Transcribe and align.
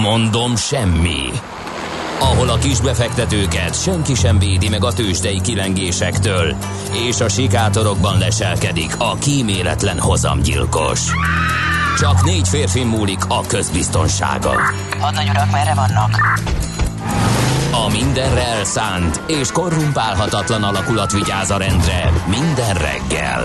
Mondom 0.00 0.56
semmi. 0.56 1.30
Ahol 2.18 2.48
a 2.48 2.58
kisbefektetőket 2.58 3.82
senki 3.82 4.14
sem 4.14 4.38
védi 4.38 4.68
meg 4.68 4.84
a 4.84 4.92
tőzsdei 4.92 5.40
kilengésektől, 5.40 6.54
és 6.92 7.20
a 7.20 7.28
sikátorokban 7.28 8.18
leselkedik 8.18 8.94
a 8.98 9.14
kíméletlen 9.14 9.98
hozamgyilkos. 9.98 11.00
Csak 11.98 12.24
négy 12.24 12.48
férfi 12.48 12.84
múlik 12.84 13.24
a 13.28 13.40
közbiztonsága. 13.46 14.52
Hadnagy 15.00 15.28
urak, 15.28 15.50
merre 15.50 15.74
vannak? 15.74 16.38
A 17.72 17.88
mindenre 17.90 18.46
elszánt 18.46 19.20
és 19.26 19.52
korrumpálhatatlan 19.52 20.62
alakulat 20.62 21.12
vigyáz 21.12 21.50
a 21.50 21.56
rendre 21.56 22.12
minden 22.26 22.74
reggel. 22.74 23.44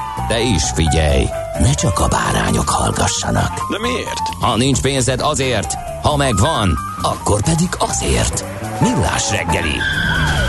De 0.31 0.39
is 0.41 0.63
figyelj, 0.73 1.25
ne 1.59 1.73
csak 1.73 1.99
a 1.99 2.07
bárányok 2.07 2.69
hallgassanak. 2.69 3.71
De 3.71 3.79
miért? 3.79 4.27
Ha 4.39 4.57
nincs 4.57 4.81
pénzed 4.81 5.19
azért, 5.21 5.73
ha 6.01 6.15
megvan, 6.15 6.77
akkor 7.01 7.43
pedig 7.43 7.67
azért. 7.77 8.45
Millás 8.81 9.31
reggeli. 9.31 9.75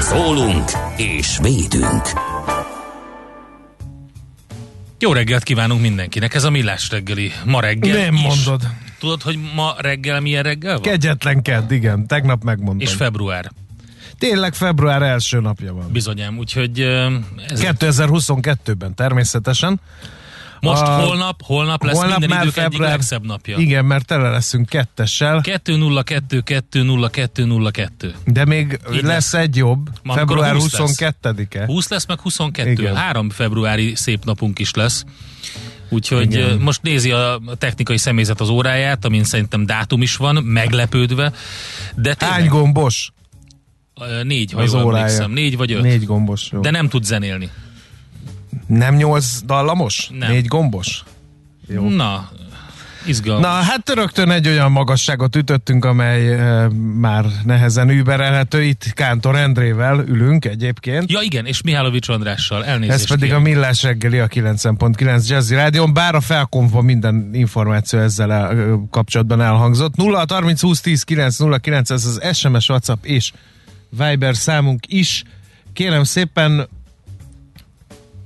Szólunk 0.00 0.70
és 0.96 1.38
védünk. 1.42 2.02
Jó 4.98 5.12
reggelt 5.12 5.42
kívánunk 5.42 5.80
mindenkinek, 5.80 6.34
ez 6.34 6.44
a 6.44 6.50
Millás 6.50 6.90
reggeli 6.90 7.32
ma 7.44 7.60
reggel 7.60 7.96
Nem 7.96 8.14
is. 8.14 8.22
mondod. 8.22 8.62
Tudod, 8.98 9.22
hogy 9.22 9.38
ma 9.54 9.74
reggel 9.78 10.20
milyen 10.20 10.42
reggel 10.42 10.72
van? 10.72 10.82
Kegyetlen 10.82 11.42
kedd, 11.42 11.72
igen. 11.72 12.06
Tegnap 12.06 12.42
megmondtam. 12.42 12.86
És 12.88 12.94
február. 12.94 13.50
Tényleg 14.28 14.54
február 14.54 15.02
első 15.02 15.40
napja 15.40 15.72
van. 15.74 15.88
Bizonyám, 15.92 16.38
úgyhogy 16.38 16.80
ez 16.80 17.60
2022-ben 17.60 18.94
természetesen. 18.94 19.80
most 20.60 20.82
a- 20.82 20.86
holnap, 20.86 21.42
holnap 21.44 21.84
lesz 21.84 21.96
Holnap 21.96 22.18
minden 22.18 22.42
idők 22.42 22.56
egyik 22.56 22.62
február- 22.62 22.90
legszebb 22.90 23.26
napja. 23.26 23.56
Igen, 23.58 23.84
mert 23.84 24.06
tele 24.06 24.28
leszünk 24.30 24.68
kettessel, 24.68 25.40
202 25.40 26.42
202 26.42 27.08
202. 27.08 28.14
de 28.26 28.44
még 28.44 28.80
Így 28.94 29.02
lesz 29.02 29.34
egy 29.34 29.56
jobb, 29.56 29.88
Ma 30.02 30.14
február 30.14 30.50
akkor 30.50 30.62
20 30.62 30.78
lesz. 30.78 30.96
22-e. 31.00 31.64
20 31.64 31.88
lesz, 31.88 32.06
meg 32.06 32.20
22. 32.20 32.70
Igen. 32.70 32.96
Három 32.96 33.30
februári 33.30 33.94
szép 33.94 34.24
napunk 34.24 34.58
is 34.58 34.74
lesz. 34.74 35.04
Úgyhogy 35.88 36.32
Igen. 36.32 36.58
most 36.58 36.82
nézi 36.82 37.10
a 37.10 37.40
technikai 37.58 37.98
személyzet 37.98 38.40
az 38.40 38.48
óráját, 38.48 39.04
amin 39.04 39.24
szerintem 39.24 39.66
dátum 39.66 40.02
is 40.02 40.16
van, 40.16 40.34
meglepődve. 40.44 41.32
De 41.94 42.14
Hány 42.18 42.32
tényleg, 42.32 42.48
gombos 42.50 43.10
ö, 43.10 43.20
négy, 44.22 44.52
ha 44.52 44.60
az 44.60 44.72
jól 44.72 44.84
órája? 44.84 45.04
emlékszem. 45.04 45.30
Négy 45.30 45.56
vagy 45.56 45.72
öt. 45.72 45.82
Négy 45.82 46.04
gombos. 46.04 46.48
Jó. 46.52 46.60
De 46.60 46.70
nem 46.70 46.88
tud 46.88 47.04
zenélni. 47.04 47.50
Nem 48.66 48.94
nyolc 48.94 49.40
dallamos? 49.44 50.10
Nem. 50.18 50.30
Négy 50.30 50.46
gombos? 50.46 51.04
Jó. 51.66 51.88
Na, 51.88 52.30
izgalmas. 53.06 53.44
Na, 53.44 53.52
hát 53.52 53.90
rögtön 53.94 54.30
egy 54.30 54.48
olyan 54.48 54.70
magasságot 54.70 55.36
ütöttünk, 55.36 55.84
amely 55.84 56.34
e, 56.34 56.68
már 56.98 57.24
nehezen 57.44 57.90
überelhető. 57.90 58.62
Itt 58.62 58.92
Kántor 58.92 59.36
Endrével 59.36 60.04
ülünk 60.08 60.44
egyébként. 60.44 61.10
Ja 61.10 61.20
igen, 61.20 61.46
és 61.46 61.62
Mihálovics 61.62 62.08
Andrással, 62.08 62.64
elnézést 62.64 62.98
Ez 62.98 63.08
pedig 63.08 63.32
a 63.32 63.38
kérek. 63.38 63.52
Millás 63.52 63.82
reggeli 63.82 64.18
a 64.18 64.26
90.9 64.26 65.28
Jazzy 65.28 65.54
Rádion, 65.54 65.92
bár 65.92 66.14
a 66.14 66.20
felkonfba 66.20 66.82
minden 66.82 67.30
információ 67.32 67.98
ezzel 67.98 68.32
el, 68.32 68.80
kapcsolatban 68.90 69.40
elhangzott. 69.40 69.96
0 69.96 70.24
30 70.28 70.60
20 70.60 70.80
10 70.80 71.02
9 71.02 71.38
0 71.38 71.58
9 71.58 71.90
ez 71.90 72.04
az 72.04 72.36
SMS, 72.36 72.68
WhatsApp 72.68 73.04
és 73.04 73.32
Viber 73.96 74.36
számunk 74.36 74.84
is. 74.92 75.22
Kérem 75.72 76.04
szépen 76.04 76.68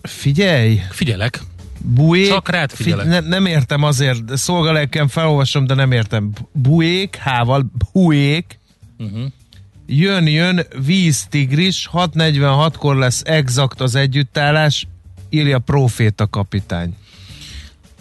figyelj, 0.02 0.80
Figyelek. 0.90 1.40
buék. 1.78 2.28
Csak 2.28 2.48
rád 2.48 2.70
figyelek. 2.70 3.06
ne, 3.06 3.20
nem 3.20 3.46
értem 3.46 3.82
azért, 3.82 4.36
szolgalelkem 4.36 5.08
felolvasom, 5.08 5.66
de 5.66 5.74
nem 5.74 5.92
értem. 5.92 6.32
Buék, 6.52 7.16
hával, 7.20 7.70
buék. 7.92 8.58
Uh-huh. 8.98 9.24
Jön, 9.86 10.26
jön, 10.26 10.66
víztigris, 10.84 11.88
6.46-kor 11.92 12.96
lesz 12.96 13.22
exakt 13.24 13.80
az 13.80 13.94
együttállás, 13.94 14.86
írja 15.30 15.58
Proféta 15.58 16.26
kapitány. 16.26 16.96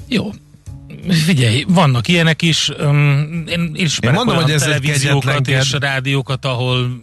Jó. 0.08 0.30
Figyelj, 1.10 1.66
vannak 1.68 2.08
ilyenek 2.08 2.42
is. 2.42 2.70
Én 3.48 3.72
ismerek 3.74 4.20
Én 4.20 4.26
mondom, 4.26 4.38
olyan 4.38 4.50
hogy 4.50 4.60
televíziókat 4.60 5.48
és 5.48 5.72
rádiókat, 5.80 6.46
ahol 6.46 7.00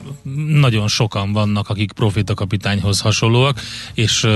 nagyon 0.46 0.88
sokan 0.88 1.32
vannak, 1.32 1.68
akik 1.68 1.92
profita 1.92 2.34
kapitányhoz 2.34 3.00
hasonlóak, 3.00 3.60
és 3.94 4.26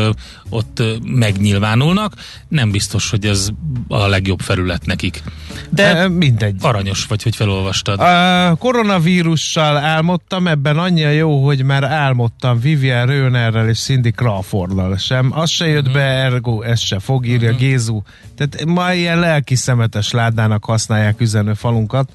ott 0.49 0.83
megnyilvánulnak. 1.03 2.15
Nem 2.49 2.71
biztos, 2.71 3.11
hogy 3.11 3.27
ez 3.27 3.49
a 3.89 4.07
legjobb 4.07 4.41
felület 4.41 4.87
nekik. 4.87 5.23
De 5.71 5.93
De 5.95 6.09
mindegy. 6.09 6.57
aranyos 6.61 7.07
vagy, 7.07 7.23
hogy 7.23 7.37
felolvastad. 7.37 8.01
A 8.01 8.55
koronavírussal 8.59 9.77
álmodtam, 9.77 10.47
ebben 10.47 10.79
annyi 10.79 11.05
a 11.05 11.11
jó, 11.11 11.45
hogy 11.45 11.63
már 11.63 11.85
álmodtam 11.85 12.61
Vivian 12.61 13.07
Rönerrel 13.07 13.69
és 13.69 13.79
Cindy 13.79 14.11
Crawforddal 14.11 14.97
sem. 14.97 15.31
Az 15.35 15.51
se 15.51 15.67
jött 15.67 15.91
be, 15.91 16.01
ergo 16.01 16.63
ez 16.63 16.81
se 16.81 16.99
fog, 16.99 17.27
írja 17.27 17.53
Gézu. 17.53 18.03
Tehát 18.37 18.65
ma 18.65 18.93
ilyen 18.93 19.19
lelki 19.19 19.46
szemetes 19.55 20.11
ládának 20.11 20.65
használják 20.65 21.21
üzenő 21.21 21.55
falunkat. 21.55 22.11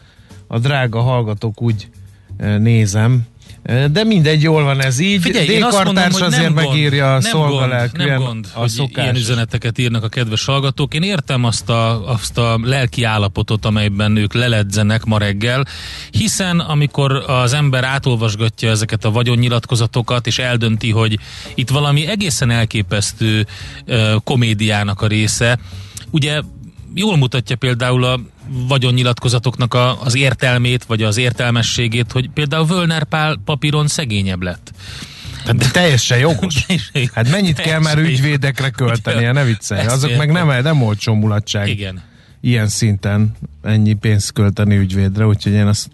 A 0.48 0.60
drága 0.60 1.02
hallgatók 1.02 1.62
úgy 1.62 1.90
eh, 2.38 2.58
nézem. 2.58 3.30
Eh, 3.64 3.86
De 3.86 4.04
mindegy, 4.04 4.42
jól 4.42 4.64
van 4.64 4.82
ez 4.82 5.00
így. 5.00 5.22
Figyelj, 5.22 5.48
én 5.48 5.64
azt 5.64 5.84
mondom, 5.84 6.04
azért 6.20 6.54
gond, 6.54 6.56
megírja 6.56 7.16
a 7.16 7.22
szolgalelkűen 7.22 8.08
nem 8.08 8.20
gond, 8.22 8.48
a 8.54 8.60
hogy 8.60 8.70
szokás. 8.70 9.04
ilyen 9.04 9.16
üzeneteket 9.16 9.78
írnak 9.78 10.04
a 10.04 10.08
kedves 10.08 10.46
hallgatók. 10.46 10.94
Én 10.94 11.04
értem 11.04 11.44
azt 11.44 11.70
a, 11.70 12.12
azt 12.12 12.38
a 12.38 12.60
lelki 12.64 13.04
állapotot, 13.04 13.66
amelyben 13.66 14.16
ők 14.16 14.34
leledzenek 14.34 15.04
ma 15.04 15.18
reggel, 15.18 15.66
hiszen 16.12 16.60
amikor 16.60 17.12
az 17.12 17.54
ember 17.54 17.84
átolvasgatja 17.84 18.70
ezeket 18.70 19.06
a 19.06 19.12
vagyonnyilatkozatokat, 19.12 20.28
és 20.28 20.40
eldönti, 20.40 20.92
hogy 20.92 21.20
itt 21.56 21.70
valami 21.70 22.08
egészen 22.08 22.50
elképesztő 22.50 23.46
uh, 23.88 24.14
komédiának 24.24 25.02
a 25.02 25.08
része, 25.08 25.60
ugye 26.10 26.42
jól 26.94 27.18
mutatja 27.18 27.56
például 27.56 28.04
a 28.04 28.20
vagyonnyilatkozatoknak 28.68 29.74
a, 29.74 30.02
az 30.02 30.16
értelmét, 30.16 30.84
vagy 30.84 31.04
az 31.04 31.18
értelmességét, 31.18 32.12
hogy 32.12 32.30
például 32.30 32.66
Völner 32.66 33.04
Pál 33.04 33.42
papíron 33.46 33.88
szegényebb 33.88 34.42
lett. 34.42 34.72
De 35.46 35.70
teljesen 35.72 36.18
jogos. 36.18 36.66
Hát 37.14 37.30
mennyit 37.30 37.60
kell 37.60 37.80
már 37.80 37.98
ügyvédekre 37.98 38.70
költenie, 38.70 39.32
ne 39.32 39.44
viccelj. 39.44 39.86
Azok 39.86 40.18
meg 40.18 40.32
nem, 40.32 40.62
nem 40.64 40.82
olcsó 40.82 41.14
mulatság. 41.14 41.68
Igen. 41.68 42.02
Ilyen 42.42 42.68
szinten 42.68 43.32
ennyi 43.64 43.94
pénzt 43.94 44.32
költeni 44.32 44.78
ügyvédre, 44.78 45.26
úgyhogy 45.26 45.54
én 45.54 45.68
azt 45.68 45.90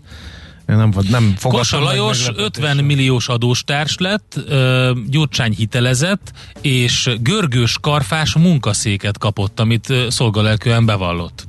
nem, 0.75 0.93
nem 1.09 1.35
meg 1.41 1.81
Lajos 1.81 2.17
meglepetéssel. 2.17 2.45
50 2.45 2.77
milliós 2.77 3.27
adóstárs 3.27 3.95
lett, 3.97 4.39
Gyurcsány 5.07 5.53
hitelezett, 5.53 6.31
és 6.61 7.09
görgős 7.21 7.77
karfás 7.81 8.35
munkaszéket 8.35 9.17
kapott, 9.17 9.59
amit 9.59 9.89
ö, 9.89 10.09
szolgalelkűen 10.09 10.85
bevallott. 10.85 11.47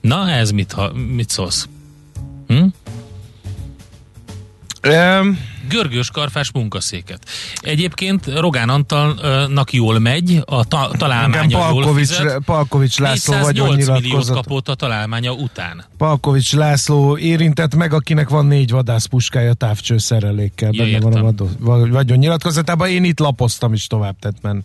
Na, 0.00 0.30
ez 0.30 0.50
mit, 0.50 0.72
ha, 0.72 0.92
mit 0.92 1.28
szólsz? 1.28 1.68
Hm? 2.46 2.64
Öm, 4.80 5.38
Görgős 5.70 6.10
karfás 6.10 6.52
munkaszéket. 6.52 7.18
Egyébként 7.60 8.26
Rogán 8.38 8.68
Antalnak 8.68 9.72
jól 9.72 9.98
megy, 9.98 10.42
a 10.46 10.64
ta- 10.64 10.96
találmánya 10.98 11.58
jól 11.58 11.60
Palkovics, 11.82 12.08
fizet. 12.08 12.38
Palkovics 12.44 12.98
László 12.98 13.34
408 13.34 13.66
milliót 13.66 13.86
vagyonnyilatkozat. 13.86 14.34
kapott 14.34 14.68
a 14.68 14.74
találmánya 14.74 15.32
után. 15.32 15.84
Palkovics 15.98 16.54
László 16.54 17.16
érintett 17.16 17.74
meg, 17.74 17.92
akinek 17.92 18.28
van 18.28 18.46
négy 18.46 18.70
vadászpuskája 18.70 19.52
távcső 19.54 19.98
szerelékkel. 19.98 20.70
Ja, 20.72 20.84
Benne 20.84 20.98
van 21.00 21.12
a 21.12 21.16
értem. 21.16 21.22
vadó- 21.22 21.50
va- 21.58 21.88
vagyonnyilatkozatában. 21.88 22.88
Én 22.88 23.04
itt 23.04 23.18
lapoztam 23.18 23.72
is 23.72 23.86
tovább, 23.86 24.16
tehát 24.18 24.36
men, 24.42 24.64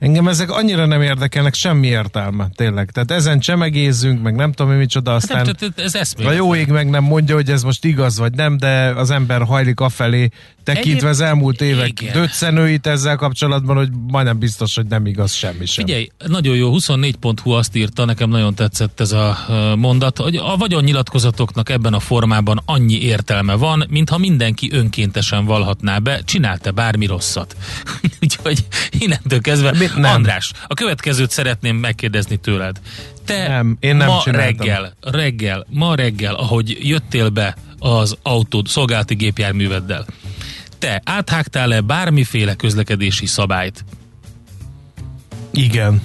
Engem 0.00 0.28
ezek 0.28 0.50
annyira 0.50 0.86
nem 0.86 1.02
érdekelnek, 1.02 1.54
semmi 1.54 1.86
értelme, 1.86 2.48
tényleg. 2.54 2.90
Tehát 2.90 3.10
ezen 3.10 3.40
csemegézzünk, 3.40 4.22
meg 4.22 4.34
nem 4.34 4.52
tudom, 4.52 4.72
mi 4.72 4.78
micsoda, 4.78 5.10
Hát 5.10 5.20
aztán 5.22 5.44
nem, 5.44 5.54
tehát 5.54 5.78
ez 5.78 5.94
a 5.94 5.98
eszméletlen. 5.98 6.38
jó 6.42 6.54
ég 6.54 6.68
meg 6.68 6.90
nem 6.90 7.02
mondja, 7.04 7.34
hogy 7.34 7.50
ez 7.50 7.62
most 7.62 7.84
igaz 7.84 8.18
vagy 8.18 8.32
nem, 8.32 8.56
de 8.56 8.92
az 8.96 9.10
ember 9.10 9.42
hajlik 9.42 9.80
afelé, 9.80 10.28
tekintve 10.64 10.90
Egyéb- 10.90 11.04
az 11.08 11.20
elmúlt 11.20 11.60
évek 11.60 12.00
Igen. 12.00 12.12
döccenőit 12.12 12.86
ezzel 12.86 13.16
kapcsolatban, 13.16 13.76
hogy 13.76 13.88
majdnem 14.08 14.38
biztos, 14.38 14.74
hogy 14.74 14.86
nem 14.86 15.06
igaz 15.06 15.32
semmi 15.32 15.66
sem. 15.66 15.84
Figyelj, 15.84 16.08
nagyon 16.26 16.56
jó, 16.56 16.72
24.hu 16.72 17.50
azt 17.50 17.76
írta, 17.76 18.04
nekem 18.04 18.28
nagyon 18.30 18.54
tetszett 18.54 19.00
ez 19.00 19.12
a 19.12 19.38
mondat, 19.76 20.18
hogy 20.18 20.36
a 20.36 20.56
vagyonnyilatkozatoknak 20.56 21.68
ebben 21.68 21.94
a 21.94 22.00
formában 22.00 22.62
annyi 22.64 23.02
értelme 23.02 23.54
van, 23.54 23.84
mintha 23.88 24.18
mindenki 24.18 24.70
önkéntesen 24.72 25.44
valhatná 25.44 25.98
be, 25.98 26.20
csinálta 26.24 26.70
bármi 26.70 27.06
rosszat. 27.06 27.56
Úgyhogy 28.22 28.64
innentől 28.98 29.40
kezdve, 29.40 29.72
Mi- 29.72 29.88
nem. 29.96 30.14
András, 30.14 30.52
a 30.66 30.74
következőt 30.74 31.30
szeretném 31.30 31.76
megkérdezni 31.76 32.36
tőled. 32.36 32.80
Te 33.24 33.48
Nem, 33.48 33.76
én 33.80 33.96
nem 33.96 34.06
ma 34.06 34.20
csináltam. 34.24 34.56
reggel, 34.66 34.92
reggel, 35.00 35.66
ma 35.70 35.94
reggel, 35.94 36.34
ahogy 36.34 36.78
jöttél 36.80 37.28
be 37.28 37.56
az 37.78 38.16
autód 38.22 38.66
szolgálati 38.66 39.14
gépjárműveddel, 39.14 40.06
te 40.78 41.00
áthágtál-e 41.04 41.80
bármiféle 41.80 42.54
közlekedési 42.54 43.26
szabályt? 43.26 43.84
Igen. 45.50 46.02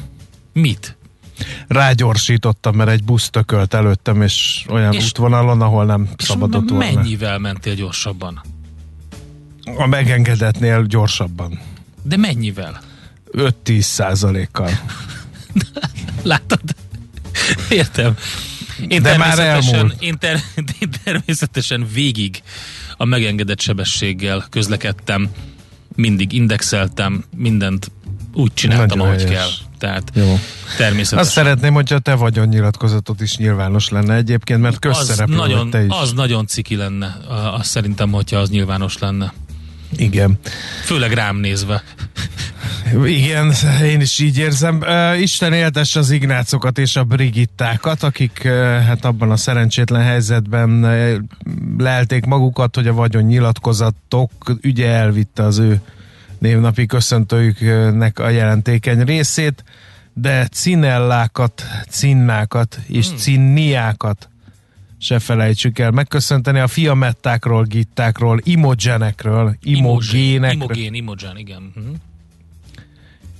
Mit? 0.53 0.97
Rágyorsítottam, 1.67 2.75
mert 2.75 2.89
egy 2.89 3.03
busz 3.03 3.29
tökölt 3.29 3.73
előttem, 3.73 4.21
és 4.21 4.65
olyan 4.69 4.93
És- 4.93 5.05
útvonalon, 5.05 5.61
ahol 5.61 5.85
nem 5.85 6.09
És 6.17 6.23
szabadott 6.23 6.69
volna. 6.69 6.85
mennyivel 6.93 7.37
mentél 7.39 7.73
gyorsabban? 7.75 8.41
A 9.77 9.85
megengedetnél 9.87 10.83
gyorsabban. 10.85 11.59
De 12.01 12.17
mennyivel? 12.17 12.79
5-10 13.35 13.79
százalékkal. 13.81 14.69
Látod? 16.23 16.59
Értem. 17.69 18.15
Én 18.87 19.01
De 19.01 19.17
már 19.17 19.35
természetesen, 19.35 19.75
elmúlt. 19.75 20.01
én, 20.01 20.17
ter, 20.17 20.39
én 20.79 20.89
természetesen 21.03 21.87
végig 21.93 22.41
a 22.97 23.05
megengedett 23.05 23.59
sebességgel 23.59 24.45
közlekedtem, 24.49 25.29
mindig 25.95 26.33
indexeltem, 26.33 27.23
mindent 27.35 27.91
úgy 28.33 28.53
csináltam, 28.53 28.97
Nagyon 28.97 29.07
ahogy 29.13 29.23
helyes. 29.23 29.39
kell. 29.39 29.49
Tehát 29.77 30.11
Jó. 30.13 30.39
természetesen. 30.77 31.17
Azt 31.17 31.31
szeretném, 31.31 31.73
hogyha 31.73 31.99
te 31.99 32.13
vagyonnyilatkozatot 32.13 33.21
is 33.21 33.37
nyilvános 33.37 33.89
lenne 33.89 34.15
egyébként, 34.15 34.61
mert 34.61 34.85
az 34.85 34.97
közszereplő 34.97 35.35
nagyon, 35.35 35.59
vagy 35.59 35.69
te 35.69 35.83
is. 35.83 35.91
az 35.91 36.13
nagyon 36.13 36.47
ciki 36.47 36.75
lenne, 36.75 37.17
azt 37.57 37.69
szerintem, 37.69 38.11
hogyha 38.11 38.37
az 38.37 38.49
nyilvános 38.49 38.97
lenne. 38.97 39.33
Igen. 39.97 40.39
Főleg 40.83 41.13
rám 41.13 41.35
nézve. 41.37 41.83
Igen, 43.05 43.53
én 43.83 44.01
is 44.01 44.19
így 44.19 44.37
érzem. 44.37 44.83
Isten 45.19 45.53
éltesse 45.53 45.99
az 45.99 46.11
Ignácokat 46.11 46.77
és 46.77 46.95
a 46.95 47.03
Brigittákat, 47.03 48.03
akik 48.03 48.47
hát 48.87 49.05
abban 49.05 49.31
a 49.31 49.37
szerencsétlen 49.37 50.01
helyzetben 50.01 50.79
lelték 51.77 52.25
magukat, 52.25 52.75
hogy 52.75 52.87
a 52.87 52.93
vagyon 52.93 53.23
nyilatkozatok 53.23 54.31
ügye 54.61 54.89
elvitte 54.89 55.43
az 55.43 55.57
ő 55.57 55.81
névnapi 56.39 56.85
köszöntőjüknek 56.85 58.19
a 58.19 58.29
jelentékeny 58.29 59.03
részét, 59.03 59.63
de 60.13 60.47
cinellákat, 60.47 61.63
cinnákat 61.89 62.79
és 62.87 63.07
Hmm. 63.07 63.17
cinniákat 63.17 64.29
se 64.97 65.19
felejtsük 65.19 65.79
el 65.79 65.91
megköszönteni 65.91 66.59
a 66.59 66.67
fiamettákról, 66.67 67.63
gittákról, 67.63 68.39
imogenekről, 68.43 69.55
imogénekről, 69.63 70.61
Imogén, 70.61 70.93
imogen, 70.93 71.37
igen. 71.37 71.71
Mhm. 71.75 71.85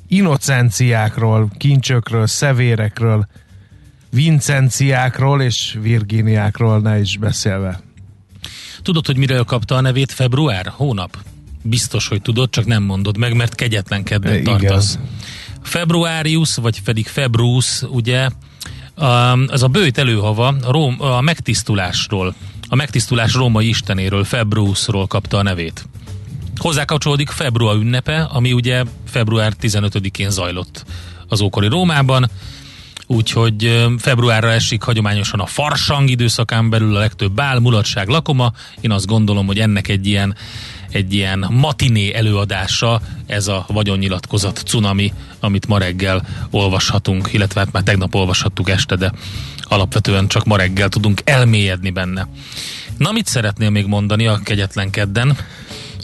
Innocenciákról, 0.08 1.50
kincsökről, 1.58 2.28
szevérekről, 2.28 3.28
vincenciákról 4.10 5.42
és 5.42 5.78
virginiákról 5.82 6.80
ne 6.80 7.00
is 7.00 7.18
beszélve. 7.18 7.80
Tudod, 8.82 9.06
hogy 9.06 9.18
miről 9.18 9.44
kapta 9.44 9.76
a 9.76 9.82
nevét 9.82 10.12
február? 10.12 10.72
Hónap? 10.76 11.18
Biztos, 11.62 12.08
hogy 12.08 12.22
tudod, 12.22 12.50
csak 12.50 12.66
nem 12.66 12.84
mondod 12.84 13.18
meg, 13.18 13.36
mert 13.36 13.56
kegyetlenkednek 13.56 14.40
Igen. 14.40 14.44
tartasz. 14.58 15.00
Februárius, 15.62 16.56
vagy 16.56 16.82
pedig 16.82 17.08
Februs, 17.08 17.82
ugye, 17.82 18.30
az 19.48 19.64
a 19.64 19.68
bőjt 19.68 19.98
előhava 19.98 20.48
a, 20.48 20.72
Róm, 20.72 20.96
a 21.02 21.22
megtisztulásról, 21.22 22.36
a 22.70 22.76
megtisztulás 22.76 23.34
római 23.34 23.68
istenéről, 23.68 24.24
Februsról 24.24 25.08
kapta 25.08 25.38
a 25.38 25.42
nevét. 25.42 25.88
Hozzá 26.56 26.86
kapcsolódik 26.86 27.30
február 27.30 27.76
ünnepe, 27.76 28.22
ami 28.22 28.54
ugye 28.54 28.84
február 29.08 29.54
15-én 29.62 30.30
zajlott 30.30 30.86
az 31.28 31.42
ókori 31.42 31.68
Rómában, 31.68 32.30
úgyhogy 33.08 33.88
februárra 33.98 34.52
esik 34.52 34.82
hagyományosan 34.84 35.40
a 35.40 35.46
farsang 35.46 36.10
időszakán 36.10 36.70
belül 36.70 36.96
a 36.96 37.00
legtöbb 37.00 37.32
bál, 37.32 37.60
mulatság, 37.60 38.08
lakoma. 38.08 38.54
Én 38.82 38.92
azt 38.92 39.06
gondolom, 39.06 39.46
hogy 39.46 39.60
ennek 39.60 39.88
egy 39.88 40.08
ilyen 40.08 40.36
egy 40.90 41.14
ilyen 41.14 41.48
matiné 41.52 42.14
előadása, 42.14 43.02
ez 43.26 43.48
a 43.48 43.66
vagyonnyilatkozat 43.68 44.64
cunami, 44.66 45.14
amit 45.40 45.68
ma 45.68 45.78
reggel 45.78 46.26
olvashatunk, 46.50 47.30
illetve 47.34 47.60
hát 47.60 47.72
már 47.72 47.84
tegnap 47.84 48.16
olvashattuk 48.16 48.70
este, 48.70 48.96
de 48.96 49.12
alapvetően 49.64 50.28
csak 50.28 50.46
ma 50.46 50.58
reggel 50.58 50.90
tudunk 50.90 51.22
elmélyedni 51.24 51.90
benne. 51.90 52.28
Na, 52.98 53.12
mit 53.12 53.28
szeretnél 53.28 53.70
még 53.70 53.86
mondani 53.86 54.28
a 54.28 54.40
kegyetlen 54.44 54.90
kedden? 54.90 55.38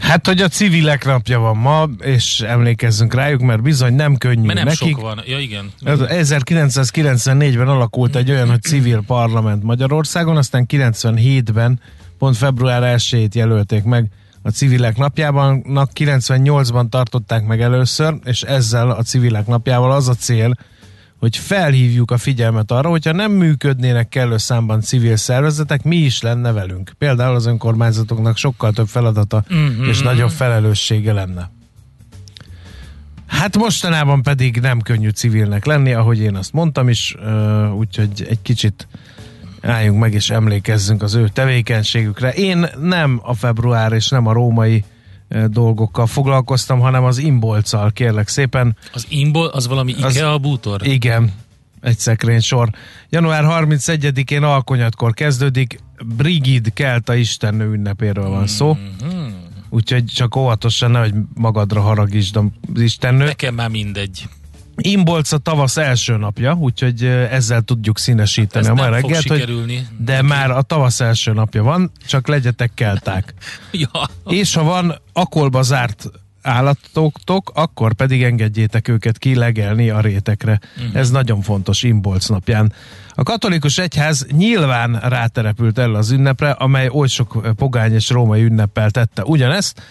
Hát, 0.02 0.28
hogy 0.28 0.42
a 0.42 0.48
civilek 0.48 1.06
napja 1.06 1.40
van 1.40 1.58
ma, 1.58 1.90
és 2.00 2.42
emlékezzünk 2.42 3.14
rájuk, 3.14 3.42
mert 3.42 3.62
bizony 3.62 3.94
nem 3.94 4.16
könnyű 4.16 4.46
Mert 4.46 4.54
nem 4.54 4.66
nekik. 4.66 4.90
sok 4.90 5.02
van. 5.02 5.22
Ja, 5.26 5.40
igen. 5.40 5.72
Ez 5.84 6.00
1994-ben 6.38 7.68
alakult 7.68 8.16
egy 8.16 8.32
olyan, 8.32 8.50
hogy 8.50 8.62
civil 8.62 9.04
parlament 9.08 9.64
Magyarországon, 9.64 10.38
aztán 10.38 10.66
97-ben 10.70 11.80
pont 12.18 12.38
február 12.38 12.96
1-ét 12.98 13.34
jelölték 13.34 13.84
meg 13.84 14.10
a 14.42 14.50
civilek 14.50 14.98
napjában, 14.98 15.64
98-ban 15.66 16.90
tartották 16.90 17.46
meg 17.46 17.62
először, 17.62 18.16
és 18.24 18.42
ezzel 18.42 18.92
a 18.92 19.02
civilek 19.02 19.48
napjával 19.48 19.92
az 19.92 20.08
a 20.08 20.14
cél, 20.14 20.54
hogy 21.22 21.38
felhívjuk 21.38 22.12
a 22.12 22.18
figyelmet 22.18 22.72
arra, 22.72 22.90
hogyha 22.90 23.12
nem 23.12 23.32
működnének 23.32 24.10
kellő 24.10 24.38
számban 24.38 24.82
civil 24.82 25.16
szervezetek, 25.16 25.84
mi 25.84 25.96
is 25.96 26.22
lenne 26.22 26.52
velünk. 26.52 26.92
Például 26.98 27.36
az 27.36 27.46
önkormányzatoknak 27.46 28.38
sokkal 28.38 28.72
több 28.72 28.88
feladata 28.88 29.44
Mhm. 29.48 29.84
és 29.90 30.02
nagyobb 30.02 30.30
felelőssége 30.30 31.14
lenne. 31.14 31.50
Hát 33.28 33.58
mostanában 33.58 34.22
pedig 34.22 34.60
nem 34.62 34.82
könnyű 34.82 35.10
civilnek 35.10 35.66
lenni, 35.66 35.94
ahogy 35.94 36.20
én 36.20 36.36
azt 36.36 36.54
mondtam 36.54 36.90
is, 36.90 37.16
úgyhogy 37.78 38.26
egy 38.30 38.42
kicsit 38.42 38.88
álljunk 39.62 40.00
meg 40.00 40.14
és 40.14 40.30
emlékezzünk 40.30 41.02
az 41.04 41.14
ő 41.14 41.28
tevékenységükre. 41.34 42.32
Én 42.34 42.66
nem 42.82 43.20
a 43.24 43.34
február 43.34 43.92
és 43.92 44.10
nem 44.10 44.28
a 44.28 44.34
római 44.34 44.84
dolgokkal 45.48 46.06
foglalkoztam, 46.06 46.80
hanem 46.80 47.04
az 47.04 47.18
imbolccal, 47.18 47.92
kérlek 47.92 48.28
szépen. 48.28 48.76
Az 48.94 49.06
imbol, 49.10 49.48
az 49.48 49.68
valami 49.68 49.94
Az- 50.02 50.16
IKEA 50.16 50.38
bútor? 50.38 50.88
Igen, 50.88 51.32
egy 51.82 51.98
szekrény 51.98 52.40
sor. 52.40 52.70
Január 53.10 53.44
31-én 53.46 54.44
alkonyatkor 54.44 55.14
kezdődik, 55.14 55.80
Brigid 56.18 56.74
Kelta 56.74 57.16
istennő 57.16 57.72
ünnepéről 57.72 58.30
van 58.30 58.48
szó. 58.48 58.74
Mhm. 58.74 59.20
Úgyhogy 59.70 60.06
csak 60.06 60.36
óvatosan 60.36 60.92
nehogy 60.92 61.14
magadra 61.34 61.82
haragítsd 61.82 62.36
az 62.38 62.82
istennőt. 62.82 63.28
Nekem 63.28 63.56
már 63.56 63.70
mindegy. 63.70 64.28
Imbolc 64.82 65.32
a 65.32 65.38
tavasz 65.38 65.78
első 65.78 66.18
napja, 66.18 66.54
úgyhogy 66.54 67.04
ezzel 67.06 67.62
tudjuk 67.62 68.00
színesíteni 68.00 68.66
Ez 68.66 68.72
a 68.72 68.74
mai 68.74 68.90
reggelt, 68.90 69.28
hogy 69.28 69.88
de 69.98 70.22
már 70.22 70.52
a 70.52 70.62
tavasz 70.62 71.00
első 71.00 71.34
napja 71.34 71.64
van, 71.64 71.92
csak 72.08 72.28
legyetek 72.28 72.72
kelták. 72.74 73.34
Ja. 73.72 74.10
És 74.26 74.54
ha 74.54 74.64
van 74.64 75.02
akolba 75.14 75.62
zárt 75.62 76.10
állatoktok, 76.42 77.52
akkor 77.56 77.94
pedig 77.94 78.24
engedjétek 78.24 78.88
őket 78.88 79.18
ki 79.18 79.36
legelni 79.36 79.90
a 79.90 80.00
rétekre. 80.00 80.60
Uh-huh. 80.78 80.96
Ez 80.96 81.10
nagyon 81.10 81.42
fontos 81.42 81.84
Imbolc 81.84 82.28
napján. 82.28 82.74
A 83.10 83.24
katolikus 83.24 83.78
egyház 83.78 84.26
nyilván 84.32 85.00
ráterepült 85.00 85.78
el 85.78 85.96
az 85.96 86.12
ünnepre, 86.12 86.52
amely 86.52 86.88
oly 86.88 87.08
sok 87.08 87.56
pogány 87.56 87.94
és 87.94 88.10
római 88.10 88.44
ünneppel 88.44 88.92
tette 88.92 89.24
ugyanezt, 89.24 89.82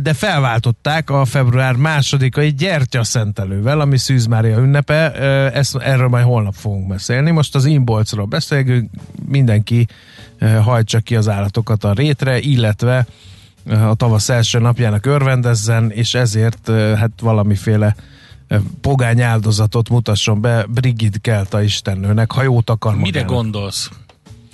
de 0.00 0.14
felváltották 0.14 1.10
a 1.10 1.24
február 1.24 1.74
másodikai 1.74 2.52
gyertyaszentelővel, 2.52 3.80
ami 3.80 3.98
Szűz 3.98 4.26
Mária 4.26 4.58
ünnepe, 4.58 5.12
ezt, 5.52 5.76
erről 5.76 6.08
majd 6.08 6.24
holnap 6.24 6.54
fogunk 6.54 6.88
beszélni. 6.88 7.30
Most 7.30 7.54
az 7.54 7.64
Imbolcról 7.64 8.26
beszélünk, 8.26 8.90
mindenki 9.28 9.86
hajtsa 10.62 11.00
ki 11.00 11.16
az 11.16 11.28
állatokat 11.28 11.84
a 11.84 11.92
rétre, 11.92 12.38
illetve 12.38 13.06
a 13.88 13.94
tavasz 13.94 14.28
első 14.28 14.58
napjának 14.58 15.06
örvendezzen, 15.06 15.90
és 15.90 16.14
ezért 16.14 16.70
hát 16.96 17.10
valamiféle 17.20 17.96
pogány 18.80 19.20
áldozatot 19.20 19.88
mutasson 19.88 20.40
be 20.40 20.66
Brigid 20.68 21.20
Kelta 21.20 21.62
istennőnek, 21.62 22.32
ha 22.32 22.42
jót 22.42 22.70
akar 22.70 22.96
Mire 22.96 23.20
magának. 23.20 23.42
gondolsz? 23.42 23.90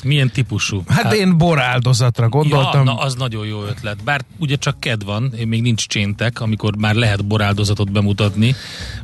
Milyen 0.05 0.31
típusú? 0.31 0.83
Hát 0.89 1.13
én 1.13 1.39
boráldozatra 1.39 2.29
gondoltam. 2.29 2.87
Ja, 2.87 2.93
na, 2.93 2.99
az 2.99 3.15
nagyon 3.15 3.47
jó 3.47 3.65
ötlet. 3.65 4.05
Bár 4.05 4.21
ugye 4.39 4.57
csak 4.57 4.81
ked 4.81 5.05
van, 5.05 5.33
még 5.47 5.63
nincs 5.63 5.87
cséntek, 5.87 6.41
amikor 6.41 6.77
már 6.77 6.95
lehet 6.95 7.25
boráldozatot 7.27 7.93
bemutatni. 7.93 8.55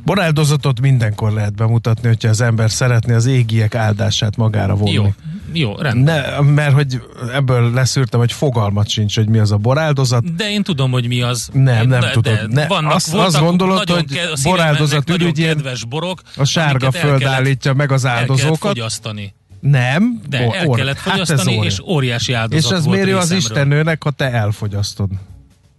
Boráldozatot 0.04 0.80
mindenkor 0.80 1.32
lehet 1.32 1.54
bemutatni, 1.54 2.08
hogyha 2.08 2.28
az 2.28 2.40
ember 2.40 2.70
szeretné 2.70 3.14
az 3.14 3.26
égiek 3.26 3.74
áldását 3.74 4.36
magára 4.36 4.74
vonni. 4.74 4.90
Jó, 4.92 5.12
jó, 5.52 5.74
rendben. 5.76 6.44
Ne, 6.44 6.50
mert 6.52 6.72
hogy 6.74 7.00
ebből 7.32 7.72
leszűrtem, 7.72 8.20
hogy 8.20 8.32
fogalmat 8.32 8.88
sincs, 8.88 9.16
hogy 9.16 9.28
mi 9.28 9.38
az 9.38 9.52
a 9.52 9.56
boráldozat. 9.56 10.34
De 10.34 10.50
én 10.50 10.62
tudom, 10.62 10.90
hogy 10.90 11.06
mi 11.06 11.22
az. 11.22 11.48
Nem, 11.52 11.82
én, 11.82 11.88
nem 11.88 12.00
de, 12.00 12.10
tudod. 12.10 12.34
De 12.34 12.46
Ne, 12.48 12.66
vannak, 12.66 12.94
azt- 12.94 13.10
voltak 13.10 13.26
azt 13.28 13.40
gondolod, 13.40 13.90
hogy 13.90 14.04
ke- 14.04 14.42
boráldozat 14.42 15.10
ürügyén 15.10 15.46
kedves 15.46 15.84
borok, 15.84 16.20
A 16.36 16.44
sárga 16.44 16.86
el 16.86 16.92
föld 16.92 17.22
állítja 17.24 17.72
meg 17.72 17.92
az 17.92 18.04
El 18.04 18.16
áldozókat. 18.16 18.58
fogyasztani. 18.58 19.34
Nem. 19.70 20.20
De 20.28 20.44
bo- 20.44 20.54
el 20.54 20.66
or- 20.66 20.76
kellett 20.76 20.98
hát 20.98 21.18
ez 21.18 21.28
fogyasztani, 21.28 21.56
óri- 21.56 21.66
és 21.66 21.80
óriási 21.80 22.32
áldozat 22.32 22.70
És 22.70 22.76
az 22.78 22.84
volt 22.84 22.98
mérő 22.98 23.16
az 23.16 23.30
istennőnek, 23.30 24.02
ha 24.02 24.10
te 24.10 24.30
elfogyasztod. 24.32 25.08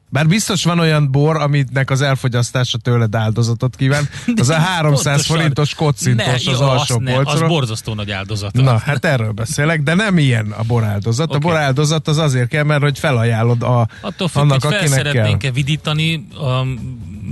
Bár 0.10 0.28
biztos 0.28 0.64
van 0.64 0.80
olyan 0.80 1.12
bor, 1.12 1.36
aminek 1.42 1.90
az 1.90 2.02
elfogyasztása 2.02 2.78
tőled 2.78 3.16
áldozatot 3.16 3.76
kíván. 3.76 4.10
Az 4.42 4.50
a 4.50 4.54
300 4.54 5.04
Pontosan. 5.04 5.36
forintos 5.38 5.74
kocintos 5.74 6.26
Ne, 6.26 6.52
az 6.52 6.60
jó, 6.60 6.68
alsó 6.68 7.00
ne, 7.00 7.16
Az 7.18 7.24
polcról. 7.24 7.48
borzasztó 7.48 7.94
nagy 7.94 8.12
áldozat. 8.12 8.54
Na, 8.54 8.78
hát 8.78 9.06
erről 9.06 9.32
beszélek, 9.32 9.82
de 9.84 9.94
nem 9.94 10.18
ilyen 10.18 10.52
a 10.52 10.64
boráldozat. 10.64 11.32
A 11.32 11.36
Oké. 11.36 11.48
boráldozat 11.48 12.08
az 12.08 12.18
azért 12.18 12.48
kell, 12.48 12.64
mert 12.64 12.82
hogy 12.82 13.00
felajánlod 13.00 13.64
a, 13.64 13.88
Attól 14.02 14.28
függ, 14.28 14.42
annak, 14.42 14.64
hogy 14.64 14.74
fel 14.74 14.80
akinek 14.82 14.98
szeretnénk-e 14.98 15.52
vidítani 15.52 16.28
a 16.34 16.66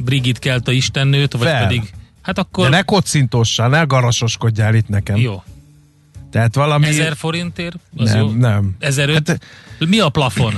Brigit 0.03 0.39
Kelta 0.39 0.71
istennőt, 0.71 1.33
vagy 1.33 1.47
Fel. 1.47 1.61
pedig... 1.61 1.93
Hát 2.21 2.37
akkor... 2.37 2.69
De 2.69 2.75
ne 2.75 2.81
kocintossal, 2.81 3.67
ne 3.69 3.81
garasoskodjál 3.83 4.75
itt 4.75 4.87
nekem. 4.87 5.17
Jó. 5.17 5.43
Tehát 6.33 6.55
valami... 6.55 6.87
Ezer 6.87 7.15
forintért? 7.15 7.75
Az 7.97 8.09
nem, 8.09 8.19
jó. 8.19 8.31
nem. 8.31 8.75
Ezer 8.79 9.09
öt? 9.09 9.27
Hát, 9.27 9.39
Mi 9.79 9.99
a 9.99 10.09
plafon? 10.09 10.53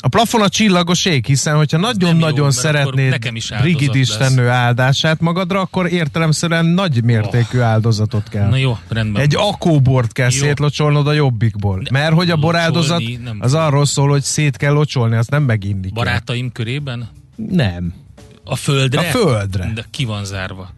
a 0.00 0.08
plafon 0.08 0.42
a 0.42 0.48
csillagos 0.48 1.04
ég, 1.04 1.26
hiszen 1.26 1.56
hogyha 1.56 1.78
nagyon-nagyon 1.78 2.50
szeretnéd 2.50 3.10
nekem 3.10 3.36
is 3.36 3.50
Brigid 3.60 3.88
lesz. 3.88 3.96
istennő 3.96 4.48
áldását 4.48 5.20
magadra, 5.20 5.60
akkor 5.60 5.92
értelemszerűen 5.92 6.64
nagy 6.66 7.04
mértékű 7.04 7.58
áldozatot 7.58 8.28
kell. 8.28 8.48
Na 8.48 8.56
jó, 8.56 8.78
rendben. 8.88 9.22
Egy 9.22 9.34
akóbort 9.36 10.12
kell 10.12 10.30
Jó. 10.32 10.38
szétlocsolnod 10.38 11.06
a 11.06 11.12
jobbikból. 11.12 11.82
Mert 11.90 12.12
hogy 12.12 12.30
a 12.30 12.36
boráldozat 12.36 13.02
az 13.38 13.54
arról 13.54 13.86
szól, 13.86 14.08
hogy 14.08 14.22
szét 14.22 14.56
kell 14.56 14.72
locsolni, 14.72 15.16
azt 15.16 15.30
nem 15.30 15.42
meginni 15.42 15.82
kell. 15.82 15.92
Barátaim 16.04 16.52
körében? 16.52 17.08
Nem. 17.36 17.94
A 18.44 18.56
földre? 18.56 19.00
A 19.00 19.02
földre. 19.02 19.70
De 19.74 19.84
ki 19.90 20.04
van 20.04 20.24
zárva? 20.24 20.74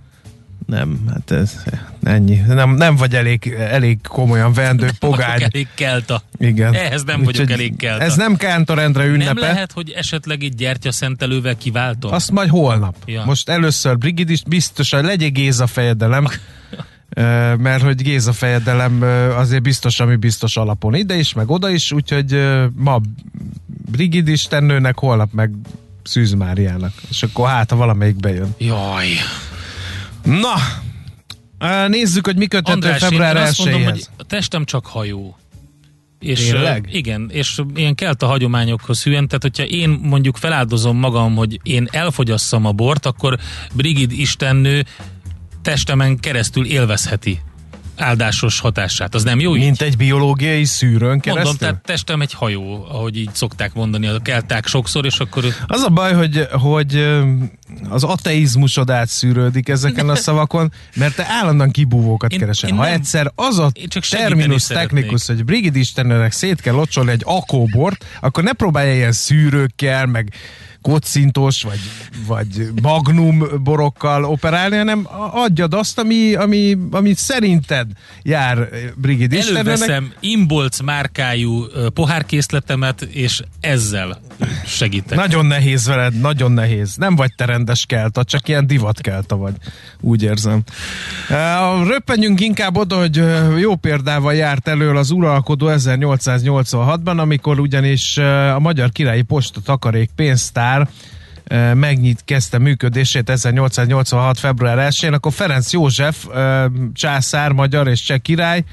Nem, 0.66 1.00
hát 1.10 1.30
ez 1.30 1.62
ennyi. 2.10 2.40
Nem, 2.46 2.74
nem 2.74 2.96
vagy 2.96 3.14
elég, 3.14 3.54
elég 3.58 3.98
komolyan 4.08 4.52
vendő 4.52 4.90
pogány. 4.98 5.32
Vagyok 5.32 5.54
elég 5.54 5.68
kelta. 5.74 6.22
Igen. 6.38 6.74
Ehhez 6.74 7.04
nem 7.04 7.18
vagyok 7.18 7.28
Úgyhogy 7.28 7.50
elég 7.50 7.76
kelta. 7.76 8.04
Ez 8.04 8.16
nem 8.16 8.36
Kántor 8.36 8.78
Endre 8.78 9.04
ünnepe. 9.04 9.32
Nem 9.32 9.42
lehet, 9.42 9.72
hogy 9.72 9.90
esetleg 9.90 10.42
egy 10.42 10.54
gyertya 10.54 10.92
szentelővel 10.92 11.56
kiváltom? 11.56 12.12
Azt 12.12 12.30
majd 12.30 12.48
holnap. 12.48 12.94
Ja. 13.06 13.24
Most 13.24 13.48
először 13.48 13.98
Brigid 13.98 14.30
is 14.30 14.42
biztosan 14.42 15.04
legyél 15.04 15.28
Géza 15.30 15.66
fejedelem, 15.66 16.28
mert 17.66 17.82
hogy 17.82 18.02
Géza 18.02 18.32
fejedelem 18.32 19.02
azért 19.36 19.62
biztos, 19.62 20.00
ami 20.00 20.16
biztos 20.16 20.56
alapon 20.56 20.94
ide 20.94 21.14
is, 21.14 21.32
meg 21.32 21.50
oda 21.50 21.70
is, 21.70 21.92
úgyhogy 21.92 22.48
ma 22.74 23.00
Brigid 23.90 24.28
istennőnek, 24.28 24.98
holnap 24.98 25.32
meg 25.32 25.50
Szűz 26.02 26.32
Máriának. 26.32 26.92
És 27.08 27.22
akkor 27.22 27.48
hát, 27.48 27.70
ha 27.70 27.76
valamelyik 27.76 28.16
bejön. 28.16 28.54
Jaj. 28.58 29.06
Na, 30.24 30.54
nézzük, 31.88 32.26
hogy 32.26 32.36
mi 32.36 32.46
köthető 32.46 32.92
február 32.92 33.36
azt 33.36 33.58
mondom, 33.58 33.80
1 33.80 33.88
hogy 33.88 34.06
a 34.16 34.24
testem 34.24 34.64
csak 34.64 34.86
hajó. 34.86 35.36
És, 36.18 36.48
Tényleg? 36.48 36.88
igen, 36.92 37.30
és 37.32 37.60
ilyen 37.74 37.94
kelt 37.94 38.22
a 38.22 38.26
hagyományokhoz 38.26 39.02
hűen, 39.02 39.26
tehát 39.26 39.42
hogyha 39.42 39.64
én 39.64 39.98
mondjuk 40.02 40.36
feláldozom 40.36 40.96
magam, 40.96 41.34
hogy 41.34 41.60
én 41.62 41.88
elfogyasszam 41.90 42.64
a 42.64 42.72
bort, 42.72 43.06
akkor 43.06 43.38
Brigid 43.72 44.12
istennő 44.12 44.84
testemen 45.62 46.18
keresztül 46.18 46.66
élvezheti 46.66 47.40
áldásos 48.00 48.60
hatását. 48.60 49.14
Az 49.14 49.22
nem 49.24 49.40
jó 49.40 49.56
így? 49.56 49.62
Mint 49.64 49.82
egy 49.82 49.96
biológiai 49.96 50.64
szűrőn 50.64 51.20
keresztül? 51.20 51.32
Mondom, 51.34 51.56
tehát 51.56 51.82
testem 51.82 52.20
egy 52.20 52.32
hajó, 52.32 52.86
ahogy 52.90 53.16
így 53.18 53.30
szokták 53.32 53.72
mondani 53.74 54.06
a 54.06 54.18
kelták 54.18 54.66
sokszor, 54.66 55.04
és 55.04 55.18
akkor 55.18 55.44
Az 55.66 55.82
a 55.82 55.88
baj, 55.88 56.12
hogy, 56.14 56.46
hogy 56.52 57.18
az 57.88 58.04
ateizmusod 58.04 58.90
átszűrődik 58.90 59.68
ezeken 59.68 60.08
a 60.08 60.14
szavakon, 60.14 60.72
mert 60.96 61.14
te 61.16 61.26
állandóan 61.28 61.70
kibúvókat 61.70 62.32
Én- 62.32 62.38
keresel. 62.38 62.70
én 62.70 62.76
Ha 62.76 62.82
nem- 62.82 62.92
egyszer 62.92 63.30
az 63.34 63.58
a 63.58 63.70
csak 63.88 64.04
terminus 64.04 64.66
technikus, 64.66 65.26
hogy 65.26 65.44
Brigid 65.44 65.76
Istenőnek 65.76 66.32
szét 66.32 66.60
kell 66.60 66.74
locsolni 66.74 67.10
egy 67.10 67.22
akóbort, 67.24 68.04
akkor 68.20 68.42
ne 68.42 68.52
próbálja 68.52 68.94
ilyen 68.94 69.12
szűrőkkel, 69.12 70.06
meg 70.06 70.32
kocintós, 70.82 71.62
vagy, 71.62 71.80
vagy 72.26 72.68
magnum 72.82 73.44
borokkal 73.62 74.24
operálni, 74.24 74.76
hanem 74.76 75.06
adjad 75.32 75.74
azt, 75.74 75.98
ami, 75.98 76.34
ami, 76.34 76.76
ami 76.90 77.14
szerinted 77.14 77.86
jár 78.22 78.68
Brigid 78.96 79.32
Istenőnek. 79.32 79.66
előveszem 79.66 80.12
Imbolc 80.20 80.80
márkájú 80.80 81.64
pohárkészletemet, 81.94 83.02
és 83.02 83.42
ezzel 83.60 84.20
segítek. 84.66 85.18
Nagyon 85.18 85.46
nehéz 85.46 85.86
veled, 85.86 86.20
nagyon 86.20 86.52
nehéz. 86.52 86.96
Nem 86.96 87.16
vagy 87.16 87.34
te 87.36 87.44
rendes 87.44 87.84
kelta, 87.86 88.24
csak 88.24 88.48
ilyen 88.48 88.66
divatkelta 88.66 89.36
vagy. 89.36 89.54
Úgy 90.00 90.22
érzem. 90.22 90.62
Röppenjünk 91.86 92.40
inkább 92.40 92.76
oda, 92.76 92.96
hogy 92.98 93.22
jó 93.58 93.74
példával 93.74 94.34
járt 94.34 94.68
elől 94.68 94.96
az 94.96 95.10
uralkodó 95.10 95.66
1886-ban, 95.70 97.18
amikor 97.18 97.60
ugyanis 97.60 98.16
a 98.54 98.58
Magyar 98.58 98.90
Királyi 98.90 99.22
Posta 99.22 99.60
takarék 99.60 100.10
pénztár 100.16 100.69
ö, 101.44 101.74
megnyit, 101.74 102.22
kezdte 102.24 102.58
működését 102.58 103.30
1886. 103.30 104.38
február 104.38 104.90
1-én, 104.90 105.12
akkor 105.12 105.32
Ferenc 105.32 105.72
József, 105.72 106.26
császár, 106.94 107.52
magyar 107.52 107.88
és 107.88 108.02
cseh 108.02 108.18
király, 108.18 108.64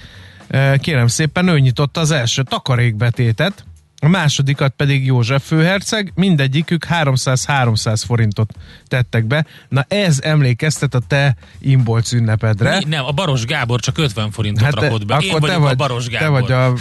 kérem 0.78 1.08
szépen, 1.08 1.48
ő 1.48 1.60
nyitotta 1.60 2.00
az 2.00 2.12
első 2.12 2.44
takarékbetétet, 2.44 3.66
a 4.00 4.08
másodikat 4.08 4.74
pedig 4.76 5.06
József 5.06 5.48
főherceg, 5.48 6.12
mindegyikük 6.16 6.86
300-300 6.90 8.02
forintot 8.06 8.54
tettek 8.88 9.26
be. 9.26 9.46
Na 9.70 9.86
ez 9.88 10.20
emlékeztet 10.22 10.94
a 10.94 11.00
te 11.08 11.36
imbolc 11.60 12.12
ünnepedre. 12.12 12.78
Mi? 12.78 12.84
Nem, 12.88 13.06
a 13.06 13.12
Baros 13.12 13.46
Gábor 13.46 13.80
csak 13.80 13.98
50 13.98 14.32
forintot 14.32 14.64
hát 14.64 14.74
rakott 14.74 15.06
be. 15.06 15.18
Én 15.22 15.30
akkor 15.30 15.42
vagyok 15.42 15.56
te 15.56 15.62
vagy, 15.62 15.72
a 15.72 15.76
Baros 15.76 16.06
te 16.06 16.18
Gábor. 16.18 16.42
vagy 16.42 16.52
a 16.52 16.74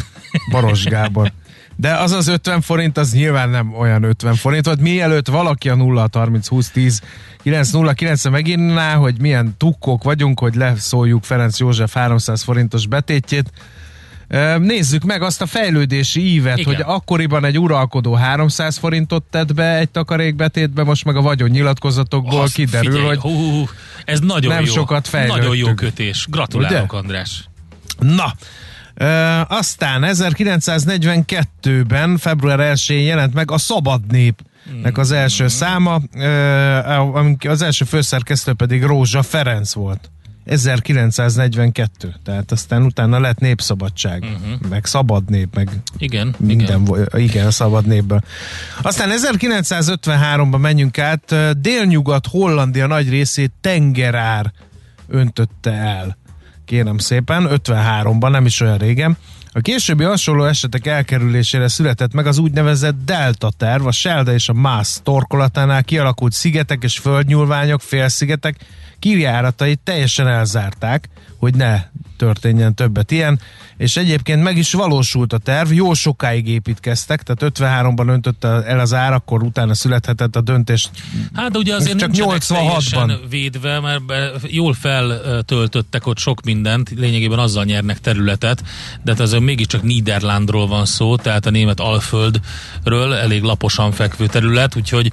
Baros 0.51 0.85
Gábor. 0.85 1.33
De 1.77 1.95
az 1.95 2.13
az 2.13 2.27
50 2.27 2.61
forint, 2.61 2.99
az 2.99 3.13
nyilván 3.13 3.49
nem 3.49 3.75
olyan 3.75 4.03
50 4.03 4.35
forint 4.35 4.65
volt. 4.65 4.81
Mielőtt 4.81 5.29
valaki 5.29 5.69
a 5.69 5.75
0 5.75 6.09
30 6.13 6.49
20 6.49 6.71
10 6.71 7.01
9 7.43 7.71
0 7.71 7.93
9 7.93 8.29
megírná, 8.29 8.95
hogy 8.95 9.21
milyen 9.21 9.55
tukkok 9.57 10.03
vagyunk, 10.03 10.41
hogy 10.41 10.55
leszóljuk 10.55 11.25
Ferenc 11.25 11.59
József 11.59 11.95
300 11.95 12.43
forintos 12.43 12.87
betétjét. 12.87 13.51
Nézzük 14.59 15.03
meg 15.05 15.23
azt 15.23 15.43
a 15.43 15.47
fejlődési 15.47 16.21
ívet, 16.21 16.59
Igen. 16.59 16.75
hogy 16.75 16.85
akkoriban 16.87 17.45
egy 17.45 17.59
uralkodó 17.59 18.13
300 18.15 18.77
forintot 18.77 19.23
tett 19.23 19.55
be 19.55 19.77
egy 19.77 19.91
takarékbetétbe, 19.91 20.83
most 20.85 21.05
meg 21.05 21.17
a 21.17 21.21
vagyon 21.21 21.49
nyilatkozatokból 21.49 22.41
Azt 22.41 22.55
kiderül, 22.55 22.91
figyelj, 22.93 23.07
hogy 23.07 23.19
hú, 23.19 23.69
ez 24.05 24.21
nagyon 24.21 24.53
nem 24.53 24.65
jó. 24.65 24.73
sokat 24.73 25.09
fejlődtünk. 25.09 25.43
Nagyon 25.43 25.57
jó 25.57 25.75
kötés. 25.75 26.27
Gratulálok, 26.31 26.93
Ugye? 26.93 26.99
András. 26.99 27.49
Na, 27.99 28.35
aztán 29.49 30.03
1942-ben, 30.07 32.17
február 32.17 32.77
1-én 32.77 33.05
jelent 33.05 33.35
meg 33.35 33.51
a 33.51 33.59
Szabad 33.59 34.01
Népnek 34.11 34.99
az 34.99 35.11
első 35.11 35.49
száma, 35.49 36.01
ö, 36.15 36.77
amik- 37.13 37.49
az 37.49 37.63
első 37.63 37.85
főszerkesztő 37.85 38.53
pedig 38.53 38.83
Rózsa 38.83 39.23
Ferenc 39.23 39.73
volt. 39.73 40.11
1942, 40.47 42.15
tehát 42.25 42.53
aztán 42.53 42.83
utána 42.83 43.21
lett 43.21 43.39
Népszabadság, 43.39 44.23
uh-huh. 44.23 44.69
meg 44.69 44.85
Szabad 44.85 45.31
Nép, 45.31 45.55
meg 45.55 45.71
Igen, 45.99 46.35
minden, 46.39 46.83
igen. 46.87 47.09
igen. 47.15 47.51
szabad 47.51 47.87
népből. 47.87 48.21
Aztán 48.83 49.11
1953-ban 49.13 50.61
menjünk 50.61 50.99
át, 50.99 51.35
délnyugat 51.61 52.27
Hollandia 52.27 52.87
nagy 52.87 53.09
részét 53.09 53.53
tengerár 53.61 54.53
öntötte 55.09 55.73
el. 55.73 56.17
Kérem 56.67 56.99
szépen, 56.99 57.49
53-ban, 57.51 58.31
nem 58.31 58.47
is 58.47 58.61
olyan 58.61 58.79
régen. 58.79 59.17
A 59.53 59.61
későbbi 59.61 60.05
hasonló 60.05 60.45
esetek 60.45 60.87
elkerülésére 60.87 61.69
született 61.69 62.13
meg 62.13 62.27
az 62.27 62.39
úgynevezett 62.39 62.95
Delta 63.05 63.51
terv, 63.57 63.87
a 63.87 63.93
Selde 63.93 64.33
és 64.33 64.49
a 64.49 64.53
Mász 64.53 65.01
torkolatánál 65.05 65.85
kialakult 65.85 66.33
szigetek 66.33 66.83
és 66.83 66.99
földnyúlványok, 66.99 67.81
félszigetek 67.81 68.57
kijáratait 68.99 69.81
teljesen 69.85 70.29
elzárták, 70.29 71.09
hogy 71.39 71.55
ne 71.55 71.83
történjen 72.17 72.75
többet 72.75 73.11
ilyen, 73.11 73.41
és 73.77 73.97
egyébként 73.97 74.43
meg 74.43 74.57
is 74.57 74.73
valósult 74.73 75.33
a 75.33 75.39
terv, 75.39 75.73
jó 75.73 75.95
sokáig 75.95 76.49
építkeztek, 76.49 77.23
tehát 77.23 77.55
53-ban 77.59 78.09
öntötte 78.09 78.49
el 78.49 78.81
az 78.81 78.95
ár, 78.95 79.13
akkor 79.13 79.43
utána 79.43 79.75
születhetett 79.75 80.37
a 80.37 80.41
döntés. 80.41 80.91
Hát 81.35 81.57
ugye 81.57 81.75
azért 81.75 81.99
Csak 81.99 82.11
csak 82.11 82.31
86-ban 82.31 82.79
86-ban. 82.91 83.19
védve, 83.29 83.81
mert 83.81 84.03
jól 84.43 84.75
feltöltöttek 84.75 86.07
ott 86.07 86.19
sok 86.19 86.45
mindent, 86.45 86.91
lényegében 86.97 87.39
azzal 87.39 87.65
nyernek 87.65 88.01
területet, 88.01 88.63
de 89.03 89.11
hát 89.11 89.21
azért 89.21 89.43
mégiscsak 89.43 89.83
Niederlandról 89.83 90.67
van 90.67 90.85
szó, 90.85 91.17
tehát 91.17 91.47
a 91.47 91.51
német 91.51 91.81
Alföldről 91.81 93.15
elég 93.15 93.43
laposan 93.43 93.93
fekvő 93.93 94.27
terület, 94.27 94.77
úgyhogy 94.77 95.13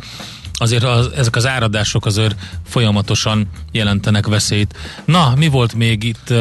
azért 0.63 0.83
az, 0.83 1.09
ezek 1.15 1.35
az 1.35 1.47
áradások 1.47 2.05
azért 2.05 2.35
folyamatosan 2.67 3.47
jelentenek 3.71 4.27
veszélyt. 4.27 4.75
Na, 5.05 5.33
mi 5.37 5.47
volt 5.47 5.73
még 5.73 6.03
itt? 6.03 6.33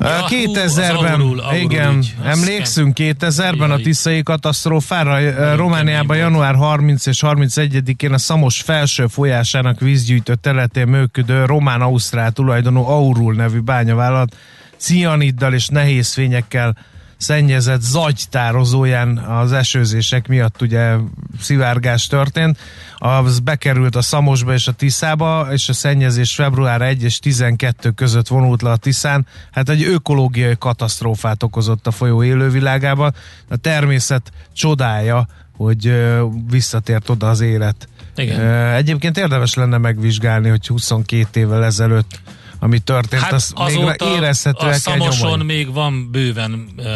Ja, 0.00 0.18
hú, 0.20 0.26
2000-ben, 0.28 0.64
az 0.64 0.78
Aurul- 0.78 1.40
Aurul 1.40 1.58
igen. 1.60 1.98
Az 1.98 2.38
emlékszünk 2.38 2.96
2000-ben 3.00 3.70
a 3.70 3.72
Jaj. 3.74 3.82
Tiszai 3.82 4.22
katasztrófára, 4.22 5.22
Ö, 5.22 5.54
Romániában 5.54 6.16
január 6.16 6.54
30 6.54 7.06
és 7.06 7.22
31-én 7.26 8.12
a 8.12 8.18
Szamos 8.18 8.60
felső 8.60 9.06
folyásának 9.06 9.80
vízgyűjtő 9.80 10.34
területén 10.34 10.86
működő 10.86 11.44
román-ausztrál 11.44 12.32
tulajdonú 12.32 12.84
Aurul 12.84 13.34
nevű 13.34 13.58
bányavállalat 13.58 14.36
cianiddal 14.76 15.52
és 15.52 15.66
nehéz 15.66 16.12
fényekkel 16.12 16.76
szennyezett 17.24 17.80
zagytározóján 17.80 19.18
az 19.18 19.52
esőzések 19.52 20.28
miatt 20.28 20.62
ugye 20.62 20.94
szivárgás 21.40 22.06
történt. 22.06 22.58
Az 22.96 23.38
bekerült 23.38 23.96
a 23.96 24.02
Szamosba 24.02 24.52
és 24.52 24.66
a 24.66 24.72
Tiszába, 24.72 25.48
és 25.52 25.68
a 25.68 25.72
szennyezés 25.72 26.34
február 26.34 26.82
1 26.82 27.02
és 27.02 27.18
12 27.18 27.90
között 27.90 28.28
vonult 28.28 28.62
le 28.62 28.70
a 28.70 28.76
Tiszán. 28.76 29.26
Hát 29.52 29.68
egy 29.68 29.82
ökológiai 29.82 30.56
katasztrófát 30.58 31.42
okozott 31.42 31.86
a 31.86 31.90
folyó 31.90 32.24
élővilágában. 32.24 33.14
A 33.48 33.56
természet 33.56 34.32
csodája, 34.52 35.26
hogy 35.56 36.04
visszatért 36.50 37.08
oda 37.08 37.28
az 37.28 37.40
élet. 37.40 37.88
Igen. 38.16 38.40
Egyébként 38.74 39.18
érdemes 39.18 39.54
lenne 39.54 39.78
megvizsgálni, 39.78 40.48
hogy 40.48 40.66
22 40.66 41.40
évvel 41.40 41.64
ezelőtt 41.64 42.20
ami 42.64 42.78
történt, 42.78 43.22
hát 43.22 43.32
az 43.32 43.52
még 43.54 44.02
érezhető 44.16 44.66
a 44.66 44.72
Szamoson 44.72 45.38
még 45.38 45.72
van 45.72 46.10
bőven 46.10 46.66
uh, 46.76 46.86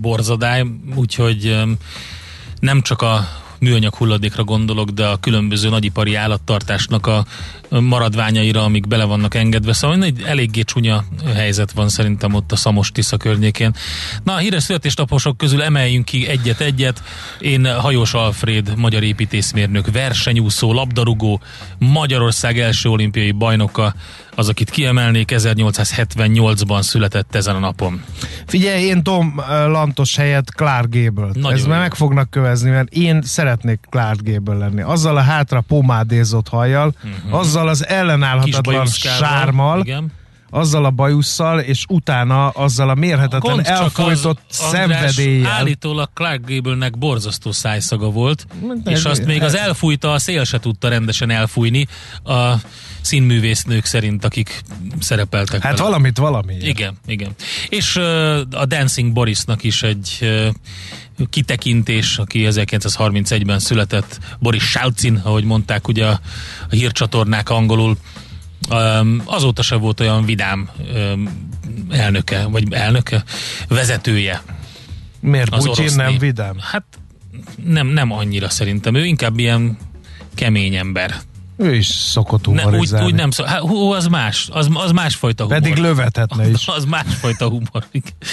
borzadály, 0.00 0.64
úgyhogy 0.94 1.46
um, 1.46 1.76
nem 2.60 2.82
csak 2.82 3.02
a 3.02 3.28
műanyag 3.58 3.94
hulladékra 3.94 4.44
gondolok, 4.44 4.90
de 4.90 5.06
a 5.06 5.16
különböző 5.16 5.68
nagyipari 5.68 6.14
állattartásnak 6.14 7.06
a 7.06 7.24
maradványaira, 7.68 8.64
amik 8.64 8.86
bele 8.86 9.04
vannak 9.04 9.34
engedve. 9.34 9.72
Szóval 9.72 10.02
egy 10.02 10.22
eléggé 10.26 10.62
csúnya 10.62 11.04
helyzet 11.34 11.72
van 11.72 11.88
szerintem 11.88 12.34
ott 12.34 12.52
a 12.52 12.56
Szamos 12.56 12.90
Tisza 12.90 13.16
környékén. 13.16 13.74
Na, 14.22 14.34
a 14.34 14.38
híres 14.38 14.62
születésnaposok 14.62 15.36
közül 15.36 15.62
emeljünk 15.62 16.04
ki 16.04 16.26
egyet-egyet. 16.26 17.02
Én 17.40 17.78
Hajós 17.78 18.14
Alfred, 18.14 18.76
magyar 18.76 19.02
építészmérnök, 19.02 19.90
versenyúszó, 19.92 20.72
labdarúgó, 20.72 21.40
Magyarország 21.78 22.58
első 22.58 22.88
olimpiai 22.88 23.30
bajnoka, 23.30 23.94
az, 24.38 24.48
akit 24.48 24.70
kiemelnék, 24.70 25.32
1878-ban 25.34 26.82
született 26.82 27.34
ezen 27.34 27.54
a 27.54 27.58
napon. 27.58 28.02
Figyelj, 28.46 28.82
én 28.82 29.02
Tom 29.02 29.34
uh, 29.36 29.44
Lantos 29.46 30.16
helyett 30.16 30.50
Clark 30.50 30.88
Gable. 30.90 31.30
Nagyon 31.32 31.52
Ez 31.52 31.64
már 31.64 31.80
meg 31.80 31.94
fognak 31.94 32.30
kövezni, 32.30 32.70
mert 32.70 32.92
én 32.92 33.22
szeretnék 33.22 33.80
Clark 33.90 34.20
Gable 34.22 34.54
lenni. 34.54 34.82
Azzal 34.82 35.16
a 35.16 35.20
hátra 35.20 35.60
pomádézott 35.60 36.48
hajjal, 36.48 36.94
uh-huh. 37.04 37.38
azzal 37.38 37.68
az 37.68 37.86
ellenállhatatlan 37.86 38.86
sármal, 38.86 39.80
Igen. 39.80 40.12
Azzal 40.50 40.84
a 40.84 40.90
bajusszal, 40.90 41.58
és 41.60 41.84
utána 41.88 42.48
azzal 42.48 42.88
a 42.88 42.94
mérhetetlen 42.94 43.40
Gond 43.40 43.66
elfolytott 43.66 44.40
az, 44.48 44.56
szenvedéllyel. 44.56 45.50
Állítólag 45.50 46.10
Clark 46.14 46.46
Gable-nek 46.50 46.98
borzasztó 46.98 47.52
szájszaga 47.52 48.10
volt, 48.10 48.46
De- 48.84 48.90
és 48.90 49.04
azt 49.04 49.24
még 49.24 49.42
az 49.42 49.56
elfújta, 49.56 50.12
a 50.12 50.18
szél 50.18 50.44
se 50.44 50.58
tudta 50.58 50.88
rendesen 50.88 51.30
elfújni 51.30 51.86
a 52.24 52.52
színművésznők 53.00 53.84
szerint, 53.84 54.24
akik 54.24 54.62
szerepeltek 55.00 55.62
Hát 55.62 55.72
vele. 55.72 55.84
valamit 55.84 56.18
valami. 56.18 56.54
Igen, 56.60 56.94
igen. 57.06 57.30
És 57.68 57.96
uh, 57.96 58.40
a 58.50 58.64
Dancing 58.66 59.12
Borisnak 59.12 59.64
is 59.64 59.82
egy 59.82 60.18
uh, 60.20 60.46
kitekintés, 61.30 62.18
aki 62.18 62.46
1931-ben 62.50 63.58
született, 63.58 64.18
Boris 64.38 64.62
Salcin, 64.62 65.20
ahogy 65.24 65.44
mondták 65.44 65.88
ugye 65.88 66.06
a, 66.06 66.20
a 66.70 66.74
hírcsatornák 66.74 67.50
angolul, 67.50 67.96
azóta 69.24 69.62
se 69.62 69.74
volt 69.74 70.00
olyan 70.00 70.24
vidám 70.24 70.68
elnöke, 71.90 72.46
vagy 72.46 72.72
elnöke, 72.72 73.24
vezetője 73.68 74.42
Miért 75.20 75.54
az 75.54 75.66
orosz 75.66 75.94
nem 75.94 76.18
vidám? 76.18 76.56
Hát 76.60 76.84
nem, 77.64 77.86
nem 77.86 78.12
annyira 78.12 78.48
szerintem, 78.48 78.94
ő 78.94 79.04
inkább 79.04 79.38
ilyen 79.38 79.78
kemény 80.34 80.74
ember. 80.74 81.14
Ő 81.56 81.74
is 81.74 81.86
szokott 81.86 82.46
Ne, 82.46 82.52
úgy, 82.52 82.60
humorizálni. 82.62 83.06
úgy 83.06 83.14
nem 83.14 83.30
szó, 83.30 83.44
hát, 83.44 83.60
hú, 83.60 83.90
az 83.90 84.06
más, 84.06 84.48
az, 84.52 84.68
az 84.72 84.90
másfajta 84.90 85.44
humor. 85.44 85.60
Pedig 85.60 85.76
lövethetne 85.76 86.48
is. 86.48 86.66
Az 86.76 86.84
másfajta 86.84 87.48
humor. 87.48 87.84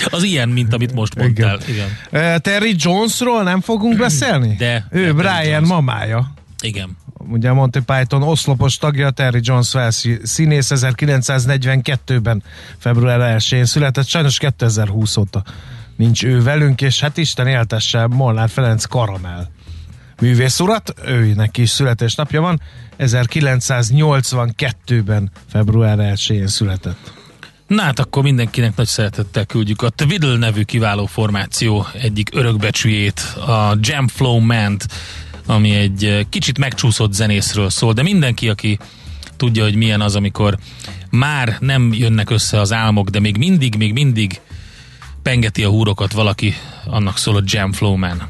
Az 0.09 0.23
ilyen, 0.23 0.49
mint 0.49 0.73
amit 0.73 0.93
most 0.93 1.15
mondtál. 1.15 1.59
Igen. 1.67 1.87
Igen. 2.11 2.33
Uh, 2.33 2.37
Terry 2.41 2.75
Jonesról 2.77 3.43
nem 3.43 3.61
fogunk 3.61 3.97
beszélni? 4.07 4.55
De, 4.55 4.87
Ő 4.91 5.13
Brian 5.13 5.43
Jones. 5.45 5.67
mamája. 5.69 6.33
Igen. 6.61 6.97
Ugye 7.29 7.51
Monty 7.51 7.79
Python 7.79 8.23
oszlopos 8.23 8.77
tagja, 8.77 9.09
Terry 9.09 9.39
Jones 9.41 9.73
Wells 9.73 10.07
színész 10.23 10.71
1942-ben 10.73 12.43
február 12.77 13.39
1-én 13.39 13.65
született, 13.65 14.07
sajnos 14.07 14.37
2020 14.37 15.17
óta 15.17 15.43
nincs 15.95 16.23
ő 16.23 16.43
velünk, 16.43 16.81
és 16.81 16.99
hát 16.99 17.17
Isten 17.17 17.47
éltesse 17.47 18.07
Molnár 18.07 18.49
Ferenc 18.49 18.85
Karamell 18.85 19.47
művész 20.21 20.59
urat, 20.59 20.93
őnek 21.05 21.57
is 21.57 21.69
születésnapja 21.69 22.41
van, 22.41 22.61
1982-ben 22.99 25.31
február 25.49 25.97
1-én 25.99 26.47
született. 26.47 27.13
Na 27.67 27.81
hát 27.81 27.99
akkor 27.99 28.23
mindenkinek 28.23 28.75
nagy 28.75 28.87
szeretettel 28.87 29.45
küldjük 29.45 29.81
a 29.81 29.89
Twiddle 29.89 30.37
nevű 30.37 30.63
kiváló 30.63 31.05
formáció 31.05 31.87
egyik 32.01 32.29
örökbecsüjét, 32.33 33.19
a 33.47 33.77
Jam 33.79 34.07
Flow 34.07 34.39
Ment, 34.39 34.87
ami 35.45 35.75
egy 35.75 36.05
eh, 36.05 36.21
kicsit 36.29 36.57
megcsúszott 36.57 37.13
zenészről 37.13 37.69
szól, 37.69 37.93
de 37.93 38.03
mindenki, 38.03 38.49
aki 38.49 38.79
tudja, 39.37 39.63
hogy 39.63 39.75
milyen 39.75 40.01
az, 40.01 40.15
amikor 40.15 40.57
már 41.09 41.57
nem 41.59 41.93
jönnek 41.93 42.29
össze 42.29 42.59
az 42.59 42.73
álmok, 42.73 43.09
de 43.09 43.19
még 43.19 43.37
mindig, 43.37 43.75
még 43.75 43.93
mindig 43.93 44.41
pengeti 45.21 45.63
a 45.63 45.69
húrokat 45.69 46.11
valaki, 46.11 46.53
annak 46.85 47.17
szól 47.17 47.35
a 47.35 47.41
Jam 47.45 47.71
Flow 47.71 47.95
Man. 47.95 48.21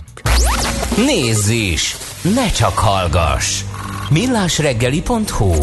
Nézz 1.05 1.49
is! 1.49 1.95
Ne 2.35 2.51
csak 2.51 2.77
hallgass! 2.77 3.61
millásreggeli.hu 4.09 5.53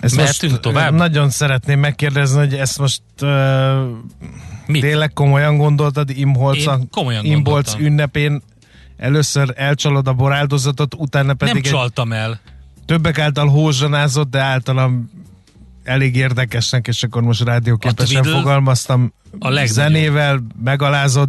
Ezt 0.00 0.16
Mehetünk 0.16 0.52
most 0.52 0.62
tovább? 0.62 0.94
nagyon 0.94 1.30
szeretném 1.30 1.78
megkérdezni, 1.78 2.38
hogy 2.38 2.54
ezt 2.54 2.78
most 2.78 3.02
uh, 3.20 3.28
Mit? 4.66 4.80
tényleg 4.80 5.12
komolyan 5.12 5.56
gondoltad 5.56 6.10
Imholc, 6.10 6.66
Én 6.66 6.88
komolyan 6.90 7.24
Imbolc 7.24 7.74
ünnepén 7.78 8.42
először 8.96 9.52
elcsalod 9.56 10.08
a 10.08 10.12
boráldozatot, 10.12 10.94
utána 10.94 11.34
pedig 11.34 11.54
Nem 11.54 11.62
csaltam 11.62 12.12
el. 12.12 12.40
többek 12.86 13.18
által 13.18 13.48
hózsanázott, 13.48 14.30
de 14.30 14.38
általam 14.40 15.10
elég 15.84 16.16
érdekesnek, 16.16 16.86
és 16.86 17.02
akkor 17.02 17.22
most 17.22 17.42
rádióképesen 17.42 18.22
Twiddle 18.22 18.40
fogalmaztam. 18.40 19.12
a 19.38 19.48
legnagyobb. 19.48 19.74
zenével 19.74 20.40
megalázod 20.64 21.28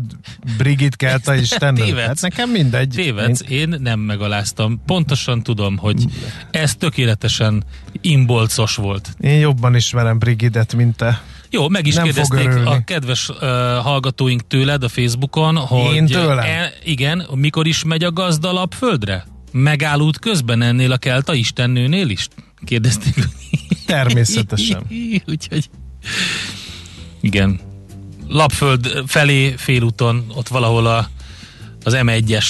Brigit 0.57 0.95
Kelta 0.95 1.35
Istennel. 1.35 1.85
Tévedsz. 1.85 2.07
Hát 2.07 2.21
nekem 2.21 2.49
mindegy. 2.49 2.89
Tévedsz, 2.89 3.41
én 3.47 3.75
nem 3.79 3.99
megaláztam. 3.99 4.81
Pontosan 4.85 5.43
tudom, 5.43 5.77
hogy 5.77 6.05
ez 6.51 6.75
tökéletesen 6.75 7.63
imbolcos 8.01 8.75
volt. 8.75 9.15
Én 9.19 9.39
jobban 9.39 9.75
ismerem 9.75 10.19
Brigidet, 10.19 10.75
mint 10.75 10.95
te. 10.95 11.21
Jó, 11.49 11.69
meg 11.69 11.87
is 11.87 11.95
Nem 11.95 12.03
kérdezték 12.03 12.55
a 12.65 12.81
kedves 12.85 13.29
uh, 13.29 13.37
hallgatóink 13.77 14.47
tőled 14.47 14.83
a 14.83 14.89
Facebookon, 14.89 15.55
hogy 15.55 15.95
Én 15.95 16.05
tőlem? 16.05 16.39
E, 16.39 16.73
igen, 16.83 17.27
mikor 17.33 17.67
is 17.67 17.83
megy 17.83 18.03
a 18.03 18.11
gazdalap 18.11 18.73
földre? 18.73 19.25
Megáll 19.51 19.99
út 19.99 20.19
közben 20.19 20.61
ennél 20.61 20.91
a 20.91 20.97
kelta 20.97 21.33
istennőnél 21.33 22.09
is? 22.09 22.27
Kérdezték. 22.65 23.15
Természetesen. 23.85 24.83
Úgyhogy 25.27 25.69
igen. 27.21 27.59
Lapföld 28.27 29.03
felé 29.05 29.53
félúton, 29.57 30.25
ott 30.35 30.47
valahol 30.47 30.85
a, 30.85 31.09
az 31.83 31.97
M1-es 31.97 32.47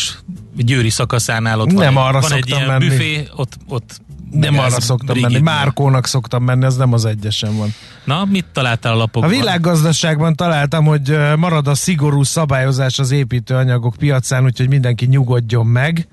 Győri 0.55 0.89
szakaszánál 0.89 1.59
ott 1.59 1.71
Nem 1.71 1.93
van, 1.93 2.05
arra 2.05 2.19
van 2.19 2.31
egy 2.31 2.49
ilyen 2.49 2.67
menni. 2.67 2.87
büfé, 2.87 3.27
ott, 3.35 3.57
ott 3.67 4.01
Nem 4.31 4.53
megállsz 4.53 4.71
arra 4.73 4.81
szoktam 4.81 5.07
menni. 5.07 5.21
Brigitnél. 5.21 5.53
Márkónak 5.53 6.05
szoktam 6.07 6.43
menni, 6.43 6.65
az 6.65 6.75
nem 6.75 6.93
az 6.93 7.05
egyesen 7.05 7.57
van. 7.57 7.73
Na, 8.03 8.25
mit 8.25 8.45
találtál 8.53 8.91
a 8.91 8.95
A 8.95 8.97
lapokban? 8.97 9.31
világgazdaságban 9.31 10.35
találtam, 10.35 10.85
hogy 10.85 11.17
marad 11.37 11.67
a 11.67 11.75
szigorú 11.75 12.23
szabályozás 12.23 12.99
az 12.99 13.11
építőanyagok 13.11 13.95
piacán, 13.97 14.43
úgyhogy 14.43 14.67
mindenki 14.69 15.05
nyugodjon 15.05 15.65
meg. 15.65 16.07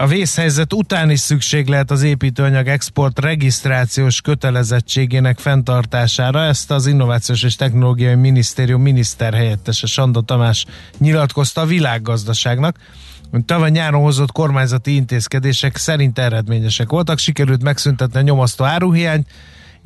A 0.00 0.06
vészhelyzet 0.06 0.72
után 0.72 1.10
is 1.10 1.20
szükség 1.20 1.66
lehet 1.66 1.90
az 1.90 2.02
építőanyag 2.02 2.66
export 2.66 3.18
regisztrációs 3.18 4.20
kötelezettségének 4.20 5.38
fenntartására. 5.38 6.44
Ezt 6.44 6.70
az 6.70 6.86
Innovációs 6.86 7.42
és 7.42 7.56
Technológiai 7.56 8.14
Minisztérium 8.14 8.82
miniszterhelyettese 8.82 9.86
Sanda 9.86 10.20
Tamás 10.20 10.64
nyilatkozta 10.98 11.60
a 11.60 11.66
világgazdaságnak. 11.66 12.76
Tavaly 13.46 13.70
nyáron 13.70 14.02
hozott 14.02 14.32
kormányzati 14.32 14.94
intézkedések 14.94 15.76
szerint 15.76 16.18
eredményesek 16.18 16.90
voltak, 16.90 17.18
sikerült 17.18 17.62
megszüntetni 17.62 18.18
a 18.18 18.22
nyomasztó 18.22 18.64
áruhiányt, 18.64 19.28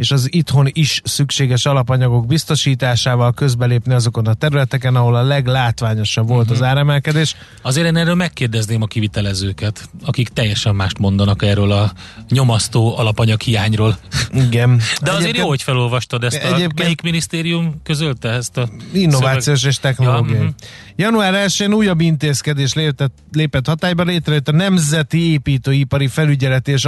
és 0.00 0.10
az 0.10 0.28
itthon 0.30 0.68
is 0.72 1.00
szükséges 1.04 1.66
alapanyagok 1.66 2.26
biztosításával 2.26 3.32
közbelépni 3.32 3.94
azokon 3.94 4.26
a 4.26 4.34
területeken, 4.34 4.96
ahol 4.96 5.16
a 5.16 5.22
leglátványosabb 5.22 6.28
volt 6.28 6.40
uh-huh. 6.40 6.56
az 6.56 6.60
mhm. 6.60 6.68
áremelkedés. 6.68 7.36
Azért 7.62 7.86
én 7.86 7.96
erről 7.96 8.14
megkérdezném 8.14 8.82
a 8.82 8.86
kivitelezőket, 8.86 9.88
akik 10.04 10.28
teljesen 10.28 10.74
mást 10.74 10.98
mondanak 10.98 11.42
erről 11.42 11.72
a 11.72 11.92
nyomasztó 12.28 12.98
alapanyag 12.98 13.40
hiányról. 13.40 13.98
Igen. 14.32 14.80
De 15.02 15.12
azért 15.12 15.36
jó, 15.36 15.48
hogy 15.48 15.62
felolvastad 15.62 16.24
ezt 16.24 16.44
a, 16.44 16.68
melyik 16.76 17.00
minisztérium 17.00 17.80
közölte 17.82 18.28
ezt 18.28 18.56
a 18.56 18.68
Innovációs 18.92 19.58
szöveg... 19.58 19.72
és 19.72 19.78
technológiai. 19.78 20.34
Ja, 20.34 20.44
uh-huh. 20.44 20.54
Január 20.96 21.48
1-én 21.48 21.72
újabb 21.72 22.00
intézkedés 22.00 22.74
lépett, 22.74 23.14
lépett 23.32 23.66
hatályba, 23.66 24.02
létrejött 24.02 24.48
a 24.48 24.52
Nemzeti 24.52 25.32
Építőipari 25.32 26.06
Felügyeleti 26.06 26.72
és 26.72 26.84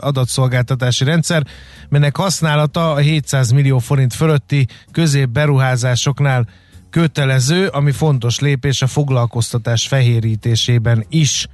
Adatszolgáltatási 0.00 1.04
Rendszer, 1.04 1.46
melynek 1.88 2.16
használata 2.16 2.46
a 2.72 2.96
700 2.96 3.50
millió 3.50 3.78
forint 3.78 4.14
fölötti 4.14 4.66
középberuházásoknál 4.92 6.48
kötelező, 6.90 7.66
ami 7.66 7.92
fontos 7.92 8.40
lépés 8.40 8.82
a 8.82 8.86
foglalkoztatás 8.86 9.86
fehérítésében 9.86 11.04
is 11.08 11.46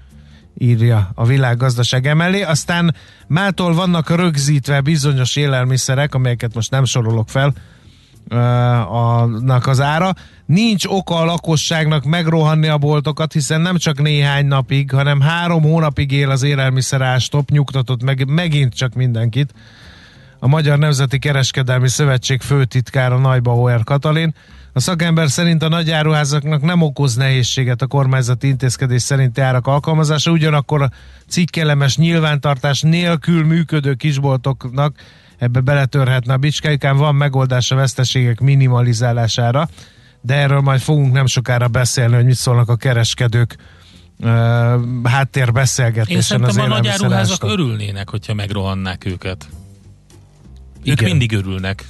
írja 0.58 1.10
a 1.14 1.24
világgazdaság 1.24 2.06
emellé. 2.06 2.42
Aztán 2.42 2.94
mától 3.26 3.74
vannak 3.74 4.10
rögzítve 4.10 4.80
bizonyos 4.80 5.36
élelmiszerek, 5.36 6.14
amelyeket 6.14 6.54
most 6.54 6.70
nem 6.70 6.84
sorolok 6.84 7.28
fel, 7.28 7.52
annak 8.88 9.66
az 9.66 9.80
ára. 9.80 10.12
Nincs 10.46 10.84
oka 10.86 11.16
a 11.16 11.24
lakosságnak 11.24 12.04
megrohanni 12.04 12.68
a 12.68 12.78
boltokat, 12.78 13.32
hiszen 13.32 13.60
nem 13.60 13.76
csak 13.76 14.02
néhány 14.02 14.46
napig, 14.46 14.90
hanem 14.90 15.20
három 15.20 15.62
hónapig 15.62 16.10
él 16.10 16.30
az 16.30 16.42
élelmiszerástop, 16.42 17.50
nyugtatott 17.50 18.02
meg 18.02 18.28
megint 18.28 18.74
csak 18.74 18.94
mindenkit. 18.94 19.54
A 20.44 20.46
Magyar 20.46 20.78
Nemzeti 20.78 21.18
Kereskedelmi 21.18 21.88
Szövetség 21.88 22.40
főtitkára 22.40 23.18
Nagybauer 23.18 23.84
Katalin. 23.84 24.34
A 24.72 24.80
szakember 24.80 25.30
szerint 25.30 25.62
a 25.62 25.68
nagy 25.68 25.90
áruházaknak 25.90 26.62
nem 26.62 26.82
okoz 26.82 27.14
nehézséget 27.14 27.82
a 27.82 27.86
kormányzati 27.86 28.46
intézkedés 28.46 29.02
szerinti 29.02 29.40
árak 29.40 29.66
alkalmazása, 29.66 30.30
ugyanakkor 30.30 30.82
a 30.82 30.90
cikkelemes 31.28 31.96
nyilvántartás 31.96 32.82
nélkül 32.82 33.44
működő 33.44 33.94
kisboltoknak 33.94 34.96
ebbe 35.38 35.60
beletörhetne 35.60 36.32
a 36.32 36.36
bicskájukán, 36.36 36.96
van 36.96 37.14
megoldás 37.14 37.70
a 37.70 37.74
veszteségek 37.76 38.40
minimalizálására, 38.40 39.68
de 40.20 40.34
erről 40.34 40.60
majd 40.60 40.80
fogunk 40.80 41.12
nem 41.12 41.26
sokára 41.26 41.68
beszélni, 41.68 42.14
hogy 42.14 42.24
mit 42.24 42.34
szólnak 42.34 42.68
a 42.68 42.76
kereskedők 42.76 43.56
uh, 44.18 44.28
háttérbeszélgetésen. 45.04 46.16
Én 46.16 46.22
szerintem 46.22 46.64
a 46.64 46.74
nagy 46.74 46.86
áruházak 46.86 47.44
örülnének, 47.44 48.10
hogyha 48.10 48.34
megrohannák 48.34 49.04
őket. 49.04 49.48
Igen. 50.84 51.04
Ők 51.04 51.10
mindig 51.10 51.32
örülnek. 51.32 51.84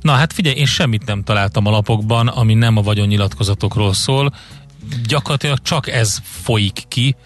Na 0.00 0.12
hát 0.12 0.32
figyelj, 0.32 0.56
én 0.56 0.66
semmit 0.66 1.06
nem 1.06 1.22
találtam 1.22 1.66
a 1.66 1.70
lapokban, 1.70 2.28
ami 2.28 2.54
nem 2.54 2.76
a 2.76 2.82
vagyonnyilatkozatokról 2.82 3.94
szól. 3.94 4.34
Gyakorlatilag 5.06 5.58
csak 5.62 5.88
ez 5.88 6.18
folyik 6.22 6.82
ki 6.88 7.16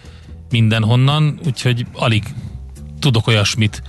mindenhonnan, 0.49 1.39
úgyhogy 1.45 1.85
alig 1.93 2.23
tudok 2.99 3.27
olyasmit, 3.27 3.81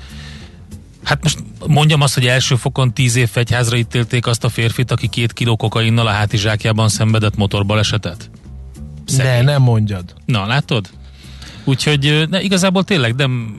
Hát 1.04 1.22
most 1.22 1.38
mondjam 1.66 2.00
azt, 2.00 2.14
hogy 2.14 2.26
első 2.26 2.54
fokon 2.54 2.94
tíz 2.94 3.16
év 3.16 3.28
fegyházra 3.28 3.76
ítélték 3.76 4.26
azt 4.26 4.44
a 4.44 4.48
férfit, 4.48 4.90
aki 4.90 5.08
két 5.08 5.32
kiló 5.32 5.56
kokainnal 5.56 6.06
a 6.06 6.10
hátizsákjában 6.10 6.88
szenvedett 6.88 7.36
motorbalesetet? 7.36 8.30
Szegény. 9.04 9.32
Ne, 9.32 9.42
nem 9.42 9.62
mondjad. 9.62 10.14
Na, 10.24 10.46
látod? 10.46 10.90
Úgyhogy 11.64 12.26
ne, 12.30 12.40
igazából 12.42 12.84
tényleg 12.84 13.14
nem 13.14 13.56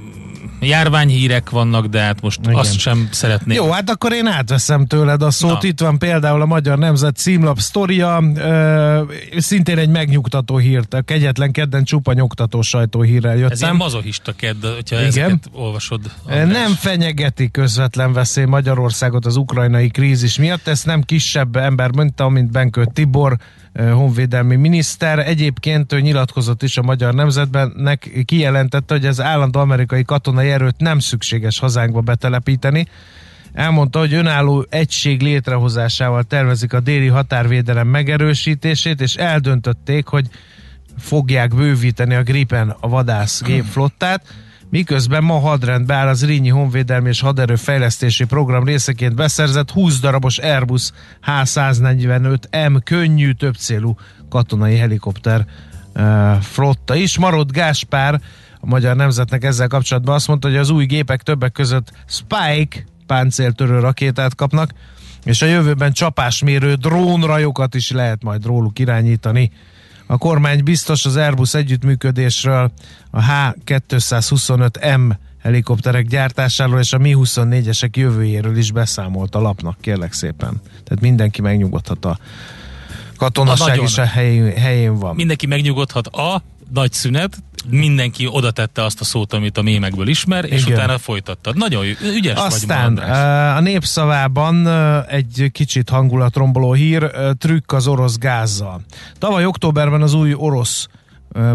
járványhírek 0.68 1.50
vannak, 1.50 1.86
de 1.86 2.00
hát 2.00 2.22
most 2.22 2.40
Igen. 2.44 2.56
azt 2.56 2.80
sem 2.80 3.08
szeretném. 3.12 3.58
Jó, 3.58 3.72
hát 3.72 3.90
akkor 3.90 4.14
én 4.14 4.28
átveszem 4.28 4.86
tőled 4.86 5.22
a 5.22 5.32
szót. 5.32 5.62
Na. 5.62 5.68
Itt 5.68 5.80
van 5.80 5.98
például 5.98 6.42
a 6.42 6.46
Magyar 6.46 6.78
Nemzet 6.78 7.16
címlap 7.16 7.60
sztoria, 7.60 8.24
ö, 8.36 9.02
szintén 9.38 9.78
egy 9.78 9.90
megnyugtató 9.90 10.58
hírt. 10.58 10.94
A 10.94 11.02
kegyetlen 11.02 11.52
kedden 11.52 11.84
csupa 11.84 12.14
nyugtató 12.14 12.62
sajtóhírrel 12.62 13.36
jöttem. 13.36 13.52
Ez 13.52 13.62
ilyen 13.62 13.76
mazohista 13.76 14.34
kedd, 14.36 14.66
hogyha 14.76 14.96
Igen. 14.96 15.08
ezeket 15.08 15.50
olvasod. 15.54 16.00
András. 16.26 16.52
Nem 16.52 16.74
fenyegeti 16.74 17.52
közvetlen 17.52 18.14
veszély 18.14 18.46
Magyarországot 18.46 19.26
az 19.26 19.36
ukrajnai 19.36 19.90
krízis 19.90 20.38
miatt. 20.38 20.68
Ezt 20.68 20.86
nem 20.86 21.02
kisebb 21.02 21.56
ember 21.56 21.92
mondta, 21.92 22.30
mint 22.30 22.52
Benkő 22.52 22.88
Tibor, 22.94 23.38
honvédelmi 23.80 24.56
miniszter. 24.56 25.20
Egyébként 25.20 25.94
ő 25.94 26.00
nyilatkozott 26.00 26.64
is 26.64 26.78
a 26.78 26.82
Magyar 26.82 27.14
Nemzetbennek, 27.14 28.24
kijelentette, 28.26 28.94
hogy 28.94 29.06
az 29.06 29.22
állandó 29.22 29.60
amerikai 29.60 30.04
katonai 30.04 30.50
erőt 30.50 30.78
nem 30.78 31.00
szükséges 31.00 31.60
hazánkba 31.60 32.02
betelepíteni. 32.02 32.88
Elmondta, 33.54 34.00
hogy 34.00 34.14
önálló 34.14 34.66
egység 34.70 35.22
létrehozásával 35.22 36.24
tervezik 36.24 36.74
a 36.74 36.80
déli 36.80 37.08
határvédelem 37.08 37.88
megerősítését, 37.88 39.02
és 39.02 39.16
eldöntötték, 39.16 40.08
hogy 40.08 40.28
fogják 40.98 41.56
bővíteni 41.56 42.16
a 42.16 42.24
Gripen 42.24 42.76
a 42.80 42.88
vadász 42.88 43.42
gépflottát 43.42 44.24
miközben 44.72 45.24
ma 45.24 45.40
hadrendbe 45.40 45.94
áll 45.94 46.08
az 46.08 46.26
Rínyi 46.26 46.50
Honvédelmi 46.50 47.10
és 47.10 47.22
Haderő 47.22 47.56
Fejlesztési 47.56 48.26
Program 48.26 48.64
részeként 48.64 49.16
beszerzett 49.16 49.72
20 49.72 50.00
darabos 50.00 50.38
Airbus 50.38 50.92
H145M 51.26 52.80
könnyű 52.84 53.32
többcélú 53.32 53.96
katonai 54.30 54.78
helikopter 54.78 55.46
uh, 55.96 56.36
flotta 56.40 56.96
is. 56.96 57.18
Marott 57.18 57.52
Gáspár 57.52 58.22
a 58.60 58.66
Magyar 58.66 58.96
Nemzetnek 58.96 59.44
ezzel 59.44 59.68
kapcsolatban 59.68 60.16
azt 60.16 60.28
mondta, 60.28 60.48
hogy 60.48 60.58
az 60.58 60.70
új 60.70 60.86
gépek 60.86 61.22
többek 61.22 61.52
között 61.52 61.92
Spike 62.08 62.86
páncéltörő 63.08 63.80
rakétát 63.80 64.36
kapnak, 64.36 64.72
és 65.24 65.42
a 65.42 65.46
jövőben 65.46 65.92
csapásmérő 65.92 66.74
drónrajokat 66.74 67.76
is 67.76 67.92
lehet 67.92 68.24
majd 68.24 68.46
róluk 68.46 68.80
irányítani. 68.80 69.52
A 70.12 70.18
kormány 70.18 70.64
biztos 70.64 71.06
az 71.06 71.16
Airbus 71.16 71.54
együttműködésről, 71.54 72.72
a 73.12 73.20
H225M 73.22 75.12
helikopterek 75.42 76.08
gyártásáról 76.08 76.80
és 76.80 76.94
a 76.94 76.98
Mi-24-esek 76.98 77.98
jövőjéről 77.98 78.58
is 78.58 78.72
beszámolt 78.72 79.36
a 79.36 79.40
lapnak, 79.40 79.78
kérlek 79.82 80.14
szépen. 80.14 80.62
Tehát 80.64 81.00
mindenki 81.02 81.42
megnyugodhat 81.42 82.06
a 82.06 82.18
katonaság 83.18 83.80
a 83.80 83.84
is 83.84 83.98
a 83.98 84.06
helyén, 84.06 84.56
helyén 84.58 84.96
van. 84.96 85.16
Mindenki 85.16 85.48
megnyugodhat 85.48 86.08
a 86.08 86.42
nagy 86.74 86.92
szünet, 86.92 87.44
mindenki 87.70 88.28
oda 88.28 88.52
tette 88.52 88.84
azt 88.84 89.02
a 89.02 89.04
szót, 89.04 89.34
amit 89.34 89.58
a 89.58 89.62
mémekből 89.62 90.08
ismer, 90.08 90.46
és 90.46 90.62
Igen. 90.62 90.74
utána 90.74 90.98
folytattad. 90.98 91.58
Nagyon 91.58 91.86
ügyes 92.16 92.38
Aztán 92.38 92.96
vagy 92.96 93.04
a 93.58 93.60
népszavában 93.60 94.68
egy 95.08 95.50
kicsit 95.52 95.90
hangulatromboló 95.90 96.74
hír, 96.74 97.12
trükk 97.38 97.72
az 97.72 97.88
orosz 97.88 98.18
gázzal. 98.18 98.82
Tavaly 99.18 99.46
októberben 99.46 100.02
az 100.02 100.14
új 100.14 100.34
orosz 100.34 100.88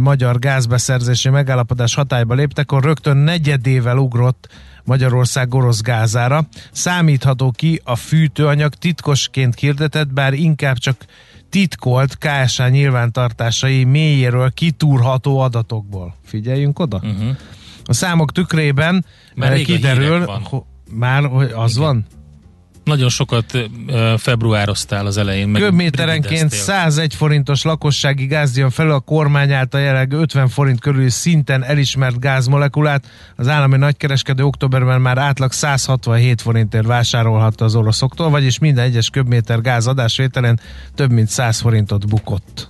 magyar 0.00 0.38
gázbeszerzési 0.38 1.28
megállapodás 1.28 1.94
hatályba 1.94 2.34
léptekor 2.34 2.84
rögtön 2.84 3.16
negyedével 3.16 3.96
ugrott 3.96 4.48
Magyarország 4.84 5.54
orosz 5.54 5.80
gázára. 5.80 6.48
Számítható 6.72 7.50
ki 7.50 7.80
a 7.84 7.96
fűtőanyag 7.96 8.74
titkosként 8.74 9.58
hirdetett, 9.58 10.12
bár 10.12 10.32
inkább 10.32 10.76
csak 10.76 10.96
titkolt 11.50 12.18
KSA 12.18 12.68
nyilvántartásai 12.68 13.84
mélyéről 13.84 14.50
kitúrható 14.50 15.38
adatokból. 15.38 16.14
Figyeljünk 16.24 16.78
oda. 16.78 16.96
Uh-huh. 16.96 17.36
A 17.84 17.92
számok 17.92 18.32
tükrében 18.32 19.04
Már 19.34 19.56
kiderül, 19.56 20.30
már 20.90 21.24
hogy 21.24 21.50
az 21.54 21.76
Igen. 21.76 21.82
van? 21.82 22.06
Nagyon 22.86 23.08
sokat 23.08 23.58
februároztál 24.16 25.06
az 25.06 25.16
elején. 25.16 25.52
Köbméterenként 25.52 26.50
101 26.50 27.14
forintos 27.14 27.62
lakossági 27.62 28.26
gáz 28.26 28.56
jön 28.56 28.70
felül 28.70 28.92
a 28.92 29.00
kormány 29.00 29.52
által 29.52 29.80
jelenleg 29.80 30.12
50 30.12 30.48
forint 30.48 30.80
körül 30.80 31.10
szinten 31.10 31.64
elismert 31.64 32.20
gázmolekulát. 32.20 33.06
Az 33.36 33.48
állami 33.48 33.76
nagykereskedő 33.76 34.44
októberben 34.44 35.00
már 35.00 35.18
átlag 35.18 35.52
167 35.52 36.40
forintért 36.40 36.86
vásárolhatta 36.86 37.64
az 37.64 37.74
oroszoktól, 37.74 38.30
vagyis 38.30 38.58
minden 38.58 38.84
egyes 38.84 39.10
köbméter 39.10 39.60
gáz 39.60 39.86
adásvételen 39.86 40.60
több 40.94 41.10
mint 41.10 41.28
100 41.28 41.60
forintot 41.60 42.08
bukott. 42.08 42.66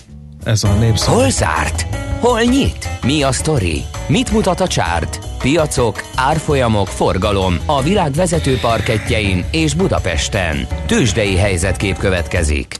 Ez 0.46 0.64
a 0.64 0.74
népszó. 0.74 1.12
Hol 1.12 1.30
zárt? 1.30 1.82
Hol 2.20 2.40
nyit? 2.40 2.88
Mi 3.02 3.22
a 3.22 3.32
sztori? 3.32 3.82
Mit 4.08 4.32
mutat 4.32 4.60
a 4.60 4.66
csárt? 4.66 5.18
Piacok, 5.38 6.04
árfolyamok, 6.14 6.86
forgalom 6.86 7.58
a 7.66 7.82
világ 7.82 8.12
vezető 8.12 8.58
parketjein 8.58 9.44
és 9.50 9.74
Budapesten. 9.74 10.66
Tősdei 10.86 11.36
helyzetkép 11.36 11.98
következik. 11.98 12.76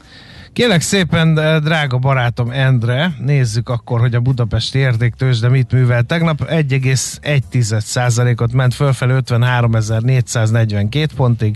Kérlek 0.53 0.81
szépen, 0.81 1.33
drága 1.63 1.97
barátom 1.97 2.51
Endre, 2.51 3.13
nézzük 3.19 3.69
akkor, 3.69 3.99
hogy 3.99 4.15
a 4.15 4.19
budapesti 4.19 4.79
értéktős, 4.79 5.39
de 5.39 5.49
mit 5.49 5.71
művel. 5.71 6.03
Tegnap 6.03 6.47
1,1%-ot 6.49 8.53
ment 8.53 8.73
fölfelé 8.73 9.13
53.442 9.25 11.07
pontig. 11.15 11.55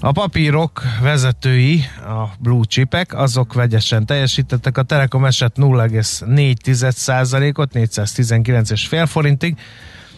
A 0.00 0.12
papírok 0.12 0.82
vezetői, 1.02 1.84
a 2.06 2.28
blue 2.38 2.64
chipek, 2.64 3.14
azok 3.14 3.54
vegyesen 3.54 4.06
teljesítettek. 4.06 4.78
A 4.78 4.82
Telekom 4.82 5.24
esett 5.24 5.56
0,4%-ot, 5.56 7.70
419,5 7.74 9.04
forintig, 9.08 9.56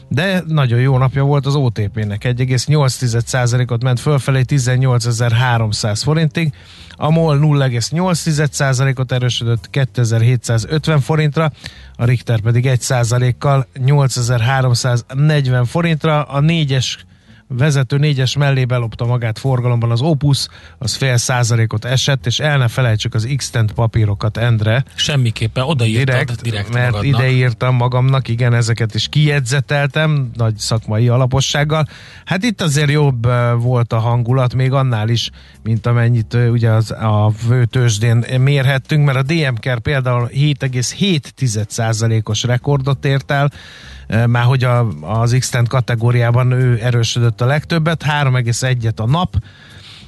de 0.08 0.42
nagyon 0.46 0.80
jó 0.80 0.98
napja 0.98 1.22
volt 1.22 1.46
az 1.46 1.54
OTP-nek. 1.54 2.24
1,8%-ot 2.24 3.82
ment 3.82 4.00
fölfelé 4.00 4.42
18.300 4.46 6.00
forintig. 6.02 6.52
A 6.90 7.10
MOL 7.10 7.38
0,8%-ot 7.38 9.12
erősödött 9.12 9.70
2750 9.70 11.00
forintra, 11.00 11.52
a 11.96 12.04
Richter 12.04 12.40
pedig 12.40 12.68
1%-kal 12.68 13.66
8340 13.84 15.64
forintra, 15.64 16.22
a 16.22 16.40
négyes 16.40 17.04
vezető 17.58 17.96
négyes 17.96 18.36
mellé 18.36 18.64
belopta 18.64 19.04
magát 19.04 19.38
forgalomban 19.38 19.90
az 19.90 20.00
Opus, 20.00 20.46
az 20.78 20.94
fél 20.94 21.16
százalékot 21.16 21.84
esett, 21.84 22.26
és 22.26 22.40
el 22.40 22.58
ne 22.58 22.68
felejtsük 22.68 23.14
az 23.14 23.28
x 23.36 23.50
papírokat, 23.74 24.36
Endre. 24.36 24.84
Semmiképpen, 24.94 25.64
odaírtad 25.64 26.06
direkt, 26.06 26.42
direkt 26.42 26.72
mert 26.72 26.90
magadnak. 26.90 27.20
ideírtam 27.20 27.74
magamnak, 27.74 28.28
igen, 28.28 28.54
ezeket 28.54 28.94
is 28.94 29.08
kijegyzeteltem, 29.08 30.30
nagy 30.34 30.56
szakmai 30.56 31.08
alapossággal. 31.08 31.86
Hát 32.24 32.44
itt 32.44 32.60
azért 32.60 32.90
jobb 32.90 33.28
volt 33.58 33.92
a 33.92 33.98
hangulat, 33.98 34.54
még 34.54 34.72
annál 34.72 35.08
is, 35.08 35.30
mint 35.62 35.86
amennyit 35.86 36.34
ugye 36.34 36.70
az, 36.70 36.90
a 36.90 37.32
főtősdén 37.46 38.24
mérhettünk, 38.40 39.04
mert 39.04 39.18
a 39.18 39.22
DMK 39.22 39.78
például 39.82 40.28
7,7%-os 40.32 42.42
rekordot 42.42 43.04
ért 43.04 43.30
el, 43.30 43.50
már 44.26 44.44
hogy 44.44 44.64
a, 44.64 44.88
az 45.00 45.36
x 45.38 45.52
kategóriában 45.68 46.50
ő 46.50 46.78
erősödött 46.82 47.40
a 47.40 47.46
legtöbbet, 47.46 48.04
3,1-et 48.04 48.96
a 48.96 49.06
nap, 49.06 49.36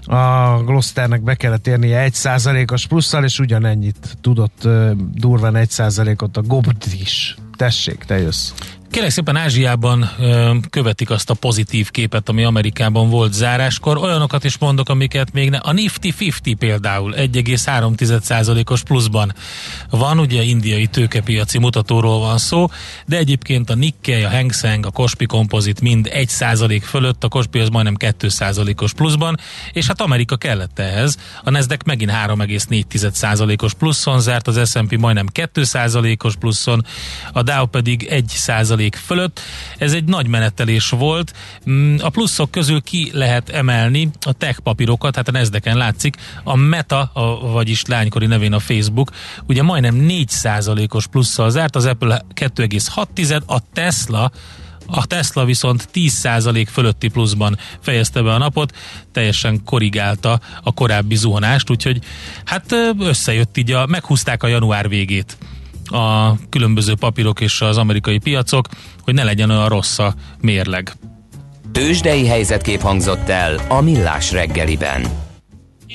a 0.07 0.57
Glosternek 0.65 1.23
be 1.23 1.35
kellett 1.35 1.67
érnie 1.67 2.09
1%-os 2.11 2.87
plusszal, 2.87 3.25
és 3.25 3.39
ugyanennyit 3.39 4.17
tudott 4.21 4.69
durván 5.13 5.55
1%-ot 5.57 6.37
a 6.37 6.43
Gobd 6.43 6.85
is. 7.01 7.37
Tessék, 7.57 8.05
te 8.05 8.19
jössz. 8.19 8.53
Kérlek 8.93 9.11
szépen 9.11 9.37
Ázsiában 9.37 10.11
ö, 10.19 10.55
követik 10.71 11.11
azt 11.11 11.31
a 11.31 11.35
pozitív 11.35 11.91
képet, 11.91 12.29
ami 12.29 12.45
Amerikában 12.45 13.11
volt 13.11 13.33
záráskor. 13.33 13.97
Olyanokat 13.97 14.45
is 14.45 14.59
mondok, 14.59 14.89
amiket 14.89 15.33
még 15.33 15.51
ne. 15.51 15.57
A 15.57 15.73
Nifty 15.73 16.09
50 16.19 16.59
például 16.59 17.15
1,3%-os 17.17 18.83
pluszban 18.83 19.35
van, 19.91 20.19
ugye 20.19 20.43
indiai 20.43 20.87
tőkepiaci 20.87 21.59
mutatóról 21.59 22.19
van 22.19 22.39
szó, 22.39 22.67
de 23.07 23.17
egyébként 23.17 23.71
a 23.71 23.75
Nikkei, 23.75 24.23
a 24.23 24.31
Hang 24.31 24.53
Seng, 24.53 24.87
a 24.87 24.91
Kospi 24.91 25.27
Composite 25.27 25.81
mind 25.83 26.11
1% 26.13 26.83
fölött, 26.85 27.25
a 27.25 27.29
Kospi 27.29 27.59
az 27.59 27.69
majdnem 27.69 27.97
2%-os 27.99 28.93
pluszban, 28.93 29.39
és 29.73 29.87
hát 29.87 30.01
Amerika 30.01 30.37
kellett 30.37 30.79
ehhez. 30.79 31.17
A 31.45 31.51
Nasdaq 31.51 31.83
megint 31.87 32.11
3,4%-os 32.11 33.75
pluszon 33.75 34.21
zárt, 34.21 34.49
az 34.49 34.71
S&P 34.71 34.99
majdnem 34.99 35.27
2%-os 35.35 36.37
pluszon, 36.37 36.87
a 37.33 37.43
Dow 37.43 37.67
pedig 37.67 38.09
1% 38.11 38.81
fölött. 38.91 39.41
Ez 39.79 39.93
egy 39.93 40.05
nagy 40.05 40.27
menetelés 40.27 40.89
volt. 40.89 41.33
Mm, 41.71 41.97
a 42.01 42.09
pluszok 42.09 42.51
közül 42.51 42.81
ki 42.83 43.11
lehet 43.13 43.49
emelni 43.49 44.11
a 44.21 44.33
tech 44.33 44.61
papírokat, 44.61 45.17
hát 45.17 45.29
a 45.29 45.33
Nezdeken 45.33 45.77
látszik, 45.77 46.17
a 46.45 46.57
Meta, 46.57 47.11
a, 47.13 47.53
vagyis 47.53 47.85
lánykori 47.85 48.27
nevén 48.27 48.53
a 48.53 48.59
Facebook, 48.59 49.11
ugye 49.47 49.63
majdnem 49.63 50.07
4%-os 50.09 51.07
plusszal 51.07 51.51
zárt, 51.51 51.77
az 51.77 51.85
Apple 51.85 52.25
2,6, 52.35 53.43
a 53.47 53.59
Tesla 53.73 54.33
a 54.87 55.07
Tesla 55.07 55.45
viszont 55.45 55.89
10% 55.95 56.67
fölötti 56.71 57.09
pluszban 57.09 57.59
fejezte 57.81 58.23
be 58.23 58.33
a 58.33 58.39
napot, 58.39 58.77
teljesen 59.13 59.65
korrigálta 59.65 60.41
a 60.63 60.73
korábbi 60.73 61.17
zuhanást, 61.17 61.71
úgyhogy 61.71 61.99
hát 62.45 62.77
összejött 62.99 63.57
így, 63.57 63.73
a, 63.73 63.87
meghúzták 63.87 64.43
a 64.43 64.47
január 64.47 64.89
végét 64.89 65.37
a 65.85 66.35
különböző 66.49 66.95
papírok 66.95 67.41
és 67.41 67.61
az 67.61 67.77
amerikai 67.77 68.19
piacok, 68.19 68.69
hogy 69.03 69.15
ne 69.15 69.25
legyen 69.25 69.51
olyan 69.51 69.69
rossz 69.69 69.99
a 69.99 70.15
mérleg. 70.41 70.93
Tőzsdei 71.73 72.27
helyzetkép 72.27 72.81
hangzott 72.81 73.29
el 73.29 73.61
a 73.69 73.81
Millás 73.81 74.33
reggeliben. 74.33 75.07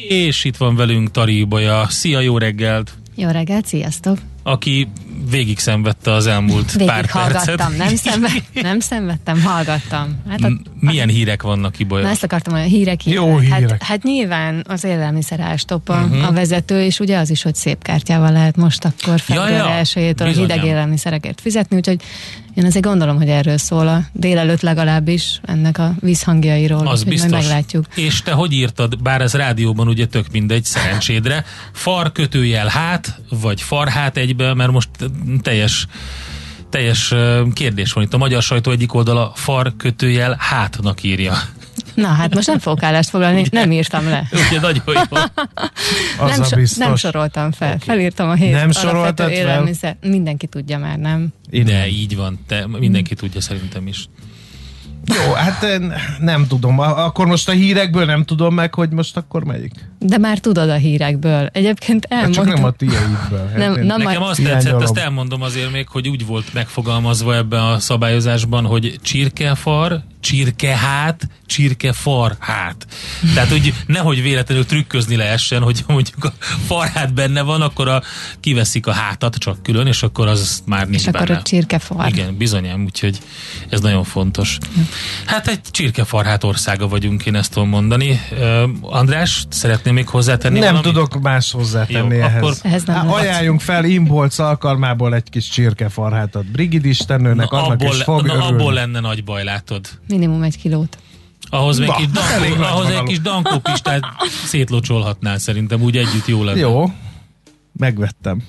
És 0.07 0.43
itt 0.43 0.57
van 0.57 0.75
velünk 0.75 1.11
Tari 1.11 1.39
Ibolya. 1.39 1.85
Szia, 1.89 2.19
jó 2.19 2.37
reggelt! 2.37 2.93
Jó 3.15 3.29
reggelt, 3.29 3.65
sziasztok! 3.65 4.17
Aki 4.47 4.87
végig 5.29 5.59
szenvedte 5.59 6.11
az 6.11 6.27
elmúlt 6.27 6.71
végig 6.71 6.87
pár 6.87 7.05
hallgattam, 7.05 7.55
percet. 7.55 7.77
nem, 7.77 7.95
szenved, 7.95 8.43
nem 8.69 8.79
szenvedtem, 8.79 9.41
hallgattam. 9.41 10.21
Hát 10.29 10.41
a, 10.41 10.51
milyen 10.79 11.09
hírek 11.09 11.41
vannak, 11.41 11.79
Ibolya? 11.79 12.03
Na 12.03 12.09
ezt 12.09 12.23
akartam, 12.23 12.53
hogy 12.53 12.61
a 12.61 12.65
hírek, 12.65 13.01
hírek. 13.01 13.23
Jó 13.23 13.37
hírek. 13.37 13.69
Hát, 13.69 13.83
hát 13.83 14.03
nyilván 14.03 14.65
az 14.67 14.83
élelmiszer 14.83 15.39
ástop 15.39 15.89
a, 15.89 15.93
uh-huh. 15.93 16.27
a 16.27 16.31
vezető, 16.31 16.83
és 16.83 16.99
ugye 16.99 17.17
az 17.17 17.29
is, 17.29 17.41
hogy 17.41 17.55
szép 17.55 17.83
kártyával 17.83 18.31
lehet 18.31 18.55
most 18.55 18.85
akkor 18.85 19.19
február 19.19 19.49
ja, 19.49 19.57
ja, 19.57 20.05
1 20.07 20.13
bizonyám. 20.13 20.33
hideg 20.33 20.65
élelmiszerekért 20.65 21.41
fizetni, 21.41 21.75
úgyhogy 21.75 22.01
én 22.57 22.65
azért 22.65 22.85
gondolom, 22.85 23.17
hogy 23.17 23.29
erről 23.29 23.57
szól 23.57 23.87
a 23.87 24.01
délelőtt 24.11 24.61
legalábbis 24.61 25.39
ennek 25.45 25.77
a 25.77 25.93
vízhangjairól. 25.99 26.87
Az 26.87 27.03
biztos. 27.03 27.31
Majd 27.31 27.43
meglátjuk. 27.43 27.85
És 27.95 28.21
te 28.21 28.31
hogy 28.31 28.51
írtad, 28.53 29.01
bár 29.01 29.21
ez 29.21 29.33
rádióban 29.33 29.87
ugye 29.87 30.05
tök 30.05 30.25
mindegy, 30.31 30.63
szerencsédre, 30.63 31.45
far 31.73 32.11
kötőjel 32.11 32.67
hát, 32.67 33.21
vagy 33.29 33.61
farhát 33.61 34.17
egybe, 34.17 34.53
mert 34.53 34.71
most 34.71 34.89
teljes 35.41 35.87
teljes 36.69 37.13
kérdés 37.53 37.93
van 37.93 38.03
itt. 38.03 38.13
A 38.13 38.17
magyar 38.17 38.41
sajtó 38.41 38.71
egyik 38.71 38.93
oldala 38.93 39.31
far 39.35 39.73
kötőjel 39.77 40.35
hátnak 40.39 41.03
írja. 41.03 41.33
Na 41.97 42.07
hát 42.07 42.33
most 42.35 42.47
nem 42.47 42.59
fogok 42.59 42.83
állást 42.83 43.09
foglalni, 43.09 43.45
nem 43.51 43.71
írtam 43.71 44.09
le. 44.09 44.27
Ugye 44.49 44.59
nagyon 44.59 44.83
jó. 45.09 45.17
Az 46.25 46.29
nem, 46.29 46.41
a 46.41 46.43
so, 46.43 46.55
biztos. 46.55 46.77
nem 46.85 46.95
soroltam 46.95 47.51
fel. 47.51 47.67
Okay. 47.73 47.79
Felírtam 47.87 48.29
a 48.29 48.33
hét 48.33 48.51
Nem 48.51 48.59
alapvető 48.61 48.87
soroltad 48.87 49.25
fel? 49.27 49.35
élelmiszer. 49.35 49.95
Mindenki 50.01 50.47
tudja 50.47 50.77
már, 50.77 50.97
nem? 50.97 51.27
De 51.65 51.87
így 51.87 52.15
van, 52.15 52.39
te, 52.47 52.67
mindenki 52.79 53.15
tudja 53.15 53.41
szerintem 53.41 53.87
is. 53.87 54.05
Jó, 55.25 55.31
hát 55.33 55.65
nem 56.19 56.47
tudom. 56.47 56.79
A- 56.79 57.05
Akkor 57.05 57.25
most 57.27 57.49
a 57.49 57.51
hírekből 57.51 58.05
nem 58.05 58.23
tudom 58.23 58.53
meg, 58.53 58.73
hogy 58.73 58.89
most 58.89 59.17
akkor 59.17 59.43
melyik. 59.43 59.71
De 59.99 60.17
már 60.17 60.39
tudod 60.39 60.69
a 60.69 60.73
hírekből. 60.75 61.49
Egyébként 61.53 62.07
Hát 62.09 62.19
elmondtam. 62.19 62.45
csak 62.45 62.55
nem 62.55 62.63
a 62.63 62.71
tiédből. 62.71 63.47
Hát 63.47 63.57
Nem, 63.57 63.71
na, 63.73 63.97
Nekem 63.97 64.03
majd- 64.03 64.17
azt 64.29 64.35
tetszett, 64.43 64.61
Hiányolom. 64.61 64.81
azt 64.83 64.97
elmondom 64.97 65.41
azért 65.41 65.71
még, 65.71 65.87
hogy 65.87 66.07
úgy 66.09 66.25
volt 66.25 66.53
megfogalmazva 66.53 67.35
ebben 67.35 67.59
a 67.63 67.79
szabályozásban, 67.79 68.65
hogy 68.65 68.99
csirkefar, 69.01 70.01
csirkehát, 70.19 71.27
csirkefar 71.45 72.35
hát. 72.39 72.87
Tehát 73.33 73.51
úgy 73.51 73.73
nehogy 73.87 74.21
véletlenül 74.21 74.65
trükközni 74.65 75.15
lehessen, 75.15 75.61
hogy 75.61 75.83
mondjuk 75.87 76.23
a 76.25 76.33
farhát 76.67 77.13
benne 77.13 77.41
van, 77.41 77.61
akkor 77.61 77.87
a, 77.87 78.01
kiveszik 78.39 78.87
a 78.87 78.91
hátat 78.91 79.35
csak 79.35 79.63
külön, 79.63 79.87
és 79.87 80.03
akkor 80.03 80.27
az 80.27 80.61
már 80.65 80.87
nincs 80.87 81.01
és 81.01 81.07
akkor 81.07 81.27
benne. 81.27 81.39
a 81.39 81.41
csirkefar. 81.41 82.07
Igen, 82.07 82.37
bizonyám, 82.37 82.83
úgyhogy 82.83 83.17
ez 83.69 83.81
nagyon 83.81 84.03
fontos. 84.03 84.57
Hát 85.25 85.47
egy 85.47 85.61
csirkefarhát 85.71 86.43
országa 86.43 86.87
vagyunk, 86.87 87.25
én 87.25 87.35
ezt 87.35 87.53
tudom 87.53 87.69
mondani. 87.69 88.21
Uh, 88.31 88.63
András, 88.81 89.43
szeretném 89.49 89.93
még 89.93 90.07
hozzátenni 90.07 90.59
Nem 90.59 90.73
valamit? 90.73 90.93
tudok 90.93 91.21
más 91.21 91.51
hozzátenni 91.51 92.15
Jó, 92.15 92.21
ehhez. 92.21 92.41
akkor- 92.41 92.57
Ehhez 92.61 92.83
nem 92.83 92.95
Há, 92.95 93.03
lehet. 93.03 93.19
ajánljunk 93.19 93.61
fel 93.61 93.85
Imbolc 93.85 94.39
alkalmából 94.39 95.15
egy 95.15 95.29
kis 95.29 95.47
csirkefarhátat 95.49 96.45
Brigid 96.51 96.85
istennőnek, 96.85 97.49
Na, 97.49 97.57
annak 97.57 97.71
abból, 97.81 97.95
is 97.95 98.03
fog 98.03 98.25
na, 98.25 98.33
örülni. 98.33 98.53
abból 98.53 98.73
lenne 98.73 98.99
nagy 98.99 99.23
baj, 99.23 99.43
látod. 99.43 99.87
Minimum 100.07 100.43
egy 100.43 100.57
kilót. 100.57 100.97
Ahhoz 101.49 101.79
még 101.79 101.91
kis 101.91 102.05
hát 102.13 102.31
elég 102.31 102.49
dankó, 102.49 102.75
ahhoz 102.75 102.89
egy 102.89 103.03
kis 103.03 103.21
dankópistát 103.21 104.03
szétlocsolhatnál 104.45 105.37
szerintem, 105.37 105.81
úgy 105.81 105.97
együtt 105.97 106.25
jó 106.25 106.43
lenne. 106.43 106.59
Jó, 106.59 106.91
megvettem. 107.73 108.43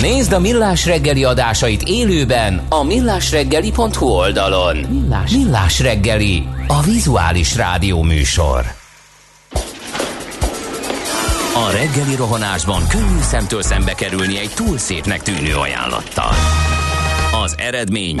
Nézd 0.00 0.32
a 0.32 0.38
Millás 0.38 0.86
reggeli 0.86 1.24
adásait 1.24 1.82
élőben 1.82 2.62
a 2.68 2.82
millásreggeli.hu 2.82 4.06
oldalon. 4.06 4.76
Millás, 4.76 5.30
Millás 5.30 5.80
reggeli, 5.80 6.48
a 6.66 6.82
vizuális 6.82 7.56
rádió 7.56 8.02
műsor. 8.02 8.64
A 11.54 11.70
reggeli 11.72 12.14
rohanásban 12.16 12.86
könnyű 12.88 13.20
szemtől 13.20 13.62
szembe 13.62 13.94
kerülni 13.94 14.38
egy 14.38 14.50
túl 14.54 14.78
szépnek 14.78 15.22
tűnő 15.22 15.54
ajánlattal. 15.54 16.32
Az 17.44 17.54
eredmény 17.58 18.20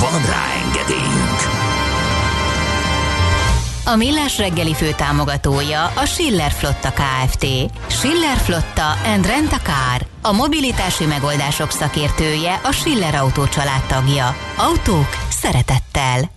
Van 0.00 0.22
rá 0.26 0.44
engedélyünk! 0.64 1.40
A 3.88 3.96
Millás 3.96 4.38
reggeli 4.38 4.74
fő 4.74 4.90
támogatója 4.96 5.84
a 5.84 6.04
Schiller 6.04 6.50
Flotta 6.50 6.92
KFT. 6.92 7.46
Schiller 7.86 8.36
Flotta 8.36 8.90
and 9.04 9.26
Rent 9.26 9.52
a 9.52 9.58
Car. 9.58 10.06
A 10.22 10.32
mobilitási 10.32 11.04
megoldások 11.04 11.70
szakértője 11.70 12.60
a 12.64 12.72
Schiller 12.72 13.14
Autó 13.14 13.44
tagja. 13.88 14.36
Autók 14.56 15.08
szeretettel. 15.28 16.30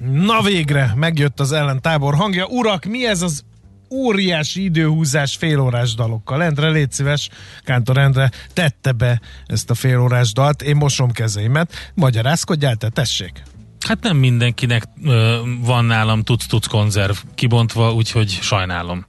Na 0.00 0.42
végre, 0.42 0.92
megjött 0.94 1.40
az 1.40 1.52
ellentábor 1.52 2.14
hangja. 2.14 2.46
Urak, 2.46 2.84
mi 2.84 3.06
ez 3.06 3.22
az 3.22 3.42
óriási 3.90 4.64
időhúzás 4.64 5.36
félórás 5.36 5.94
dalokkal. 5.94 6.42
Endre, 6.42 6.68
légy 6.68 6.92
szíves, 6.92 7.28
Kántor 7.64 7.98
Endre 7.98 8.30
tette 8.52 8.92
be 8.92 9.20
ezt 9.46 9.70
a 9.70 9.74
félórás 9.74 10.32
dalt, 10.32 10.62
én 10.62 10.76
mosom 10.76 11.10
kezeimet. 11.10 11.92
Magyarázkodjál 11.94 12.76
te, 12.76 12.88
tessék! 12.88 13.42
Hát 13.86 14.02
nem 14.02 14.16
mindenkinek 14.16 14.82
ö, 15.04 15.40
van 15.60 15.84
nálam 15.84 16.22
tudsz-tudsz 16.22 16.66
konzerv 16.66 17.16
kibontva, 17.34 17.92
úgyhogy 17.92 18.28
sajnálom. 18.28 19.06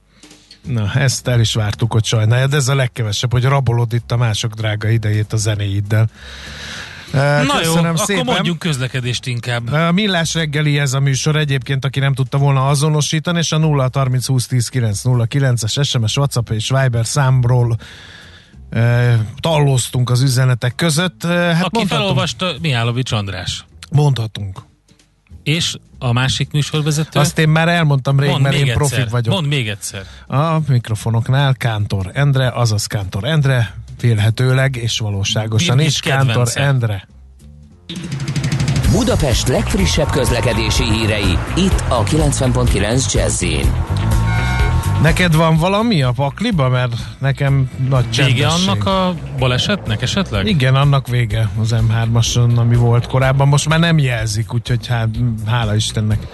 Na, 0.66 0.92
ezt 0.94 1.28
el 1.28 1.40
is 1.40 1.54
vártuk, 1.54 1.92
hogy 1.92 2.04
sajnáljad. 2.04 2.54
Ez 2.54 2.68
a 2.68 2.74
legkevesebb, 2.74 3.32
hogy 3.32 3.44
rabolod 3.44 3.92
itt 3.92 4.12
a 4.12 4.16
mások 4.16 4.54
drága 4.54 4.88
idejét 4.88 5.32
a 5.32 5.36
zenéiddel. 5.36 6.10
Na 7.12 7.62
jó, 7.62 7.72
szépen. 7.72 7.94
akkor 7.96 8.24
mondjuk 8.24 8.58
közlekedést 8.58 9.26
inkább. 9.26 9.72
A 9.72 9.92
Millás 9.92 10.34
reggeli 10.34 10.78
ez 10.78 10.92
a 10.92 11.00
műsor 11.00 11.36
egyébként, 11.36 11.84
aki 11.84 12.00
nem 12.00 12.14
tudta 12.14 12.38
volna 12.38 12.68
azonosítani, 12.68 13.38
és 13.38 13.52
a 13.52 13.58
0 13.58 13.90
30 13.92 14.26
20 14.26 14.46
10 14.46 14.68
9 14.68 15.02
0 15.02 15.26
9-es 15.30 15.86
SMS, 15.88 16.16
WhatsApp 16.16 16.50
és 16.50 16.72
Viber 16.80 17.06
számról 17.06 17.76
e, 18.70 19.18
talloztunk 19.40 20.10
az 20.10 20.22
üzenetek 20.22 20.74
között. 20.74 21.22
Hát 21.24 21.64
aki 21.64 21.86
felolvasta 21.86 22.52
Mihálovics 22.60 23.12
András. 23.12 23.64
Mondhatunk. 23.90 24.68
És 25.42 25.76
a 25.98 26.12
másik 26.12 26.52
műsorvezető? 26.52 27.20
Azt 27.20 27.38
én 27.38 27.48
már 27.48 27.68
elmondtam 27.68 28.20
rég, 28.20 28.30
Mond 28.30 28.42
mert 28.42 28.54
én 28.54 28.72
profit 28.72 29.10
vagyok. 29.10 29.34
Mond 29.34 29.46
még 29.46 29.68
egyszer. 29.68 30.06
A 30.26 30.58
mikrofonoknál 30.66 31.54
Kántor 31.54 32.10
Endre, 32.12 32.48
azaz 32.48 32.86
Kántor 32.86 33.24
Endre, 33.24 33.74
félhetőleg 34.00 34.76
és 34.76 34.98
valóságosan 34.98 35.76
Mi 35.76 35.84
is 35.84 36.00
Kántor 36.00 36.48
Endre. 36.54 37.08
Budapest 38.90 39.48
legfrissebb 39.48 40.10
közlekedési 40.10 40.84
hírei, 40.84 41.38
itt 41.56 41.84
a 41.88 42.02
90.9 42.04 43.12
jazz 43.12 43.44
Neked 45.02 45.34
van 45.34 45.56
valami 45.56 46.02
a 46.02 46.12
pakliba? 46.12 46.68
Mert 46.68 46.92
nekem 47.18 47.70
nagy 47.88 48.24
Vége 48.24 48.46
annak 48.46 48.86
a 48.86 49.14
balesetnek 49.38 50.02
esetleg? 50.02 50.46
Igen, 50.46 50.74
annak 50.74 51.08
vége 51.08 51.50
az 51.60 51.74
M3-ason, 51.88 52.56
ami 52.56 52.76
volt 52.76 53.06
korábban. 53.06 53.48
Most 53.48 53.68
már 53.68 53.78
nem 53.78 53.98
jelzik, 53.98 54.54
úgyhogy 54.54 54.86
hát, 54.86 55.08
hála 55.46 55.74
Istennek. 55.74 56.26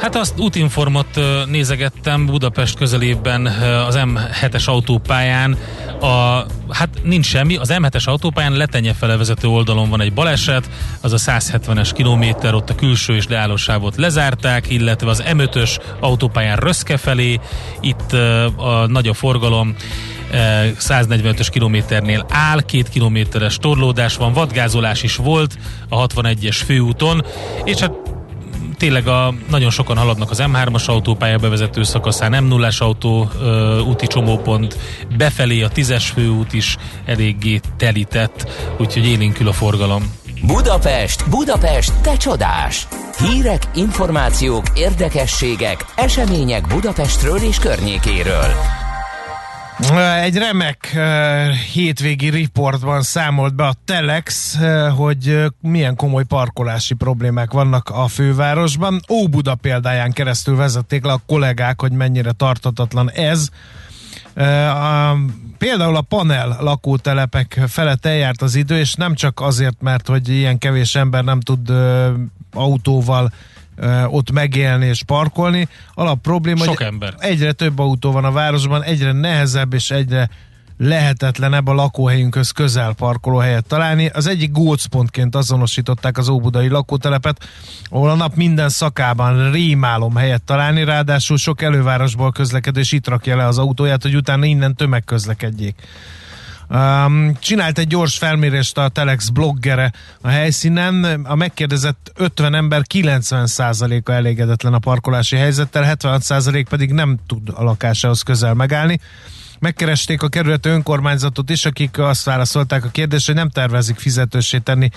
Hát 0.00 0.16
azt 0.16 0.38
útinformot 0.38 1.20
nézegettem 1.46 2.26
Budapest 2.26 2.76
közelében 2.76 3.46
az 3.86 3.98
M7-es 3.98 4.64
autópályán. 4.64 5.56
A, 6.00 6.46
hát 6.70 6.88
nincs 7.02 7.26
semmi, 7.26 7.56
az 7.56 7.72
M7-es 7.72 8.04
autópályán 8.04 8.52
letenye 8.52 8.92
fele 8.92 9.16
vezető 9.16 9.48
oldalon 9.48 9.90
van 9.90 10.00
egy 10.00 10.12
baleset, 10.12 10.70
az 11.00 11.12
a 11.12 11.16
170-es 11.16 11.90
kilométer, 11.94 12.54
ott 12.54 12.70
a 12.70 12.74
külső 12.74 13.14
és 13.14 13.26
leállósávot 13.28 13.96
lezárták, 13.96 14.70
illetve 14.70 15.10
az 15.10 15.22
M5-ös 15.26 15.80
autópályán 16.00 16.56
Röszke 16.56 16.96
felé, 16.96 17.40
itt 17.80 18.12
a 18.56 18.86
nagy 18.86 19.08
a 19.08 19.14
forgalom, 19.14 19.74
145-ös 20.78 21.48
kilométernél 21.50 22.26
áll, 22.28 22.62
két 22.62 22.88
kilométeres 22.88 23.56
torlódás 23.56 24.16
van, 24.16 24.32
vadgázolás 24.32 25.02
is 25.02 25.16
volt 25.16 25.58
a 25.88 26.06
61-es 26.06 26.60
főúton, 26.66 27.24
és 27.64 27.78
hát 27.78 27.92
tényleg 28.80 29.06
a, 29.06 29.34
nagyon 29.50 29.70
sokan 29.70 29.96
haladnak 29.96 30.30
az 30.30 30.42
M3-as 30.42 30.84
autópálya 30.84 31.38
bevezető 31.38 31.82
szakaszán, 31.82 32.42
m 32.42 32.46
0 32.46 32.68
autó 32.78 33.30
ö, 33.40 33.78
úti 33.80 34.06
csomópont, 34.06 34.78
befelé 35.16 35.62
a 35.62 35.68
10-es 35.68 36.04
főút 36.14 36.52
is 36.52 36.76
eléggé 37.04 37.60
telített, 37.76 38.50
úgyhogy 38.78 39.06
élénkül 39.06 39.48
a 39.48 39.52
forgalom. 39.52 40.14
Budapest, 40.42 41.28
Budapest, 41.28 41.92
te 42.02 42.16
csodás! 42.16 42.86
Hírek, 43.18 43.62
információk, 43.74 44.64
érdekességek, 44.74 45.84
események 45.96 46.66
Budapestről 46.66 47.38
és 47.38 47.58
környékéről. 47.58 48.79
Egy 50.20 50.36
remek 50.36 50.98
hétvégi 51.72 52.28
riportban 52.28 53.02
számolt 53.02 53.54
be 53.54 53.66
a 53.66 53.74
Telex, 53.84 54.58
hogy 54.96 55.44
milyen 55.60 55.96
komoly 55.96 56.24
parkolási 56.24 56.94
problémák 56.94 57.52
vannak 57.52 57.88
a 57.88 58.08
fővárosban. 58.08 59.00
Óbuda 59.08 59.54
példáján 59.54 60.12
keresztül 60.12 60.56
vezették 60.56 61.04
le 61.04 61.12
a 61.12 61.22
kollégák, 61.26 61.80
hogy 61.80 61.92
mennyire 61.92 62.32
tartatatlan 62.32 63.10
ez. 63.10 63.48
Például 65.58 65.96
a 65.96 66.00
panel 66.00 66.56
lakótelepek 66.60 67.60
felett 67.68 68.06
eljárt 68.06 68.42
az 68.42 68.54
idő, 68.54 68.78
és 68.78 68.94
nem 68.94 69.14
csak 69.14 69.40
azért, 69.40 69.80
mert 69.80 70.06
hogy 70.06 70.28
ilyen 70.28 70.58
kevés 70.58 70.94
ember 70.94 71.24
nem 71.24 71.40
tud 71.40 71.72
autóval 72.52 73.32
ott 74.06 74.30
megélni 74.30 74.86
és 74.86 75.02
parkolni. 75.02 75.68
Alap 75.94 76.20
probléma, 76.20 76.64
Sok 76.64 76.76
hogy 76.76 76.86
ember. 76.86 77.14
egyre 77.18 77.52
több 77.52 77.78
autó 77.78 78.12
van 78.12 78.24
a 78.24 78.32
városban, 78.32 78.82
egyre 78.82 79.12
nehezebb 79.12 79.74
és 79.74 79.90
egyre 79.90 80.30
lehetetlenebb 80.78 81.66
a 81.68 81.72
lakóhelyünkhöz 81.72 82.50
közel 82.50 82.94
helyet 83.40 83.66
találni. 83.66 84.06
Az 84.06 84.26
egyik 84.26 84.52
gócpontként 84.52 85.34
azonosították 85.34 86.18
az 86.18 86.28
óbudai 86.28 86.68
lakótelepet, 86.68 87.48
ahol 87.88 88.10
a 88.10 88.14
nap 88.14 88.34
minden 88.34 88.68
szakában 88.68 89.50
rémálom 89.50 90.16
helyet 90.16 90.42
találni, 90.42 90.84
ráadásul 90.84 91.36
sok 91.36 91.62
elővárosból 91.62 92.32
közlekedő 92.32 92.80
itt 92.90 93.08
rakja 93.08 93.36
le 93.36 93.46
az 93.46 93.58
autóját, 93.58 94.02
hogy 94.02 94.14
utána 94.14 94.44
innen 94.44 94.74
tömegközlekedjék. 94.74 95.74
Um, 96.72 97.36
csinált 97.38 97.78
egy 97.78 97.86
gyors 97.86 98.18
felmérést 98.18 98.78
a 98.78 98.88
Telex 98.88 99.28
bloggere 99.28 99.92
a 100.20 100.28
helyszínen. 100.28 101.04
A 101.24 101.34
megkérdezett 101.34 102.12
50 102.16 102.54
ember 102.54 102.82
90%-a 102.94 104.10
elégedetlen 104.10 104.74
a 104.74 104.78
parkolási 104.78 105.36
helyzettel, 105.36 105.96
76% 106.00 106.64
pedig 106.68 106.92
nem 106.92 107.18
tud 107.26 107.48
a 107.54 107.62
lakásához 107.62 108.22
közel 108.22 108.54
megállni. 108.54 109.00
Megkeresték 109.58 110.22
a 110.22 110.28
kerület 110.28 110.66
önkormányzatot 110.66 111.50
is, 111.50 111.64
akik 111.64 111.98
azt 111.98 112.24
válaszolták 112.24 112.84
a 112.84 112.88
kérdésre, 112.88 113.32
hogy 113.32 113.42
nem 113.42 113.50
tervezik 113.50 113.98
fizetősé 113.98 114.58
tenni 114.58 114.90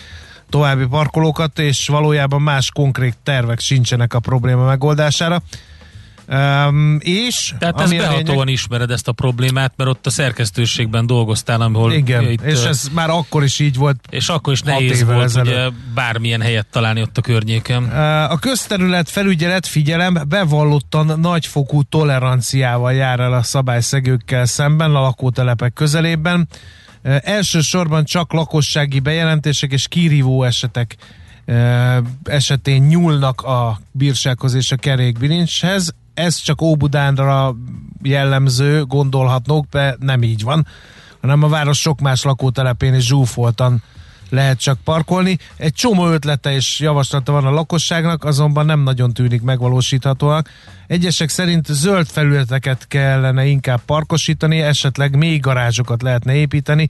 további 0.49 0.85
parkolókat, 0.85 1.59
és 1.59 1.87
valójában 1.87 2.41
más 2.41 2.71
konkrét 2.71 3.17
tervek 3.23 3.59
sincsenek 3.59 4.13
a 4.13 4.19
probléma 4.19 4.65
megoldására. 4.65 5.41
Um, 6.27 6.97
és 7.01 7.53
Tehát 7.59 7.81
ezt 7.81 7.97
behatóan 7.97 8.23
lényeg... 8.23 8.47
ismered 8.47 8.91
ezt 8.91 9.07
a 9.07 9.11
problémát, 9.11 9.73
mert 9.75 9.89
ott 9.89 10.05
a 10.05 10.09
szerkesztőségben 10.09 11.05
dolgoztál, 11.05 11.61
ahol 11.61 11.93
Igen, 11.93 12.31
itt, 12.31 12.41
és 12.41 12.63
ez 12.63 12.87
már 12.93 13.09
akkor 13.09 13.43
is 13.43 13.59
így 13.59 13.75
volt. 13.75 13.97
És 14.09 14.29
akkor 14.29 14.53
is 14.53 14.61
nehéz 14.61 15.03
volt 15.03 15.23
ezelőtt. 15.23 15.53
ugye 15.53 15.69
bármilyen 15.93 16.41
helyet 16.41 16.67
találni 16.71 17.01
ott 17.01 17.17
a 17.17 17.21
környéken. 17.21 17.83
A 18.29 18.37
közterület 18.37 19.09
felügyelet, 19.09 19.67
figyelem, 19.67 20.17
bevallottan 20.27 21.19
nagyfokú 21.19 21.81
toleranciával 21.81 22.93
jár 22.93 23.19
el 23.19 23.33
a 23.33 23.43
szabályszegőkkel 23.43 24.45
szemben 24.45 24.95
a 24.95 25.01
lakótelepek 25.01 25.73
közelében. 25.73 26.47
Elsősorban 27.21 28.03
csak 28.03 28.33
lakossági 28.33 28.99
bejelentések 28.99 29.71
és 29.71 29.87
kirívó 29.87 30.43
esetek 30.43 30.95
esetén 32.23 32.83
nyúlnak 32.83 33.41
a 33.41 33.79
bírsághoz 33.91 34.53
és 34.53 34.71
a 34.71 34.75
kerékbilincshez 34.75 35.93
ez 36.13 36.35
csak 36.35 36.61
Óbudánra 36.61 37.55
jellemző, 38.01 38.85
gondolhatnók, 38.85 39.65
de 39.71 39.95
nem 39.99 40.23
így 40.23 40.43
van, 40.43 40.67
hanem 41.21 41.43
a 41.43 41.47
város 41.47 41.79
sok 41.79 41.99
más 41.99 42.23
lakótelepén 42.23 42.93
is 42.93 43.05
zsúfoltan 43.05 43.83
lehet 44.29 44.59
csak 44.59 44.79
parkolni. 44.83 45.37
Egy 45.57 45.73
csomó 45.73 46.07
ötlete 46.07 46.53
és 46.53 46.79
javaslata 46.79 47.31
van 47.31 47.45
a 47.45 47.51
lakosságnak, 47.51 48.23
azonban 48.23 48.65
nem 48.65 48.79
nagyon 48.79 49.13
tűnik 49.13 49.41
megvalósíthatóak. 49.41 50.49
Egyesek 50.87 51.29
szerint 51.29 51.65
zöld 51.65 52.07
felületeket 52.07 52.87
kellene 52.87 53.45
inkább 53.45 53.81
parkosítani, 53.85 54.61
esetleg 54.61 55.15
még 55.15 55.41
garázsokat 55.41 56.01
lehetne 56.01 56.33
építeni, 56.33 56.89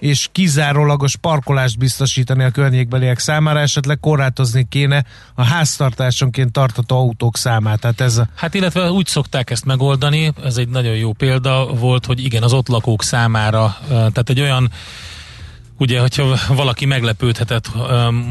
és 0.00 0.28
kizárólagos 0.32 1.16
parkolást 1.16 1.78
biztosítani 1.78 2.44
a 2.44 2.50
környékbeliek 2.50 3.18
számára, 3.18 3.60
esetleg 3.60 4.00
korlátozni 4.00 4.66
kéne 4.68 5.04
a 5.34 5.44
háztartásonként 5.44 6.52
tartató 6.52 6.96
autók 6.96 7.36
számát. 7.36 7.80
Tehát 7.80 8.00
ez 8.00 8.16
a... 8.16 8.28
Hát 8.34 8.54
illetve 8.54 8.90
úgy 8.90 9.06
szokták 9.06 9.50
ezt 9.50 9.64
megoldani, 9.64 10.32
ez 10.44 10.56
egy 10.56 10.68
nagyon 10.68 10.94
jó 10.94 11.12
példa 11.12 11.66
volt, 11.66 12.06
hogy 12.06 12.24
igen, 12.24 12.42
az 12.42 12.52
ott 12.52 12.68
lakók 12.68 13.02
számára, 13.02 13.76
tehát 13.88 14.28
egy 14.28 14.40
olyan 14.40 14.70
Ugye, 15.80 16.00
hogyha 16.00 16.36
valaki 16.48 16.86
meglepődhetett, 16.86 17.70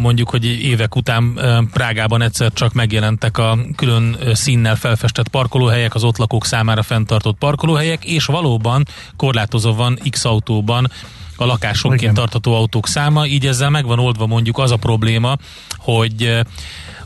mondjuk, 0.02 0.30
hogy 0.30 0.46
évek 0.46 0.96
után 0.96 1.40
Prágában 1.72 2.22
egyszer 2.22 2.54
csak 2.54 2.74
megjelentek 2.74 3.38
a 3.38 3.58
külön 3.76 4.18
színnel 4.34 4.76
felfestett 4.76 5.28
parkolóhelyek, 5.28 5.96
az 5.96 6.04
ott 6.04 6.18
lakók 6.18 6.46
számára 6.46 6.84
fenntartott 6.84 7.38
parkolóhelyek, 7.38 8.06
és 8.06 8.26
valóban 8.26 8.86
korlátozó 9.16 9.74
van 9.74 10.00
X 10.10 10.26
autóban 10.26 10.92
a 11.40 11.46
lakásonként 11.46 12.02
Igen. 12.02 12.14
tartató 12.14 12.56
autók 12.56 12.88
száma, 12.88 13.26
így 13.26 13.46
ezzel 13.46 13.70
megvan 13.70 14.00
oldva 14.00 14.26
mondjuk 14.26 14.58
az 14.58 14.72
a 14.72 14.78
probléma, 14.78 15.38
hogy 15.78 16.42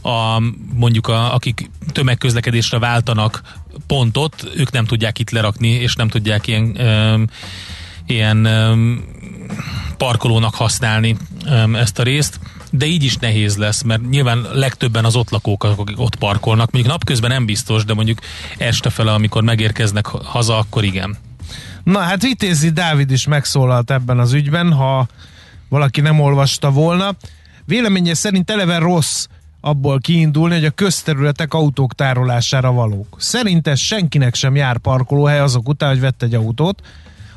a, 0.02 0.42
mondjuk 0.74 1.08
a, 1.08 1.34
akik 1.34 1.70
tömegközlekedésre 1.92 2.80
váltanak 2.80 3.42
pontot, 3.88 4.52
ők 4.56 4.72
nem 4.72 4.86
tudják 4.86 5.20
itt 5.20 5.30
lerakni, 5.30 5.70
és 5.70 5.96
nem 5.96 6.08
tudják 6.08 6.48
ilyen, 6.48 6.80
ö, 6.80 7.24
ilyen 8.06 8.46
ö, 8.46 8.94
parkolónak 9.98 10.56
használni 10.56 11.18
ezt 11.74 12.00
a 12.00 12.04
részt, 12.04 12.40
de 12.72 12.86
így 12.86 13.04
is 13.04 13.16
nehéz 13.16 13.58
lesz, 13.58 13.82
mert 13.82 14.10
nyilván 14.10 14.48
legtöbben 14.54 15.06
az 15.06 15.16
ott 15.16 15.30
lakók, 15.30 15.64
akik 15.64 16.00
ott 16.00 16.16
parkolnak. 16.16 16.72
Mondjuk 16.72 16.94
napközben 16.94 17.30
nem 17.30 17.46
biztos, 17.46 17.86
de 17.86 17.94
mondjuk 17.94 18.20
este 18.58 18.90
fele, 18.90 19.14
amikor 19.14 19.44
megérkeznek 19.44 20.06
haza, 20.06 20.58
akkor 20.58 20.84
igen. 20.84 21.18
Na 21.84 22.00
hát 22.00 22.22
Vitézi 22.22 22.70
Dávid 22.70 23.12
is 23.12 23.28
megszólalt 23.28 23.92
ebben 23.92 24.20
az 24.20 24.34
ügyben, 24.34 24.74
ha 24.74 25.08
valaki 25.70 26.02
nem 26.02 26.20
olvasta 26.20 26.72
volna. 26.72 27.16
Véleménye 27.66 28.14
szerint 28.14 28.50
eleve 28.50 28.78
rossz 28.78 29.28
abból 29.62 30.00
kiindulni, 30.00 30.54
hogy 30.54 30.66
a 30.66 30.70
közterületek 30.70 31.54
autók 31.54 31.94
tárolására 31.94 32.72
valók. 32.72 33.16
Szerinte 33.18 33.76
senkinek 33.76 34.36
sem 34.36 34.56
jár 34.56 34.78
parkolóhely 34.78 35.40
azok 35.40 35.68
után, 35.68 35.90
hogy 35.90 36.00
vett 36.00 36.24
egy 36.24 36.36
autót, 36.36 36.82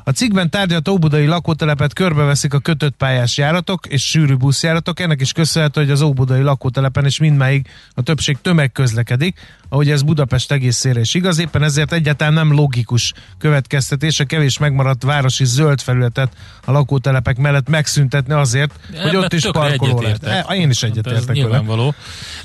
a 0.07 0.11
cikkben 0.11 0.49
tárgyalt 0.49 0.87
Óbudai 0.87 1.25
lakótelepet 1.25 1.93
körbeveszik 1.93 2.53
a 2.53 2.59
kötött 2.59 2.95
pályás 2.95 3.37
járatok 3.37 3.85
és 3.87 4.09
sűrű 4.09 4.35
buszjáratok. 4.35 4.99
Ennek 4.99 5.21
is 5.21 5.31
köszönhető, 5.31 5.81
hogy 5.81 5.91
az 5.91 6.01
Óbudai 6.01 6.41
lakótelepen 6.41 7.05
is 7.05 7.19
mindmáig 7.19 7.67
a 7.93 8.01
többség 8.01 8.37
tömeg 8.41 8.71
közlekedik, 8.71 9.39
ahogy 9.69 9.89
ez 9.89 10.01
Budapest 10.01 10.51
egészére 10.51 10.99
is 10.99 11.13
igaz. 11.13 11.37
Éppen 11.37 11.63
ezért 11.63 11.93
egyáltalán 11.93 12.33
nem 12.33 12.53
logikus 12.53 13.13
következtetés 13.37 14.19
a 14.19 14.25
kevés 14.25 14.57
megmaradt 14.57 15.03
városi 15.03 15.45
zöld 15.45 15.81
felületet 15.81 16.31
a 16.65 16.71
lakótelepek 16.71 17.37
mellett 17.37 17.69
megszüntetni 17.69 18.33
azért, 18.33 18.71
De 18.91 19.01
hogy 19.01 19.15
ott 19.15 19.33
is 19.33 19.43
parkoló 19.51 20.01
lehet. 20.01 20.23
E, 20.23 20.55
én 20.55 20.69
is 20.69 20.83
egyetértek 20.83 21.25
hát 21.25 21.35
nyilvánvaló. 21.35 21.93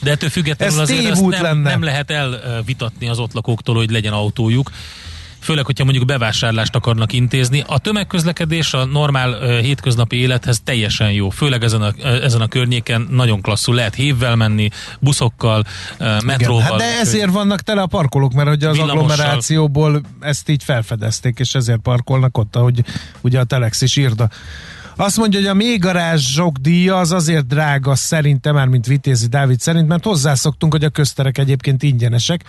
De 0.01 0.11
ettől 0.11 0.31
függetlenül 0.31 0.75
ez 0.75 0.81
azért 0.81 1.11
ezt 1.11 1.27
nem, 1.27 1.43
lenne. 1.43 1.71
nem 1.71 1.83
lehet 1.83 2.11
elvitatni 2.11 3.09
az 3.09 3.19
ott 3.19 3.33
lakóktól, 3.33 3.75
hogy 3.75 3.91
legyen 3.91 4.13
autójuk 4.13 4.71
főleg, 5.43 5.65
hogyha 5.65 5.85
mondjuk 5.85 6.07
bevásárlást 6.07 6.75
akarnak 6.75 7.13
intézni. 7.13 7.65
A 7.67 7.79
tömegközlekedés 7.79 8.73
a 8.73 8.85
normál 8.85 9.59
hétköznapi 9.61 10.17
élethez 10.17 10.61
teljesen 10.65 11.13
jó, 11.13 11.31
főleg 11.31 11.65
ezen 11.65 11.83
a, 11.83 11.93
ezen 12.07 12.41
a 12.41 12.47
környéken 12.47 13.07
nagyon 13.11 13.41
klasszul 13.41 13.75
lehet 13.75 13.95
hívvel 13.95 14.37
menni, 14.37 14.69
buszokkal, 15.01 15.65
metróval. 15.99 16.61
Igen, 16.61 16.71
hát 16.71 16.79
de 16.79 16.99
ezért 17.01 17.31
vannak 17.31 17.61
tele 17.61 17.81
a 17.81 17.87
parkolók, 17.87 18.33
mert 18.33 18.49
hogy 18.49 18.65
az 18.65 18.79
agglomerációból 18.79 20.01
ezt 20.21 20.49
így 20.49 20.65
felfedezték, 20.65 21.39
és 21.39 21.55
ezért 21.55 21.81
parkolnak 21.81 22.39
ott, 22.39 22.57
ahogy 22.57 22.85
ugye 23.21 23.41
a 23.41 23.45
Telex 23.45 23.81
is 23.81 23.97
írta. 23.97 24.31
Azt 24.97 25.17
mondja, 25.17 25.39
hogy 25.39 25.49
a 25.49 25.55
mélygarázsok 25.55 26.57
díja 26.57 26.99
az 26.99 27.13
azért 27.13 27.47
drága 27.47 27.95
szerintem, 27.95 28.55
már 28.55 28.67
mint 28.67 28.87
Vitézi 28.87 29.27
Dávid 29.27 29.61
szerint, 29.61 29.89
mert 29.89 30.05
hozzászoktunk, 30.05 30.73
hogy 30.73 30.85
a 30.85 30.89
közterek 30.89 31.39
egyébként 31.39 31.83
ingyenesek, 31.83 32.45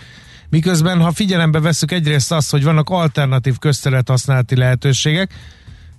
Miközben, 0.54 1.00
ha 1.00 1.12
figyelembe 1.12 1.60
veszük 1.60 1.92
egyrészt 1.92 2.32
azt, 2.32 2.50
hogy 2.50 2.64
vannak 2.64 2.90
alternatív 2.90 3.58
közterület 3.58 4.08
használati 4.08 4.56
lehetőségek, 4.56 5.30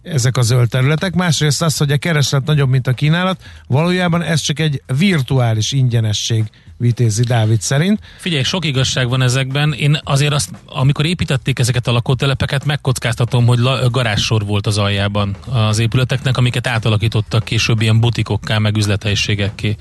ezek 0.05 0.37
a 0.37 0.41
zöld 0.41 0.69
területek, 0.69 1.13
másrészt 1.13 1.61
az, 1.61 1.77
hogy 1.77 1.91
a 1.91 1.97
kereslet 1.97 2.45
nagyobb, 2.45 2.69
mint 2.69 2.87
a 2.87 2.93
kínálat, 2.93 3.41
valójában 3.67 4.21
ez 4.21 4.41
csak 4.41 4.59
egy 4.59 4.81
virtuális 4.97 5.71
ingyenesség 5.71 6.43
Vitézi 6.77 7.23
Dávid 7.23 7.61
szerint. 7.61 7.99
Figyelj, 8.17 8.43
sok 8.43 8.65
igazság 8.65 9.09
van 9.09 9.21
ezekben. 9.21 9.73
Én 9.73 9.99
azért 10.03 10.33
azt, 10.33 10.49
amikor 10.65 11.05
építették 11.05 11.59
ezeket 11.59 11.87
a 11.87 11.91
lakótelepeket, 11.91 12.65
megkockáztatom, 12.65 13.45
hogy 13.45 13.59
la, 13.59 13.89
garázsor 13.89 14.45
volt 14.45 14.67
az 14.67 14.77
aljában 14.77 15.35
az 15.45 15.79
épületeknek, 15.79 16.37
amiket 16.37 16.67
átalakítottak 16.67 17.43
később 17.43 17.81
ilyen 17.81 17.99
butikokká, 17.99 18.57
meg 18.57 18.77
üzlethelyiségekké. 18.77 19.75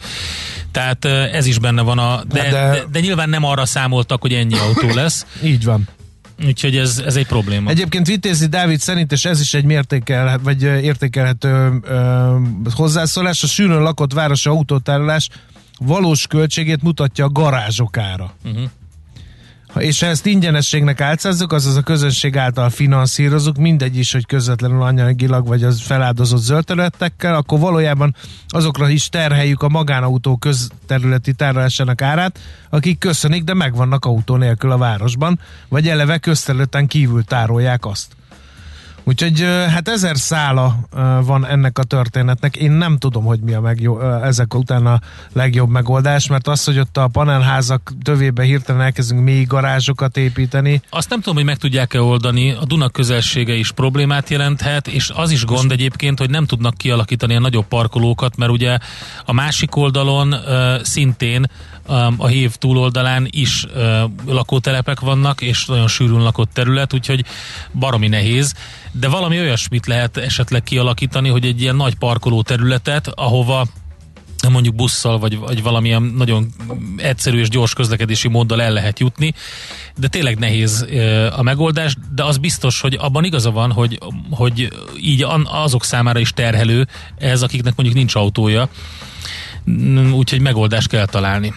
Tehát 0.70 1.04
ez 1.04 1.46
is 1.46 1.58
benne 1.58 1.82
van 1.82 1.98
a... 1.98 2.22
De, 2.24 2.42
de, 2.42 2.50
de, 2.50 2.84
de 2.92 3.00
nyilván 3.00 3.28
nem 3.28 3.44
arra 3.44 3.66
számoltak, 3.66 4.20
hogy 4.20 4.32
ennyi 4.32 4.58
autó 4.58 4.94
lesz. 4.94 5.26
Így 5.42 5.64
van. 5.64 5.88
Úgyhogy 6.46 6.76
ez, 6.76 7.02
ez 7.06 7.16
egy 7.16 7.26
probléma. 7.26 7.70
Egyébként 7.70 8.06
Vitézi 8.06 8.46
Dávid 8.46 8.80
szerint, 8.80 9.12
és 9.12 9.24
ez 9.24 9.40
is 9.40 9.54
egy 9.54 9.64
mértékel, 9.64 10.38
vagy 10.42 10.62
értékelhető 10.62 11.80
ö, 11.82 12.36
hozzászólás, 12.74 13.42
a 13.42 13.46
sűrűn 13.46 13.82
lakott 13.82 14.12
városi 14.12 14.48
autótárolás 14.48 15.28
valós 15.78 16.26
költségét 16.26 16.82
mutatja 16.82 17.24
a 17.24 17.30
garázsok 17.30 17.96
ára. 17.96 18.34
Uh-huh. 18.44 18.70
És 19.78 20.00
ha 20.00 20.06
ezt 20.06 20.26
ingyenességnek 20.26 21.00
álcázzuk, 21.00 21.52
azaz 21.52 21.76
a 21.76 21.82
közönség 21.82 22.36
által 22.36 22.70
finanszírozunk, 22.70 23.56
mindegy 23.56 23.96
is, 23.96 24.12
hogy 24.12 24.26
közvetlenül 24.26 24.82
anyagilag 24.82 25.46
vagy 25.46 25.62
az 25.62 25.80
feláldozott 25.80 26.40
zöld 26.40 26.64
területekkel, 26.64 27.34
akkor 27.34 27.58
valójában 27.58 28.14
azokra 28.48 28.88
is 28.88 29.08
terheljük 29.08 29.62
a 29.62 29.68
magánautó 29.68 30.36
közterületi 30.36 31.32
tárolásának 31.32 32.02
árát, 32.02 32.38
akik 32.70 32.98
köszönik, 32.98 33.44
de 33.44 33.54
megvannak 33.54 34.04
autó 34.04 34.36
nélkül 34.36 34.70
a 34.70 34.78
városban, 34.78 35.40
vagy 35.68 35.88
eleve 35.88 36.18
közterületen 36.18 36.86
kívül 36.86 37.24
tárolják 37.24 37.86
azt. 37.86 38.06
Úgyhogy 39.06 39.40
hát 39.68 39.88
ezer 39.88 40.16
szála 40.16 40.78
van 41.24 41.46
ennek 41.46 41.78
a 41.78 41.82
történetnek. 41.82 42.56
Én 42.56 42.70
nem 42.70 42.98
tudom, 42.98 43.24
hogy 43.24 43.40
mi 43.40 43.52
a 43.52 43.60
megjó, 43.60 44.00
ezek 44.00 44.54
után 44.54 44.86
a 44.86 45.00
legjobb 45.32 45.68
megoldás, 45.68 46.26
mert 46.26 46.48
az, 46.48 46.64
hogy 46.64 46.78
ott 46.78 46.96
a 46.96 47.08
panelházak 47.08 47.92
tövébe 48.02 48.42
hirtelen 48.42 48.82
elkezdünk 48.82 49.22
mély 49.22 49.44
garázsokat 49.44 50.16
építeni. 50.16 50.82
Azt 50.90 51.10
nem 51.10 51.18
tudom, 51.18 51.34
hogy 51.34 51.44
meg 51.44 51.56
tudják-e 51.56 52.00
oldani. 52.00 52.50
A 52.50 52.64
Duna 52.64 52.88
közelsége 52.88 53.54
is 53.54 53.72
problémát 53.72 54.30
jelenthet, 54.30 54.88
és 54.88 55.10
az 55.14 55.30
is 55.30 55.44
gond 55.44 55.72
egyébként, 55.72 56.18
hogy 56.18 56.30
nem 56.30 56.46
tudnak 56.46 56.76
kialakítani 56.76 57.34
a 57.34 57.40
nagyobb 57.40 57.66
parkolókat, 57.66 58.36
mert 58.36 58.52
ugye 58.52 58.78
a 59.24 59.32
másik 59.32 59.76
oldalon 59.76 60.34
szintén 60.82 61.46
a 62.16 62.26
hív 62.26 62.54
túloldalán 62.54 63.28
is 63.30 63.64
uh, 63.64 64.02
lakótelepek 64.26 65.00
vannak, 65.00 65.40
és 65.40 65.66
nagyon 65.66 65.88
sűrűn 65.88 66.22
lakott 66.22 66.52
terület, 66.52 66.94
úgyhogy 66.94 67.24
baromi 67.72 68.08
nehéz, 68.08 68.54
de 68.92 69.08
valami 69.08 69.38
olyasmit 69.38 69.86
lehet 69.86 70.16
esetleg 70.16 70.62
kialakítani, 70.62 71.28
hogy 71.28 71.44
egy 71.44 71.60
ilyen 71.60 71.76
nagy 71.76 71.94
parkoló 71.94 72.42
területet, 72.42 73.08
ahova 73.14 73.66
mondjuk 74.48 74.74
busszal, 74.74 75.18
vagy, 75.18 75.38
vagy 75.38 75.62
valamilyen 75.62 76.02
nagyon 76.02 76.48
egyszerű 76.96 77.38
és 77.38 77.48
gyors 77.48 77.74
közlekedési 77.74 78.28
móddal 78.28 78.62
el 78.62 78.72
lehet 78.72 78.98
jutni, 78.98 79.34
de 79.96 80.08
tényleg 80.08 80.38
nehéz 80.38 80.86
a 81.36 81.42
megoldás, 81.42 81.96
de 82.14 82.24
az 82.24 82.38
biztos, 82.38 82.80
hogy 82.80 82.96
abban 83.00 83.24
igaza 83.24 83.50
van, 83.50 83.72
hogy, 83.72 83.98
hogy 84.30 84.68
így 85.00 85.26
azok 85.44 85.84
számára 85.84 86.18
is 86.18 86.32
terhelő 86.32 86.86
ez, 87.18 87.42
akiknek 87.42 87.76
mondjuk 87.76 87.98
nincs 87.98 88.14
autója, 88.14 88.68
úgyhogy 90.12 90.40
megoldást 90.40 90.88
kell 90.88 91.06
találni. 91.06 91.52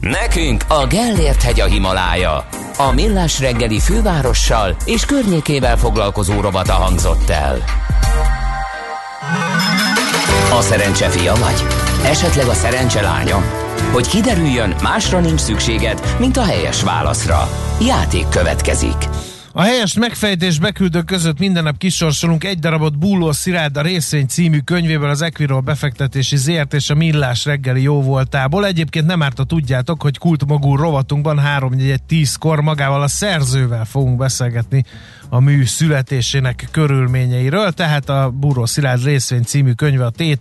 Nekünk 0.00 0.64
a 0.68 0.86
Gellért 0.86 1.42
hegy 1.42 1.60
a 1.60 1.64
Himalája. 1.64 2.46
A 2.76 2.92
Millás 2.92 3.40
reggeli 3.40 3.80
fővárossal 3.80 4.76
és 4.84 5.04
környékével 5.04 5.76
foglalkozó 5.76 6.40
robata 6.40 6.72
hangzott 6.72 7.28
el. 7.28 7.64
A 10.58 10.60
szerencse 10.60 11.08
fia 11.08 11.34
vagy? 11.34 11.64
Esetleg 12.04 12.46
a 12.46 12.54
szerencse 12.54 13.00
lánya? 13.00 13.42
Hogy 13.92 14.08
kiderüljön, 14.08 14.74
másra 14.82 15.20
nincs 15.20 15.40
szükséged, 15.40 16.16
mint 16.18 16.36
a 16.36 16.44
helyes 16.44 16.82
válaszra. 16.82 17.48
Játék 17.80 18.28
következik. 18.28 19.08
A 19.52 19.62
helyes 19.62 19.94
megfejtés 19.94 20.58
beküldők 20.58 21.04
között 21.04 21.38
minden 21.38 21.62
nap 21.62 21.78
kisorsolunk 21.78 22.44
egy 22.44 22.58
darabot 22.58 22.98
Búló 22.98 23.32
Szirád 23.32 23.76
a 23.76 23.82
részvény 23.82 24.26
című 24.26 24.58
könyvéből 24.58 25.08
az 25.08 25.22
Equirol 25.22 25.60
befektetési 25.60 26.36
zért 26.36 26.74
és 26.74 26.90
a 26.90 26.94
Millás 26.94 27.44
reggeli 27.44 27.82
jó 27.82 28.02
voltából. 28.02 28.66
Egyébként 28.66 29.06
nem 29.06 29.22
árt, 29.22 29.38
a 29.38 29.44
tudjátok, 29.44 30.02
hogy 30.02 30.18
kultmagú 30.18 30.76
rovatunkban 30.76 31.38
3 31.38 31.72
10 32.06 32.34
kor 32.34 32.60
magával 32.60 33.02
a 33.02 33.08
szerzővel 33.08 33.84
fogunk 33.84 34.16
beszélgetni 34.16 34.84
a 35.28 35.40
mű 35.40 35.64
születésének 35.64 36.68
körülményeiről, 36.70 37.72
tehát 37.72 38.08
a 38.08 38.30
Búró 38.30 38.66
Szilárd 38.66 39.04
részvény 39.04 39.42
című 39.42 39.72
könyve 39.72 40.04
a 40.04 40.10
tét 40.10 40.40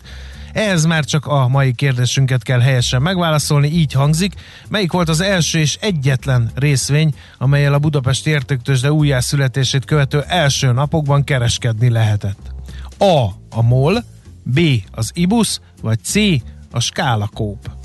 Ehhez 0.54 0.86
már 0.86 1.06
csak 1.06 1.26
a 1.26 1.48
mai 1.48 1.74
kérdésünket 1.74 2.44
kell 2.44 2.60
helyesen 2.60 3.02
megválaszolni, 3.02 3.68
így 3.68 3.94
hangzik. 3.94 4.34
Melyik 4.70 4.92
volt 4.92 5.10
az 5.10 5.22
első 5.22 5.60
és 5.60 5.78
egyetlen 5.82 6.52
részvény, 6.56 7.14
amelyel 7.38 7.74
a 7.74 7.80
Budapesti 7.80 8.30
Értéktősde 8.30 8.92
újjászületését 8.92 9.86
követő 9.86 10.24
első 10.28 10.72
napokban 10.72 11.24
kereskedni 11.24 11.90
lehetett? 11.90 12.52
A. 12.98 13.26
A 13.50 13.62
MOL, 13.62 14.04
B. 14.44 14.60
Az 14.92 15.12
IBUS, 15.14 15.60
vagy 15.82 16.00
C. 16.04 16.16
A 16.72 16.80
Skála 16.80 17.30
Kóp. 17.34 17.79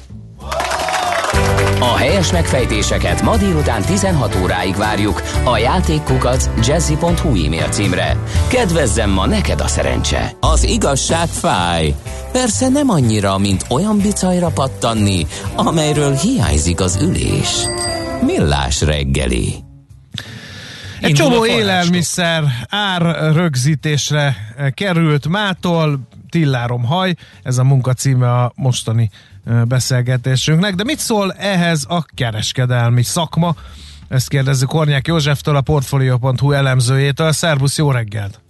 A 1.81 1.97
helyes 1.97 2.33
megfejtéseket 2.33 3.23
ma 3.23 3.37
délután 3.37 3.83
16 3.83 4.39
óráig 4.43 4.77
várjuk 4.77 5.23
a 5.45 5.59
játékkukac 5.59 6.51
jazzy.hu 6.67 7.45
e-mail 7.45 7.69
címre. 7.69 8.17
Kedvezzem 8.49 9.11
ma 9.11 9.27
neked 9.27 9.61
a 9.61 9.67
szerencse! 9.67 10.33
Az 10.41 10.65
igazság 10.65 11.29
fáj! 11.29 11.95
Persze 12.33 12.69
nem 12.69 12.89
annyira, 12.89 13.39
mint 13.39 13.65
olyan 13.69 13.99
bicajra 13.99 14.49
pattanni, 14.49 15.27
amelyről 15.57 16.15
hiányzik 16.15 16.81
az 16.81 16.99
ülés. 17.03 17.65
Millás 18.23 18.81
reggeli. 18.81 19.55
Egy 21.01 21.13
csomó 21.13 21.47
élelmiszer 21.47 22.45
ár 22.69 23.33
rögzítésre 23.35 24.37
került 24.75 25.29
mától, 25.29 26.09
tillárom 26.29 26.85
haj, 26.85 27.15
ez 27.43 27.59
a 27.59 27.65
munka 27.65 27.93
címe 27.93 28.33
a 28.33 28.53
mostani 28.57 29.11
beszélgetésünknek. 29.65 30.75
De 30.75 30.85
mit 30.85 30.99
szól 30.99 31.33
ehhez 31.33 31.85
a 31.89 32.05
kereskedelmi 32.15 33.03
szakma? 33.03 33.55
Ezt 34.09 34.29
kérdezzük 34.29 34.71
Hornyák 34.71 35.07
Józseftől, 35.07 35.57
a 35.57 35.61
Portfolio.hu 35.61 36.53
elemzőjétől. 36.53 37.33
Szervusz, 37.33 37.79
jó 37.79 37.91
reggelt! 37.91 38.44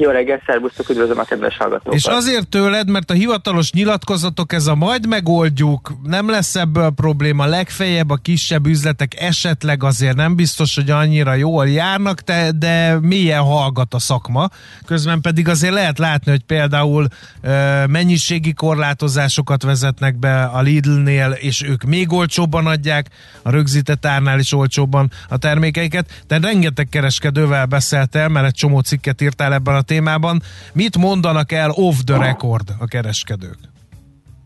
Jó 0.00 0.10
reggelt, 0.10 0.42
szervusztok, 0.46 0.88
üdvözlöm 0.88 1.18
a 1.18 1.24
kedves 1.24 1.56
hallgatókat. 1.56 1.94
És 1.94 2.04
azért 2.04 2.48
tőled, 2.48 2.90
mert 2.90 3.10
a 3.10 3.14
hivatalos 3.14 3.72
nyilatkozatok, 3.72 4.52
ez 4.52 4.66
a 4.66 4.74
majd 4.74 5.06
megoldjuk, 5.06 5.92
nem 6.02 6.30
lesz 6.30 6.54
ebből 6.54 6.90
probléma, 6.90 7.46
legfeljebb 7.46 8.10
a 8.10 8.16
kisebb 8.16 8.66
üzletek 8.66 9.20
esetleg 9.20 9.82
azért 9.82 10.16
nem 10.16 10.36
biztos, 10.36 10.74
hogy 10.74 10.90
annyira 10.90 11.34
jól 11.34 11.68
járnak, 11.68 12.20
de, 12.20 12.50
de 12.50 12.98
milyen 13.00 13.40
hallgat 13.40 13.94
a 13.94 13.98
szakma. 13.98 14.48
Közben 14.86 15.20
pedig 15.20 15.48
azért 15.48 15.72
lehet 15.72 15.98
látni, 15.98 16.30
hogy 16.30 16.44
például 16.44 17.06
ö, 17.40 17.84
mennyiségi 17.86 18.52
korlátozásokat 18.52 19.62
vezetnek 19.62 20.18
be 20.18 20.42
a 20.44 20.60
Lidl-nél, 20.60 21.30
és 21.30 21.62
ők 21.62 21.82
még 21.82 22.12
olcsóbban 22.12 22.66
adják, 22.66 23.06
a 23.42 23.50
rögzített 23.50 24.06
árnál 24.06 24.38
is 24.38 24.52
olcsóbban 24.52 25.10
a 25.28 25.36
termékeiket. 25.36 26.22
De 26.26 26.38
rengeteg 26.38 26.88
kereskedővel 26.88 27.66
beszéltél, 27.66 28.28
mert 28.28 28.46
egy 28.46 28.54
csomó 28.54 28.80
cikket 28.80 29.20
írtál 29.20 29.52
ebben 29.52 29.74
a 29.74 29.86
témában. 29.88 30.42
Mit 30.72 30.96
mondanak 30.96 31.52
el 31.52 31.70
off 31.70 31.96
the 32.04 32.18
record 32.18 32.68
a 32.78 32.86
kereskedők? 32.86 33.58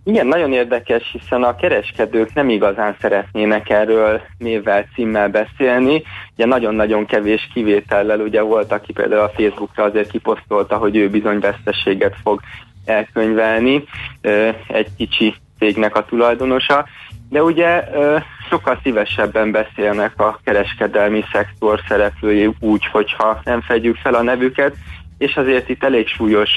Igen, 0.04 0.26
nagyon 0.26 0.52
érdekes, 0.52 1.02
hiszen 1.12 1.42
a 1.42 1.56
kereskedők 1.56 2.34
nem 2.34 2.48
igazán 2.48 2.96
szeretnének 3.00 3.68
erről 3.70 4.20
névvel, 4.38 4.86
címmel 4.94 5.28
beszélni. 5.28 6.02
Ugye 6.34 6.46
nagyon-nagyon 6.46 7.06
kevés 7.06 7.50
kivétellel 7.54 8.20
ugye 8.20 8.40
volt, 8.40 8.72
aki 8.72 8.92
például 8.92 9.22
a 9.22 9.32
Facebookra 9.36 9.84
azért 9.84 10.10
kiposztolta, 10.10 10.76
hogy 10.76 10.96
ő 10.96 11.10
bizony 11.10 11.38
veszteséget 11.38 12.14
fog 12.22 12.40
elkönyvelni, 12.84 13.84
egy 14.66 14.88
kicsi 14.96 15.34
cégnek 15.58 15.96
a 15.96 16.04
tulajdonosa. 16.04 16.86
De 17.28 17.42
ugye 17.42 17.84
sokkal 18.48 18.80
szívesebben 18.82 19.50
beszélnek 19.50 20.20
a 20.20 20.40
kereskedelmi 20.44 21.24
szektor 21.32 21.80
szereplői 21.88 22.50
úgy, 22.60 22.86
hogyha 22.86 23.40
nem 23.44 23.60
fedjük 23.60 23.96
fel 23.96 24.14
a 24.14 24.22
nevüket, 24.22 24.74
és 25.22 25.36
azért 25.36 25.68
itt 25.68 25.84
elég 25.84 26.08
súlyos 26.08 26.50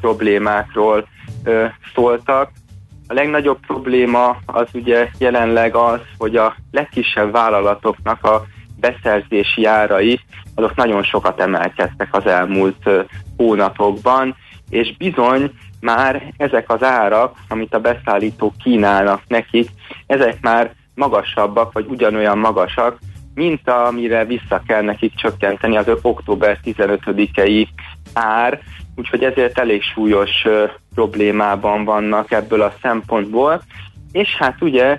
problémákról 0.00 1.06
szóltak. 1.94 2.50
A 3.08 3.14
legnagyobb 3.14 3.58
probléma 3.66 4.36
az 4.46 4.68
ugye 4.72 5.08
jelenleg 5.18 5.74
az, 5.74 6.00
hogy 6.18 6.36
a 6.36 6.56
legkisebb 6.70 7.32
vállalatoknak 7.32 8.24
a 8.24 8.44
beszerzési 8.80 9.64
árai 9.64 10.20
azok 10.54 10.74
nagyon 10.74 11.02
sokat 11.02 11.40
emelkedtek 11.40 12.08
az 12.14 12.26
elmúlt 12.26 12.90
hónapokban, 13.36 14.36
és 14.70 14.96
bizony 14.96 15.50
már 15.80 16.32
ezek 16.36 16.70
az 16.70 16.82
árak, 16.82 17.36
amit 17.48 17.74
a 17.74 17.80
beszállítók 17.80 18.56
kínálnak 18.62 19.22
nekik, 19.28 19.68
ezek 20.06 20.40
már 20.40 20.72
magasabbak, 20.94 21.72
vagy 21.72 21.86
ugyanolyan 21.88 22.38
magasak, 22.38 22.98
mint 23.34 23.68
amire 23.68 24.24
vissza 24.24 24.62
kell 24.66 24.82
nekik 24.82 25.14
csökkenteni 25.14 25.76
az 25.76 25.86
október 26.02 26.58
15-i 26.64 27.66
ár, 28.12 28.60
úgyhogy 28.96 29.24
ezért 29.24 29.58
elég 29.58 29.82
súlyos 29.82 30.46
problémában 30.94 31.84
vannak 31.84 32.30
ebből 32.30 32.62
a 32.62 32.74
szempontból. 32.82 33.62
És 34.12 34.36
hát 34.36 34.56
ugye 34.60 34.98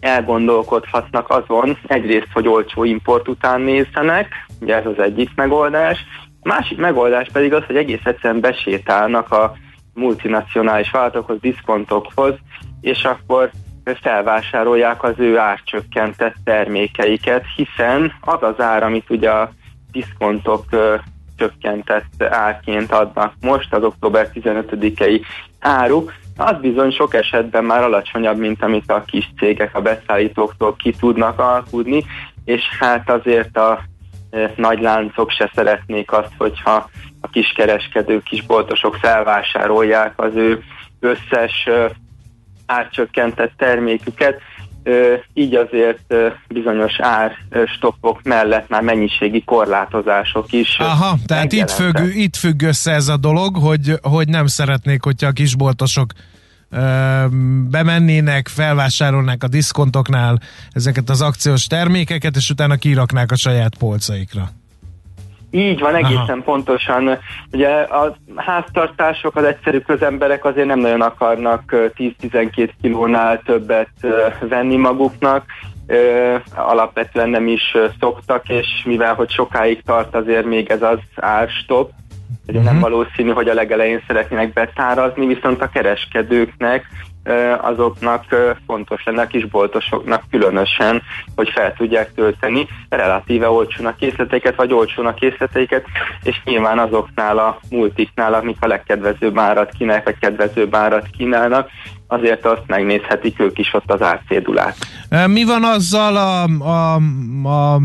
elgondolkodhatnak 0.00 1.30
azon, 1.30 1.78
egyrészt, 1.86 2.32
hogy 2.32 2.48
olcsó 2.48 2.84
import 2.84 3.28
után 3.28 3.60
nézzenek, 3.60 4.46
ugye 4.60 4.76
ez 4.76 4.86
az 4.86 4.98
egyik 4.98 5.30
megoldás, 5.34 5.98
a 6.42 6.48
másik 6.48 6.78
megoldás 6.78 7.28
pedig 7.32 7.52
az, 7.52 7.64
hogy 7.66 7.76
egész 7.76 8.04
egyszerűen 8.04 8.40
besétálnak 8.40 9.32
a 9.32 9.52
multinacionális 9.94 10.90
vállalatokhoz, 10.90 11.40
diszkontokhoz, 11.40 12.34
és 12.80 13.04
akkor 13.04 13.50
felvásárolják 14.00 15.02
az 15.02 15.14
ő 15.16 15.38
árcsökkentett 15.38 16.34
termékeiket, 16.44 17.44
hiszen 17.56 18.12
az 18.20 18.42
az 18.42 18.60
ár, 18.60 18.82
amit 18.82 19.10
ugye 19.10 19.30
a 19.30 19.52
diszkontok 19.92 20.64
csökkentett 21.40 22.22
árként 22.22 22.92
adnak 22.92 23.32
most, 23.40 23.74
az 23.74 23.82
október 23.82 24.30
15-i 24.34 25.20
áruk, 25.60 26.12
az 26.36 26.56
bizony 26.60 26.90
sok 26.90 27.14
esetben 27.14 27.64
már 27.64 27.82
alacsonyabb, 27.82 28.38
mint 28.38 28.62
amit 28.62 28.90
a 28.90 29.04
kis 29.06 29.30
cégek 29.38 29.74
a 29.74 29.80
beszállítóktól 29.80 30.76
ki 30.76 30.92
tudnak 30.92 31.38
alkudni, 31.38 32.04
és 32.44 32.62
hát 32.78 33.10
azért 33.10 33.56
a 33.56 33.80
e, 34.30 34.52
nagy 34.56 34.80
láncok 34.80 35.30
se 35.30 35.50
szeretnék 35.54 36.12
azt, 36.12 36.32
hogyha 36.38 36.90
a 37.20 37.28
kiskereskedők, 37.28 38.22
kisboltosok 38.22 38.94
felvásárolják 38.94 40.12
az 40.16 40.34
ő 40.34 40.62
összes 41.00 41.66
e, 41.66 41.90
árcsökkentett 42.66 43.52
terméküket, 43.56 44.40
így 45.34 45.54
azért 45.54 46.14
bizonyos 46.48 46.92
árstoppok 46.98 48.22
mellett 48.22 48.68
már 48.68 48.82
mennyiségi 48.82 49.44
korlátozások 49.44 50.52
is. 50.52 50.76
Aha, 50.78 51.16
tehát 51.26 51.52
itt 51.52 51.70
függ, 51.70 51.98
itt 52.14 52.36
függ 52.36 52.62
össze 52.62 52.92
ez 52.92 53.08
a 53.08 53.16
dolog, 53.16 53.56
hogy, 53.56 53.98
hogy 54.02 54.28
nem 54.28 54.46
szeretnék, 54.46 55.02
hogyha 55.02 55.26
a 55.26 55.32
kisboltosok 55.32 56.12
bemennének, 57.70 58.48
felvásárolnák 58.48 59.42
a 59.42 59.48
diszkontoknál 59.48 60.38
ezeket 60.72 61.10
az 61.10 61.22
akciós 61.22 61.66
termékeket, 61.66 62.36
és 62.36 62.50
utána 62.50 62.76
kiraknák 62.76 63.32
a 63.32 63.36
saját 63.36 63.76
polcaikra. 63.78 64.50
Így 65.50 65.80
van, 65.80 65.94
egészen 65.94 66.42
pontosan. 66.44 67.18
Ugye 67.52 67.68
a 67.68 68.16
háztartások, 68.36 69.36
az 69.36 69.44
egyszerű 69.44 69.78
közemberek 69.78 70.44
azért 70.44 70.66
nem 70.66 70.78
nagyon 70.78 71.00
akarnak 71.00 71.72
ö, 71.72 71.86
10-12 71.96 72.70
kilónál 72.80 73.42
többet 73.44 73.90
venni 74.40 74.76
maguknak, 74.76 75.44
alapvetően 76.54 77.28
nem 77.28 77.46
is 77.46 77.76
szoktak, 78.00 78.48
és 78.48 78.66
mivel 78.84 79.14
hogy 79.14 79.30
sokáig 79.30 79.82
tart 79.82 80.14
azért 80.14 80.44
még 80.44 80.70
ez 80.70 80.82
az 80.82 80.98
árstop, 81.16 81.90
ugye 82.46 82.62
nem 82.62 82.80
valószínű, 82.80 83.30
hogy 83.30 83.48
a 83.48 83.54
legelején 83.54 84.02
szeretnének 84.06 84.52
betárazni, 84.52 85.26
viszont 85.26 85.62
a 85.62 85.68
kereskedőknek 85.68 86.86
azoknak 87.60 88.24
fontos 88.66 89.04
lenne 89.04 89.22
a 89.22 89.26
kisboltosoknak 89.26 90.22
különösen, 90.30 91.02
hogy 91.34 91.50
fel 91.54 91.74
tudják 91.74 92.14
tölteni 92.14 92.68
relatíve 92.88 93.48
olcsón 93.48 93.86
a 93.86 93.94
készleteiket, 93.94 94.56
vagy 94.56 94.72
olcsón 94.72 95.06
a 95.06 95.14
készleteiket, 95.14 95.84
és 96.22 96.40
nyilván 96.44 96.78
azoknál 96.78 97.38
a 97.38 97.60
multiknál, 97.70 98.34
amik 98.34 98.56
a 98.60 98.66
legkedvezőbb 98.66 99.38
árat 99.38 99.72
kínálnak, 99.78 100.04
vagy 100.04 100.18
kedvezőbb 100.20 100.74
árat 100.74 101.06
kínálnak, 101.16 101.68
azért 102.06 102.46
azt 102.46 102.62
megnézhetik 102.66 103.40
ők 103.40 103.58
is 103.58 103.74
ott 103.74 103.90
az 103.90 104.02
árcédulát. 104.02 104.76
Mi 105.26 105.44
van 105.44 105.64
azzal 105.64 106.16
a, 106.16 106.42
a, 106.64 106.94
a 107.48 107.80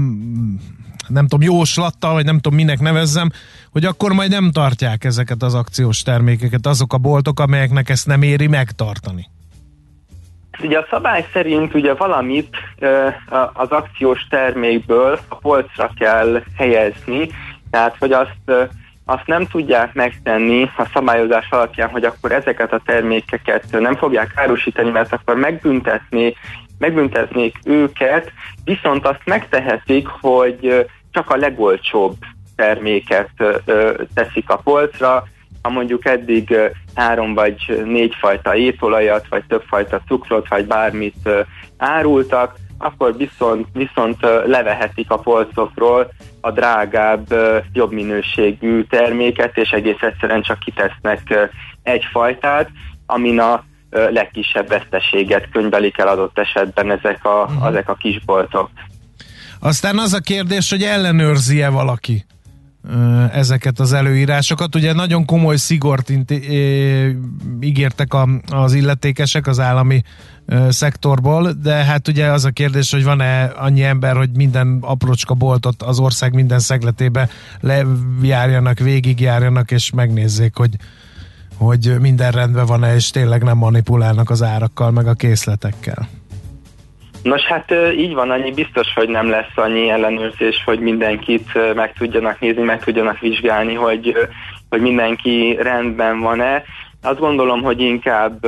nem 1.07 1.27
tudom, 1.27 1.41
jóslattal, 1.41 2.13
vagy 2.13 2.25
nem 2.25 2.39
tudom, 2.39 2.57
minek 2.57 2.79
nevezzem, 2.79 3.29
hogy 3.75 3.85
akkor 3.85 4.11
majd 4.11 4.29
nem 4.29 4.51
tartják 4.51 5.03
ezeket 5.03 5.41
az 5.41 5.53
akciós 5.53 6.01
termékeket 6.01 6.65
azok 6.65 6.93
a 6.93 6.97
boltok, 6.97 7.39
amelyeknek 7.39 7.89
ezt 7.89 8.07
nem 8.07 8.21
éri 8.21 8.47
megtartani. 8.47 9.29
Ugye 10.61 10.77
a 10.77 10.87
szabály 10.89 11.25
szerint 11.33 11.73
ugye 11.73 11.93
valamit 11.93 12.55
az 13.53 13.69
akciós 13.69 14.27
termékből 14.29 15.19
a 15.27 15.35
polcra 15.35 15.91
kell 15.99 16.43
helyezni, 16.57 17.29
tehát 17.69 17.95
hogy 17.99 18.11
azt, 18.11 18.69
azt 19.05 19.25
nem 19.25 19.45
tudják 19.45 19.93
megtenni 19.93 20.69
a 20.77 20.89
szabályozás 20.93 21.47
alapján, 21.49 21.89
hogy 21.89 22.03
akkor 22.03 22.31
ezeket 22.31 22.73
a 22.73 22.81
termékeket 22.85 23.65
nem 23.71 23.95
fogják 23.95 24.31
árusítani, 24.35 24.89
mert 24.89 25.13
akkor 25.13 25.35
megbüntetni, 25.35 26.33
megbüntetnék 26.77 27.57
őket, 27.63 28.31
viszont 28.63 29.05
azt 29.05 29.21
megtehetik, 29.25 30.07
hogy 30.07 30.87
csak 31.11 31.29
a 31.29 31.35
legolcsóbb 31.35 32.15
terméket 32.55 33.29
teszik 34.13 34.49
a 34.49 34.57
polcra, 34.57 35.23
ha 35.61 35.69
mondjuk 35.69 36.05
eddig 36.05 36.55
három 36.95 37.33
vagy 37.33 37.81
négy 37.85 38.13
fajta 38.19 38.55
étolajat, 38.55 39.27
vagy 39.29 39.43
többfajta 39.47 40.01
cukrot, 40.07 40.47
vagy 40.47 40.65
bármit 40.65 41.29
árultak, 41.77 42.55
akkor 42.77 43.17
viszont, 43.17 43.67
viszont 43.73 44.17
levehetik 44.45 45.11
a 45.11 45.17
polcokról 45.17 46.11
a 46.41 46.51
drágább, 46.51 47.33
jobb 47.73 47.91
minőségű 47.91 48.83
terméket, 48.83 49.57
és 49.57 49.69
egész 49.69 50.01
egyszerűen 50.01 50.41
csak 50.41 50.59
kitesznek 50.59 51.49
egy 51.83 52.03
fajtát, 52.11 52.69
amin 53.05 53.39
a 53.39 53.63
legkisebb 53.89 54.67
veszteséget 54.67 55.49
könyvelik 55.51 55.97
el 55.97 56.07
adott 56.07 56.39
esetben 56.39 56.91
ezek 56.91 57.25
a, 57.25 57.43
uh-huh. 57.43 57.67
ezek 57.67 57.89
a 57.89 57.93
kisboltok. 57.93 58.69
Aztán 59.59 59.97
az 59.97 60.13
a 60.13 60.19
kérdés, 60.19 60.69
hogy 60.69 60.81
ellenőrzi-e 60.81 61.69
valaki 61.69 62.25
ezeket 63.31 63.79
az 63.79 63.93
előírásokat. 63.93 64.75
Ugye 64.75 64.93
nagyon 64.93 65.25
komoly 65.25 65.55
szigort 65.55 66.11
ígértek 67.59 68.13
a, 68.13 68.29
az 68.49 68.73
illetékesek 68.73 69.47
az 69.47 69.59
állami 69.59 70.03
szektorból, 70.69 71.51
de 71.51 71.73
hát 71.73 72.07
ugye 72.07 72.31
az 72.31 72.45
a 72.45 72.49
kérdés, 72.49 72.91
hogy 72.91 73.03
van-e 73.03 73.43
annyi 73.43 73.83
ember, 73.83 74.15
hogy 74.15 74.29
minden 74.35 74.77
aprócska 74.81 75.33
boltot 75.33 75.83
az 75.83 75.99
ország 75.99 76.33
minden 76.33 76.59
szegletébe 76.59 77.29
lejárjanak, 77.59 78.79
végigjárjanak, 78.79 79.71
és 79.71 79.91
megnézzék, 79.91 80.55
hogy, 80.55 80.75
hogy 81.57 81.95
minden 81.99 82.31
rendben 82.31 82.65
van-e, 82.65 82.95
és 82.95 83.09
tényleg 83.09 83.43
nem 83.43 83.57
manipulálnak 83.57 84.29
az 84.29 84.43
árakkal, 84.43 84.91
meg 84.91 85.07
a 85.07 85.13
készletekkel. 85.13 86.07
Nos, 87.25 87.41
hát 87.41 87.73
így 87.97 88.13
van, 88.13 88.31
annyi 88.31 88.51
biztos, 88.51 88.93
hogy 88.93 89.09
nem 89.09 89.29
lesz 89.29 89.51
annyi 89.55 89.89
ellenőrzés, 89.89 90.61
hogy 90.65 90.79
mindenkit 90.79 91.73
meg 91.75 91.93
tudjanak 91.93 92.39
nézni, 92.39 92.61
meg 92.63 92.83
tudjanak 92.83 93.19
vizsgálni, 93.19 93.73
hogy, 93.73 94.15
hogy 94.69 94.81
mindenki 94.81 95.57
rendben 95.61 96.19
van-e. 96.19 96.63
Azt 97.01 97.19
gondolom, 97.19 97.61
hogy 97.61 97.81
inkább 97.81 98.45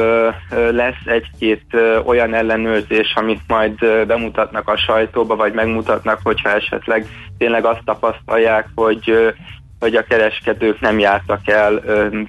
lesz 0.72 1.06
egy-két 1.06 1.66
olyan 2.06 2.34
ellenőrzés, 2.34 3.14
amit 3.16 3.42
majd 3.48 4.06
bemutatnak 4.08 4.70
a 4.70 4.78
sajtóba, 4.78 5.36
vagy 5.36 5.54
megmutatnak, 5.54 6.20
hogyha 6.24 6.50
esetleg 6.50 7.06
tényleg 7.38 7.66
azt 7.66 7.84
tapasztalják, 7.86 8.68
hogy 8.76 9.34
hogy 9.80 9.96
a 9.96 10.04
kereskedők 10.04 10.80
nem 10.80 11.00
jártak 11.00 11.48
el 11.48 11.82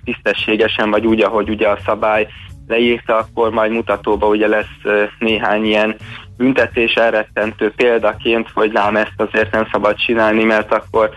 tisztességesen, 0.05 0.91
vagy 0.91 1.07
úgy, 1.07 1.21
ahogy 1.21 1.49
ugye 1.49 1.69
a 1.69 1.79
szabály 1.85 2.27
leírta, 2.69 3.17
akkor 3.17 3.51
majd 3.51 3.73
mutatóba 3.73 4.27
ugye 4.27 4.47
lesz 4.47 5.09
néhány 5.19 5.65
ilyen 5.65 5.97
büntetés 6.39 6.95
elrettentő 6.95 7.73
példaként, 7.77 8.49
hogy 8.55 8.73
lám 8.73 8.97
ezt 8.97 9.15
azért 9.17 9.53
nem 9.53 9.69
szabad 9.73 9.97
csinálni, 9.97 10.45
mert 10.45 10.73
akkor 10.73 11.11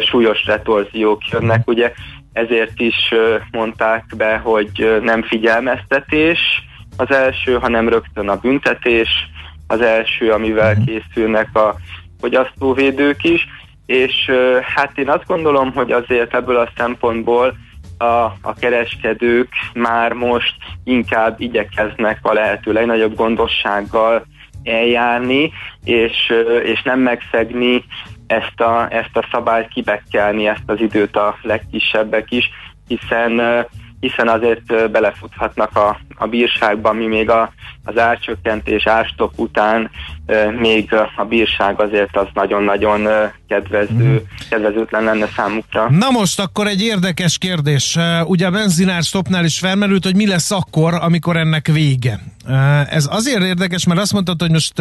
súlyos 0.00 0.44
retorziók 0.46 1.28
jönnek, 1.30 1.68
ugye 1.68 1.92
ezért 2.32 2.80
is 2.80 3.14
mondták 3.50 4.04
be, 4.16 4.36
hogy 4.36 5.00
nem 5.02 5.22
figyelmeztetés 5.22 6.38
az 6.96 7.10
első, 7.10 7.54
hanem 7.54 7.88
rögtön 7.88 8.28
a 8.28 8.36
büntetés 8.36 9.08
az 9.66 9.80
első, 9.80 10.30
amivel 10.30 10.74
mhm. 10.74 10.84
készülnek 10.84 11.56
a 11.56 11.74
fogyasztóvédők 12.20 13.24
is, 13.24 13.46
és 13.86 14.30
hát 14.74 14.98
én 14.98 15.08
azt 15.08 15.26
gondolom, 15.26 15.72
hogy 15.72 15.92
azért 15.92 16.34
ebből 16.34 16.56
a 16.56 16.70
szempontból 16.76 17.56
a, 17.98 18.04
a 18.42 18.54
kereskedők 18.60 19.48
már 19.74 20.12
most 20.12 20.54
inkább 20.84 21.40
igyekeznek 21.40 22.18
a 22.22 22.32
lehető 22.32 22.72
legnagyobb 22.72 23.14
gondossággal 23.14 24.26
eljárni, 24.68 25.52
és, 25.84 26.32
és 26.64 26.82
nem 26.82 27.00
megszegni 27.00 27.84
ezt 28.26 28.60
a, 28.60 28.86
ezt 28.90 29.16
a 29.16 29.28
szabályt, 29.30 29.68
kibekkelni 29.68 30.46
ezt 30.46 30.62
az 30.66 30.80
időt 30.80 31.16
a 31.16 31.38
legkisebbek 31.42 32.30
is, 32.30 32.50
hiszen 32.86 33.66
hiszen 34.00 34.28
azért 34.28 34.90
belefuthatnak 34.90 35.76
a, 35.76 35.98
a 36.16 36.26
bírságba, 36.26 36.92
mi 36.92 37.06
még 37.06 37.30
a, 37.30 37.52
az 37.88 37.98
árcsökkentés, 37.98 38.86
árstop 38.86 39.32
után 39.36 39.90
még 40.58 40.92
a 41.16 41.24
bírság 41.24 41.80
azért 41.80 42.16
az 42.16 42.26
nagyon-nagyon 42.34 43.08
kedvező, 43.48 44.12
mm. 44.12 44.16
kedvezőtlen 44.50 45.02
lenne 45.02 45.26
számukra. 45.36 45.90
Na 45.90 46.10
most 46.10 46.40
akkor 46.40 46.66
egy 46.66 46.82
érdekes 46.82 47.38
kérdés. 47.38 47.98
Ugye 48.24 48.46
a 48.46 48.50
benzinár 48.50 49.02
stopnál 49.02 49.44
is 49.44 49.58
felmerült, 49.58 50.04
hogy 50.04 50.16
mi 50.16 50.26
lesz 50.26 50.50
akkor, 50.50 50.94
amikor 50.94 51.36
ennek 51.36 51.66
vége. 51.66 52.20
Ez 52.90 53.08
azért 53.10 53.42
érdekes, 53.42 53.86
mert 53.86 54.00
azt 54.00 54.12
mondtad, 54.12 54.40
hogy 54.40 54.50
most 54.50 54.72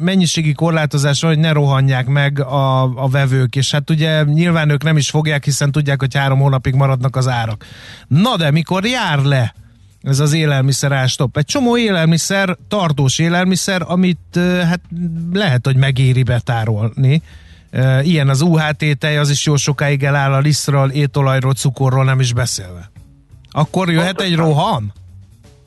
mennyiségi 0.00 0.52
korlátozás 0.52 1.22
hogy 1.22 1.38
ne 1.38 1.52
rohanják 1.52 2.06
meg 2.06 2.40
a, 2.40 2.82
a 2.82 3.08
vevők, 3.08 3.56
és 3.56 3.70
hát 3.70 3.90
ugye 3.90 4.22
nyilván 4.22 4.70
ők 4.70 4.82
nem 4.82 4.96
is 4.96 5.10
fogják, 5.10 5.44
hiszen 5.44 5.72
tudják, 5.72 6.00
hogy 6.00 6.16
három 6.16 6.38
hónapig 6.38 6.74
maradnak 6.74 7.16
az 7.16 7.28
árak. 7.28 7.64
Na 8.08 8.36
de 8.36 8.50
mikor 8.50 8.84
jár 8.84 9.18
le 9.18 9.54
ez 10.06 10.20
az 10.20 10.32
élelmiszer 10.32 10.92
ástop. 10.92 11.36
Egy 11.36 11.44
csomó 11.44 11.76
élelmiszer, 11.76 12.56
tartós 12.68 13.18
élelmiszer, 13.18 13.82
amit 13.86 14.38
hát 14.68 14.80
lehet, 15.32 15.66
hogy 15.66 15.76
megéri 15.76 16.22
betárolni. 16.22 17.22
Ilyen 18.02 18.28
az 18.28 18.40
UHT 18.40 18.98
tej, 18.98 19.18
az 19.18 19.30
is 19.30 19.46
jó 19.46 19.56
sokáig 19.56 20.02
eláll 20.02 20.32
a 20.32 20.38
lisztről, 20.38 20.90
étolajról, 20.90 21.52
cukorról 21.52 22.04
nem 22.04 22.20
is 22.20 22.32
beszélve. 22.32 22.90
Akkor 23.50 23.90
jöhet 23.90 24.20
egy 24.20 24.36
roham? 24.36 24.92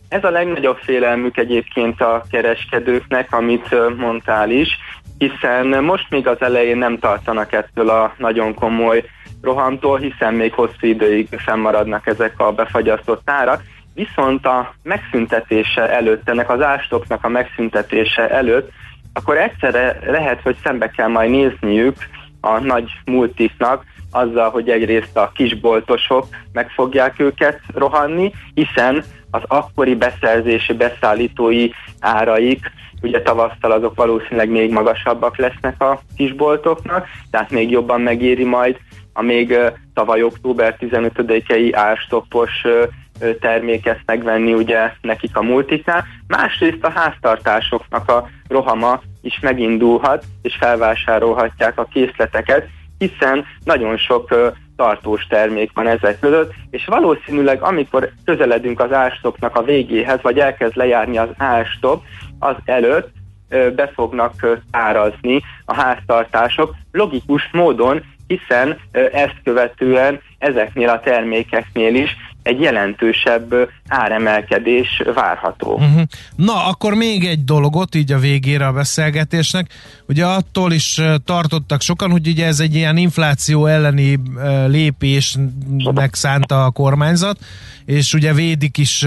Ez 0.08 0.24
a 0.24 0.30
legnagyobb 0.30 0.78
félelmük 0.78 1.38
egyébként 1.38 2.02
a 2.02 2.26
kereskedőknek, 2.32 3.34
amit 3.34 3.76
mondtál 3.98 4.52
is, 4.52 4.70
hiszen 5.18 5.84
most 5.84 6.10
még 6.10 6.28
az 6.28 6.42
elején 6.42 6.78
nem 6.78 7.00
tartanak 7.00 7.54
ettől 7.54 7.90
a 7.90 8.14
nagyon 8.18 8.54
komoly 8.54 9.04
rohamtól, 9.42 10.00
hiszen 10.00 10.34
még 10.34 10.54
hosszú 10.54 10.88
időig 10.88 11.28
fennmaradnak 11.46 12.08
ezek 12.08 12.40
a 12.40 12.52
befagyasztott 12.52 13.30
árak, 13.30 13.64
viszont 13.94 14.46
a 14.46 14.74
megszüntetése 14.84 15.90
előtt, 15.90 16.30
ennek 16.30 16.50
az 16.50 16.62
ástoknak 16.62 17.24
a 17.24 17.30
megszüntetése 17.30 18.30
előtt, 18.30 18.72
akkor 19.14 19.38
egyszerre 19.38 20.00
lehet, 20.06 20.42
hogy 20.42 20.56
szembe 20.64 20.90
kell 20.90 21.08
majd 21.08 21.30
nézniük 21.30 21.96
a 22.42 22.60
nagy 22.60 22.92
multiknak 23.06 23.84
azzal, 24.12 24.50
hogy 24.50 24.70
egyrészt 24.70 25.18
a 25.18 25.32
kisboltosok 25.36 26.26
meg 26.54 26.70
fogják 26.70 27.20
őket 27.20 27.60
rohanni, 27.74 28.32
hiszen 28.54 29.04
az 29.32 29.42
akkori 29.48 29.96
beszerzési, 29.96 30.74
beszállítói 30.74 31.70
áraik, 32.00 32.72
ugye 33.02 33.22
tavasztal 33.22 33.72
azok 33.72 33.96
valószínűleg 33.96 34.50
még 34.50 34.72
magasabbak 34.72 35.38
lesznek 35.38 35.82
a 35.82 36.00
kisboltoknak, 36.18 37.08
tehát 37.32 37.52
még 37.52 37.70
jobban 37.72 38.02
megéri 38.02 38.44
majd 38.44 38.78
a 39.14 39.22
még 39.22 39.58
tavaly 39.94 40.24
október 40.24 40.76
15-i 40.80 41.72
árstoppos 41.74 42.66
terméket 43.40 44.00
megvenni 44.06 44.54
ugye 44.54 44.92
nekik 45.02 45.38
a 45.38 45.42
multiknál. 45.42 46.06
Másrészt 46.28 46.84
a 46.84 46.90
háztartásoknak 46.90 48.10
a 48.10 48.30
rohama 48.48 49.02
is 49.22 49.40
megindulhat, 49.40 50.24
és 50.42 50.56
felvásárolhatják 50.56 51.78
a 51.78 51.88
készleteket, 51.94 52.68
hiszen 52.98 53.46
nagyon 53.64 53.98
sok 53.98 54.54
tartós 54.76 55.28
termék 55.28 55.72
van 55.74 55.88
ezek 55.88 56.20
között, 56.20 56.54
és 56.70 56.86
valószínűleg 56.86 57.62
amikor 57.62 58.10
közeledünk 58.26 58.80
az 58.80 58.94
árstopnak 58.94 59.56
a 59.56 59.64
végéhez, 59.64 60.22
vagy 60.22 60.40
elkezd 60.40 60.76
lejárni 60.76 61.18
az 61.18 61.30
árstop, 61.38 62.04
az 62.40 62.56
előtt 62.66 63.10
be 63.50 63.92
fognak 63.94 64.60
árazni 64.72 65.42
a 65.66 65.74
háztartások 65.74 66.76
logikus 66.92 67.50
módon, 67.52 68.04
hiszen 68.28 68.78
ezt 69.12 69.36
követően 69.44 70.22
ezeknél 70.38 70.90
a 70.90 71.00
termékeknél 71.00 71.96
is 71.96 72.18
egy 72.44 72.62
jelentősebb 72.62 73.70
áremelkedés 73.88 75.04
várható. 75.14 75.74
Uh-huh. 75.74 76.02
Na, 76.36 76.66
akkor 76.66 76.94
még 76.94 77.26
egy 77.26 77.44
dologot 77.44 77.96
így 77.96 78.12
a 78.12 78.20
végére 78.20 78.68
a 78.68 78.72
beszélgetésnek. 78.72 79.68
Ugye 80.10 80.26
attól 80.26 80.72
is 80.72 81.02
tartottak 81.26 81.82
sokan, 81.82 82.12
hogy 82.12 82.28
ugye 82.28 82.46
ez 82.46 82.60
egy 82.60 82.76
ilyen 82.76 82.98
infláció 82.98 83.66
elleni 83.66 84.20
lépésnek 84.68 86.16
szánta 86.16 86.66
a 86.66 86.70
kormányzat, 86.70 87.40
és 87.86 88.14
ugye 88.14 88.34
védik 88.34 88.78
is 88.78 89.04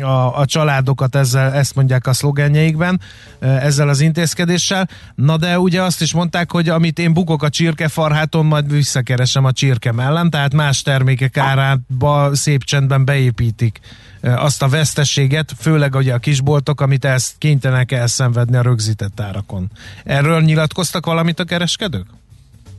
a, 0.00 0.38
a 0.38 0.44
családokat 0.46 1.14
ezzel, 1.14 1.52
ezt 1.52 1.74
mondják 1.74 2.06
a 2.06 2.12
szlogenjeikben, 2.12 3.00
ezzel 3.40 3.88
az 3.88 4.00
intézkedéssel. 4.00 4.88
Na 5.14 5.36
de 5.36 5.58
ugye 5.58 5.82
azt 5.82 6.00
is 6.00 6.12
mondták, 6.12 6.50
hogy 6.50 6.68
amit 6.68 6.98
én 6.98 7.12
bukok 7.12 7.42
a 7.42 7.48
csirkefarháton, 7.48 8.46
majd 8.46 8.72
visszakeresem 8.72 9.44
a 9.44 9.52
csirke 9.52 9.92
mellem, 9.92 10.30
tehát 10.30 10.54
más 10.54 10.82
termékek 10.82 11.36
árába 11.36 12.30
szép 12.34 12.64
csendben 12.64 13.04
beépítik 13.04 13.80
azt 14.24 14.62
a 14.62 14.68
veszteséget, 14.68 15.52
főleg 15.58 15.94
ugye 15.94 16.14
a 16.14 16.18
kisboltok, 16.18 16.80
amit 16.80 17.04
ezt 17.04 17.34
kénytelenek 17.38 17.92
elszenvedni 17.92 18.56
a 18.56 18.62
rögzített 18.62 19.20
árakon. 19.20 19.70
Erről 20.04 20.33
nyilatkoztak 20.42 21.06
valamit 21.06 21.38
a 21.38 21.44
kereskedők? 21.44 22.06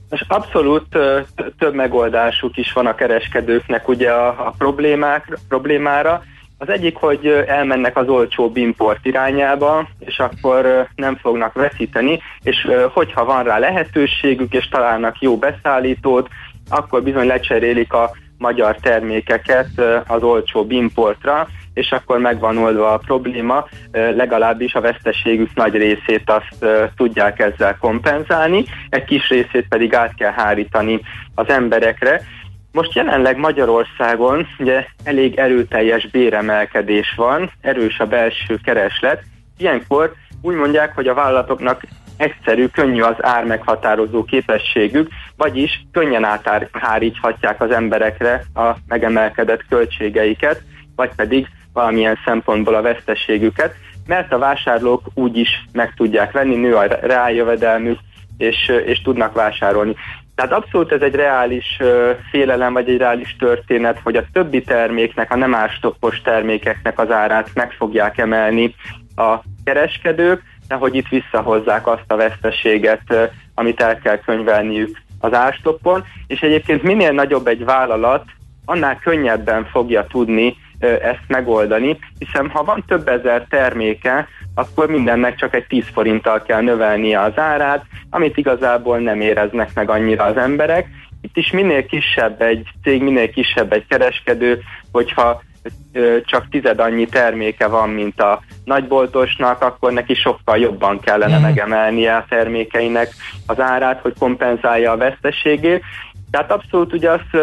És 0.09 0.25
abszolút 0.27 0.97
több 1.57 1.73
megoldásuk 1.73 2.57
is 2.57 2.73
van 2.73 2.85
a 2.85 2.95
kereskedőknek 2.95 3.87
ugye 3.87 4.11
a, 4.11 4.27
a 4.27 4.53
problémák, 4.57 5.37
problémára. 5.47 6.23
Az 6.57 6.69
egyik, 6.69 6.95
hogy 6.95 7.27
elmennek 7.47 7.97
az 7.97 8.07
olcsóbb 8.07 8.57
import 8.57 9.05
irányába, 9.05 9.87
és 9.99 10.19
akkor 10.19 10.87
nem 10.95 11.15
fognak 11.15 11.53
veszíteni, 11.53 12.19
és 12.41 12.67
hogyha 12.93 13.25
van 13.25 13.43
rá 13.43 13.57
lehetőségük, 13.57 14.53
és 14.53 14.67
találnak 14.67 15.21
jó 15.21 15.37
beszállítót, 15.37 16.29
akkor 16.69 17.03
bizony 17.03 17.27
lecserélik 17.27 17.93
a 17.93 18.11
magyar 18.37 18.75
termékeket 18.75 19.69
az 20.07 20.23
olcsóbb 20.23 20.71
importra, 20.71 21.47
és 21.75 21.91
akkor 21.91 22.19
megvan 22.19 22.57
oldva 22.57 22.93
a 22.93 22.97
probléma, 22.97 23.67
legalábbis 23.91 24.73
a 24.73 24.81
veszteségük 24.81 25.53
nagy 25.53 25.75
részét 25.75 26.29
azt 26.29 26.65
tudják 26.95 27.39
ezzel 27.39 27.77
kompenzálni, 27.77 28.65
egy 28.89 29.03
kis 29.03 29.29
részét 29.29 29.67
pedig 29.69 29.93
át 29.93 30.15
kell 30.15 30.31
hárítani 30.31 31.01
az 31.35 31.49
emberekre. 31.49 32.21
Most 32.71 32.93
jelenleg 32.93 33.37
Magyarországon 33.37 34.47
ugye 34.59 34.85
elég 35.03 35.35
erőteljes 35.35 36.07
béremelkedés 36.07 37.13
van, 37.15 37.51
erős 37.61 37.99
a 37.99 38.05
belső 38.05 38.59
kereslet. 38.63 39.23
Ilyenkor 39.57 40.13
úgy 40.41 40.55
mondják, 40.55 40.95
hogy 40.95 41.07
a 41.07 41.13
vállalatoknak 41.13 41.81
egyszerű, 42.17 42.67
könnyű 42.67 43.01
az 43.01 43.15
ár 43.19 43.45
meghatározó 43.45 44.23
képességük, 44.23 45.09
vagyis 45.37 45.85
könnyen 45.91 46.23
átháríthatják 46.23 47.61
az 47.61 47.71
emberekre 47.71 48.43
a 48.53 48.75
megemelkedett 48.87 49.65
költségeiket, 49.69 50.61
vagy 50.95 51.09
pedig 51.15 51.47
valamilyen 51.75 52.17
szempontból 52.25 52.75
a 52.75 52.81
veszteségüket, 52.81 53.75
mert 54.07 54.31
a 54.31 54.37
vásárlók 54.37 55.01
úgy 55.13 55.37
is 55.37 55.65
meg 55.71 55.93
tudják 55.95 56.31
venni, 56.31 56.55
nő 56.55 56.75
a 56.75 56.87
reáljövedelmük, 57.01 57.99
és, 58.37 58.71
és 58.85 59.01
tudnak 59.01 59.33
vásárolni. 59.33 59.95
Tehát 60.35 60.51
abszolút 60.51 60.91
ez 60.91 61.01
egy 61.01 61.15
reális 61.15 61.79
félelem, 62.31 62.73
vagy 62.73 62.89
egy 62.89 62.97
reális 62.97 63.35
történet, 63.39 63.99
hogy 64.03 64.15
a 64.15 64.25
többi 64.33 64.61
terméknek, 64.61 65.31
a 65.31 65.35
nem 65.35 65.55
árstoppos 65.55 66.21
termékeknek 66.21 66.99
az 66.99 67.11
árát 67.11 67.49
meg 67.53 67.71
fogják 67.71 68.17
emelni 68.17 68.75
a 69.15 69.35
kereskedők, 69.63 70.41
de 70.67 70.75
hogy 70.75 70.95
itt 70.95 71.07
visszahozzák 71.07 71.87
azt 71.87 72.05
a 72.07 72.15
veszteséget, 72.15 73.31
amit 73.53 73.81
el 73.81 73.99
kell 73.99 74.17
könyvelniük 74.17 75.01
az 75.19 75.33
árstoppon, 75.33 76.03
és 76.27 76.41
egyébként 76.41 76.83
minél 76.83 77.11
nagyobb 77.11 77.47
egy 77.47 77.65
vállalat, 77.65 78.23
annál 78.65 78.99
könnyebben 78.99 79.65
fogja 79.65 80.05
tudni 80.07 80.55
ezt 80.79 81.23
megoldani, 81.27 81.99
hiszen 82.19 82.49
ha 82.49 82.63
van 82.63 82.83
több 82.87 83.07
ezer 83.07 83.45
terméke, 83.49 84.27
akkor 84.55 84.89
mindennek 84.89 85.35
csak 85.35 85.55
egy 85.55 85.65
10 85.67 85.85
forinttal 85.93 86.41
kell 86.41 86.61
növelnie 86.61 87.21
az 87.21 87.37
árát, 87.37 87.85
amit 88.09 88.37
igazából 88.37 88.97
nem 88.97 89.21
éreznek 89.21 89.69
meg 89.73 89.89
annyira 89.89 90.23
az 90.23 90.37
emberek. 90.37 90.87
Itt 91.21 91.37
is 91.37 91.51
minél 91.51 91.85
kisebb 91.85 92.41
egy 92.41 92.67
cég, 92.83 93.01
minél 93.01 93.29
kisebb 93.29 93.73
egy 93.73 93.85
kereskedő, 93.87 94.61
hogyha 94.91 95.41
csak 96.25 96.49
tized 96.49 96.79
annyi 96.79 97.05
terméke 97.05 97.67
van, 97.67 97.89
mint 97.89 98.21
a 98.21 98.41
nagyboltosnak, 98.63 99.61
akkor 99.61 99.91
neki 99.91 100.13
sokkal 100.13 100.57
jobban 100.57 100.99
kellene 100.99 101.37
mm. 101.39 101.41
megemelnie 101.41 102.15
a 102.15 102.25
termékeinek 102.29 103.09
az 103.45 103.59
árát, 103.59 104.01
hogy 104.01 104.13
kompenzálja 104.19 104.91
a 104.91 104.97
veszteségét. 104.97 105.83
Tehát 106.31 106.51
abszolút 106.51 106.93
ugye 106.93 107.11
azt 107.11 107.37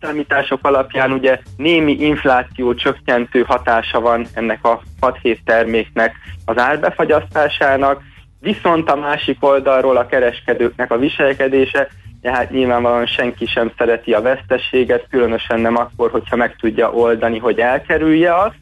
számítások 0.00 0.66
alapján 0.66 1.12
ugye 1.12 1.38
némi 1.56 1.92
infláció 1.92 2.74
csökkentő 2.74 3.42
hatása 3.42 4.00
van 4.00 4.26
ennek 4.34 4.64
a 4.64 4.82
6-7 5.00 5.38
terméknek 5.44 6.14
az 6.44 6.58
árbefagyasztásának, 6.58 8.02
viszont 8.40 8.90
a 8.90 8.96
másik 8.96 9.36
oldalról 9.40 9.96
a 9.96 10.06
kereskedőknek 10.06 10.90
a 10.90 10.98
viselkedése, 10.98 11.88
hát 12.22 12.50
nyilvánvalóan 12.50 13.06
senki 13.06 13.46
sem 13.46 13.72
szereti 13.78 14.12
a 14.12 14.20
veszteséget, 14.20 15.06
különösen 15.10 15.60
nem 15.60 15.76
akkor, 15.76 16.10
hogyha 16.10 16.36
meg 16.36 16.56
tudja 16.56 16.90
oldani, 16.90 17.38
hogy 17.38 17.58
elkerülje 17.58 18.36
azt, 18.36 18.58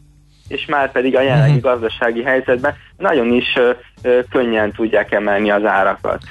és 0.49 0.67
már 0.67 0.93
pedig 0.93 1.17
a 1.17 1.21
jelenlegi 1.21 1.53
mhm. 1.53 1.67
gazdasági 1.67 2.23
helyzetben 2.23 2.75
nagyon 2.97 3.33
is 3.33 3.57
ö, 3.57 3.71
ö, 4.03 4.21
könnyen 4.31 4.73
tudják 4.73 5.13
emelni 5.13 5.51
az 5.51 5.65
árakat. 5.65 6.23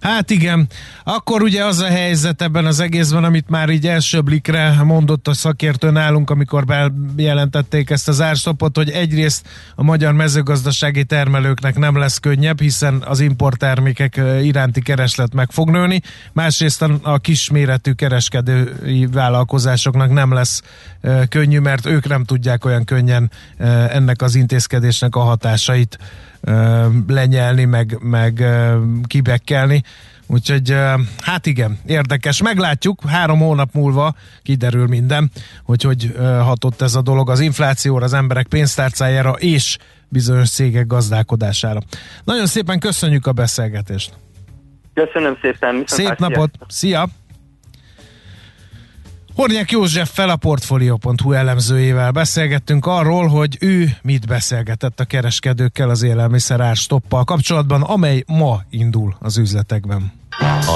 Hát 0.00 0.30
igen, 0.30 0.66
akkor 1.04 1.42
ugye 1.42 1.64
az 1.64 1.78
a 1.78 1.86
helyzet 1.86 2.42
ebben 2.42 2.66
az 2.66 2.80
egészben, 2.80 3.24
amit 3.24 3.48
már 3.48 3.68
így 3.68 3.86
első 3.86 4.20
blikre 4.20 4.82
mondott 4.82 5.28
a 5.28 5.34
szakértő 5.34 5.90
nálunk, 5.90 6.30
amikor 6.30 6.64
bejelentették 7.14 7.90
ezt 7.90 8.08
az 8.08 8.20
árstopot, 8.20 8.76
hogy 8.76 8.90
egyrészt 8.90 9.48
a 9.74 9.82
magyar 9.82 10.12
mezőgazdasági 10.12 11.04
termelőknek 11.04 11.78
nem 11.78 11.96
lesz 11.96 12.18
könnyebb, 12.18 12.60
hiszen 12.60 13.02
az 13.06 13.20
importtermékek 13.20 14.20
iránti 14.42 14.82
kereslet 14.82 15.34
meg 15.34 15.50
fog 15.50 15.70
nőni, 15.70 16.00
másrészt 16.32 16.82
a 17.02 17.18
kisméretű 17.18 17.92
kereskedői 17.92 19.06
vállalkozásoknak 19.06 20.12
nem 20.12 20.32
lesz 20.32 20.62
könnyű, 21.28 21.58
mert 21.58 21.86
ők 21.86 22.08
nem 22.08 22.24
tudják 22.24 22.64
olyan 22.64 22.84
könnyen 22.84 23.30
ennek 23.88 24.22
az 24.22 24.34
intézkedésnek 24.34 25.16
a 25.16 25.20
hatásait 25.20 25.98
lenyelni, 27.06 27.64
meg, 27.64 27.98
meg 28.00 28.44
kibekkelni. 29.06 29.82
Úgyhogy 30.26 30.76
hát 31.20 31.46
igen, 31.46 31.78
érdekes. 31.86 32.42
Meglátjuk, 32.42 33.02
három 33.06 33.38
hónap 33.38 33.72
múlva 33.72 34.14
kiderül 34.42 34.86
minden, 34.86 35.30
hogy 35.62 35.82
hogy 35.82 36.14
hatott 36.18 36.82
ez 36.82 36.94
a 36.94 37.02
dolog 37.02 37.30
az 37.30 37.40
inflációra, 37.40 38.04
az 38.04 38.12
emberek 38.12 38.46
pénztárcájára 38.46 39.30
és 39.30 39.78
bizonyos 40.08 40.50
cégek 40.50 40.86
gazdálkodására. 40.86 41.80
Nagyon 42.24 42.46
szépen 42.46 42.78
köszönjük 42.78 43.26
a 43.26 43.32
beszélgetést. 43.32 44.12
Köszönöm 44.94 45.38
szépen. 45.40 45.82
Szép 45.86 46.18
napot. 46.18 46.50
Szia. 46.66 47.08
Hornyák 49.38 49.70
Józseffel 49.70 50.28
a 50.28 50.36
Portfolio.hu 50.36 51.32
elemzőjével 51.32 52.10
beszélgettünk 52.10 52.86
arról, 52.86 53.26
hogy 53.26 53.56
ő 53.60 53.96
mit 54.02 54.26
beszélgetett 54.26 55.00
a 55.00 55.04
kereskedőkkel 55.04 55.90
az 55.90 56.02
élelmiszer 56.02 56.60
árstoppal 56.60 57.24
kapcsolatban, 57.24 57.82
amely 57.82 58.24
ma 58.26 58.60
indul 58.70 59.16
az 59.20 59.38
üzletekben. 59.38 60.12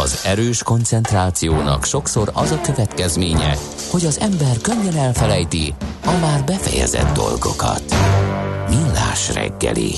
Az 0.03 0.23
erős 0.25 0.63
koncentrációnak 0.63 1.85
sokszor 1.85 2.31
az 2.35 2.51
a 2.51 2.61
következménye, 2.61 3.57
hogy 3.91 4.05
az 4.05 4.21
ember 4.21 4.57
könnyen 4.61 4.97
elfelejti 4.97 5.75
a 6.05 6.19
már 6.21 6.45
befejezett 6.45 7.15
dolgokat. 7.15 7.83
Millás 8.69 9.35
reggeli. 9.35 9.93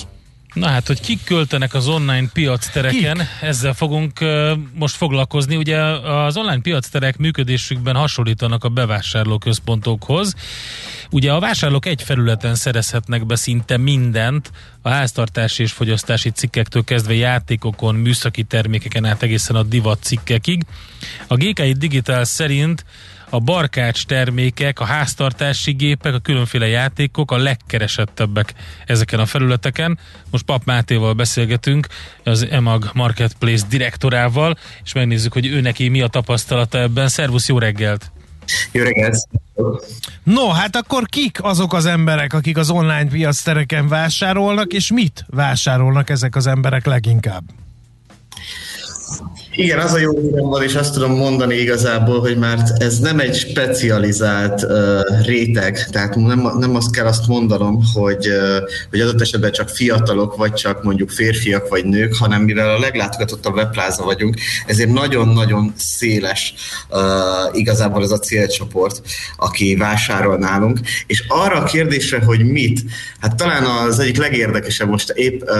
Na 0.54 0.66
hát, 0.68 0.86
hogy 0.86 1.00
kik 1.00 1.24
költenek 1.24 1.74
az 1.74 1.88
online 1.88 2.28
piac 2.32 2.68
tereken, 2.68 3.16
kik? 3.16 3.26
ezzel 3.40 3.74
fogunk 3.74 4.18
uh, 4.20 4.50
most 4.72 4.96
foglalkozni. 4.96 5.56
Ugye 5.56 5.78
az 5.78 6.36
online 6.36 6.60
piac 6.60 6.88
terek 6.88 7.16
működésükben 7.16 7.94
hasonlítanak 7.94 8.64
a 8.64 8.68
bevásárlóközpontokhoz. 8.68 10.34
Ugye 11.10 11.32
a 11.32 11.40
vásárlók 11.40 11.86
egy 11.86 12.02
felületen 12.02 12.54
szerezhetnek 12.54 13.26
be 13.26 13.36
szinte 13.36 13.76
mindent, 13.76 14.50
a 14.82 14.88
háztartási 14.88 15.62
és 15.62 15.72
fogyasztási 15.72 16.30
cikkektől 16.30 16.84
kezdve 16.84 17.14
játékokon, 17.14 17.94
műszaki 17.94 18.42
termékeken 18.42 19.04
át 19.04 19.22
egészen 19.22 19.56
a 19.56 19.62
divat 19.62 20.02
cikkekig. 20.02 20.62
A 21.26 21.34
GKI 21.36 21.72
Digital 21.72 22.24
szerint 22.24 22.84
a 23.28 23.38
barkács 23.38 24.06
termékek, 24.06 24.80
a 24.80 24.84
háztartási 24.84 25.72
gépek, 25.72 26.14
a 26.14 26.18
különféle 26.18 26.66
játékok 26.66 27.30
a 27.30 27.36
legkeresettebbek 27.36 28.54
ezeken 28.86 29.20
a 29.20 29.26
felületeken. 29.26 29.98
Most 30.30 30.44
Pap 30.44 30.64
Mátéval 30.64 31.12
beszélgetünk, 31.12 31.86
az 32.24 32.46
EMAG 32.50 32.90
Marketplace 32.92 33.66
direktorával, 33.68 34.58
és 34.84 34.92
megnézzük, 34.92 35.32
hogy 35.32 35.46
ő 35.46 35.60
neki 35.60 35.88
mi 35.88 36.00
a 36.00 36.08
tapasztalata 36.08 36.78
ebben. 36.78 37.08
Szervusz, 37.08 37.48
jó 37.48 37.58
reggelt! 37.58 38.12
Jó 38.72 38.82
reggelt! 38.82 39.16
No, 40.22 40.48
hát 40.48 40.76
akkor 40.76 41.06
kik 41.06 41.42
azok 41.42 41.72
az 41.72 41.86
emberek, 41.86 42.32
akik 42.32 42.56
az 42.56 42.70
online 42.70 43.06
piac 43.06 43.42
tereken 43.42 43.88
vásárolnak, 43.88 44.72
és 44.72 44.92
mit 44.92 45.24
vásárolnak 45.28 46.10
ezek 46.10 46.36
az 46.36 46.46
emberek 46.46 46.86
leginkább? 46.86 47.42
Igen, 49.56 49.78
az 49.78 49.92
a 49.92 49.98
jó 49.98 50.20
hírem 50.20 50.44
van, 50.48 50.62
és 50.62 50.74
azt 50.74 50.92
tudom 50.92 51.12
mondani 51.12 51.54
igazából, 51.54 52.20
hogy 52.20 52.36
már 52.36 52.58
ez 52.78 52.98
nem 52.98 53.18
egy 53.18 53.34
specializált 53.34 54.62
uh, 54.62 55.24
réteg, 55.24 55.88
tehát 55.90 56.16
nem, 56.16 56.50
nem 56.58 56.76
azt 56.76 56.92
kell 56.92 57.06
azt 57.06 57.26
mondanom, 57.26 57.80
hogy, 57.92 58.28
uh, 58.28 58.70
hogy 58.90 59.00
adott 59.00 59.20
esetben 59.20 59.52
csak 59.52 59.68
fiatalok, 59.68 60.36
vagy 60.36 60.52
csak 60.52 60.82
mondjuk 60.82 61.10
férfiak, 61.10 61.68
vagy 61.68 61.84
nők, 61.84 62.14
hanem 62.14 62.42
mivel 62.42 62.70
a 62.70 62.78
leglátogatottabb 62.78 63.54
webpláza 63.54 64.04
vagyunk, 64.04 64.36
ezért 64.66 64.92
nagyon-nagyon 64.92 65.72
széles 65.76 66.54
uh, 66.90 67.58
igazából 67.58 68.02
ez 68.02 68.10
a 68.10 68.18
célcsoport, 68.18 69.02
aki 69.36 69.76
vásárol 69.76 70.38
nálunk, 70.38 70.78
és 71.06 71.24
arra 71.28 71.56
a 71.56 71.64
kérdésre, 71.64 72.18
hogy 72.24 72.44
mit, 72.44 72.80
hát 73.20 73.36
talán 73.36 73.64
az 73.64 73.98
egyik 73.98 74.16
legérdekesebb, 74.16 74.88
most 74.88 75.10
épp 75.10 75.42
uh, 75.42 75.58